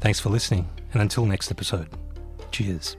Thanks 0.00 0.18
for 0.18 0.30
listening, 0.30 0.68
and 0.92 1.02
until 1.02 1.26
next 1.26 1.50
episode, 1.50 1.88
cheers. 2.50 2.96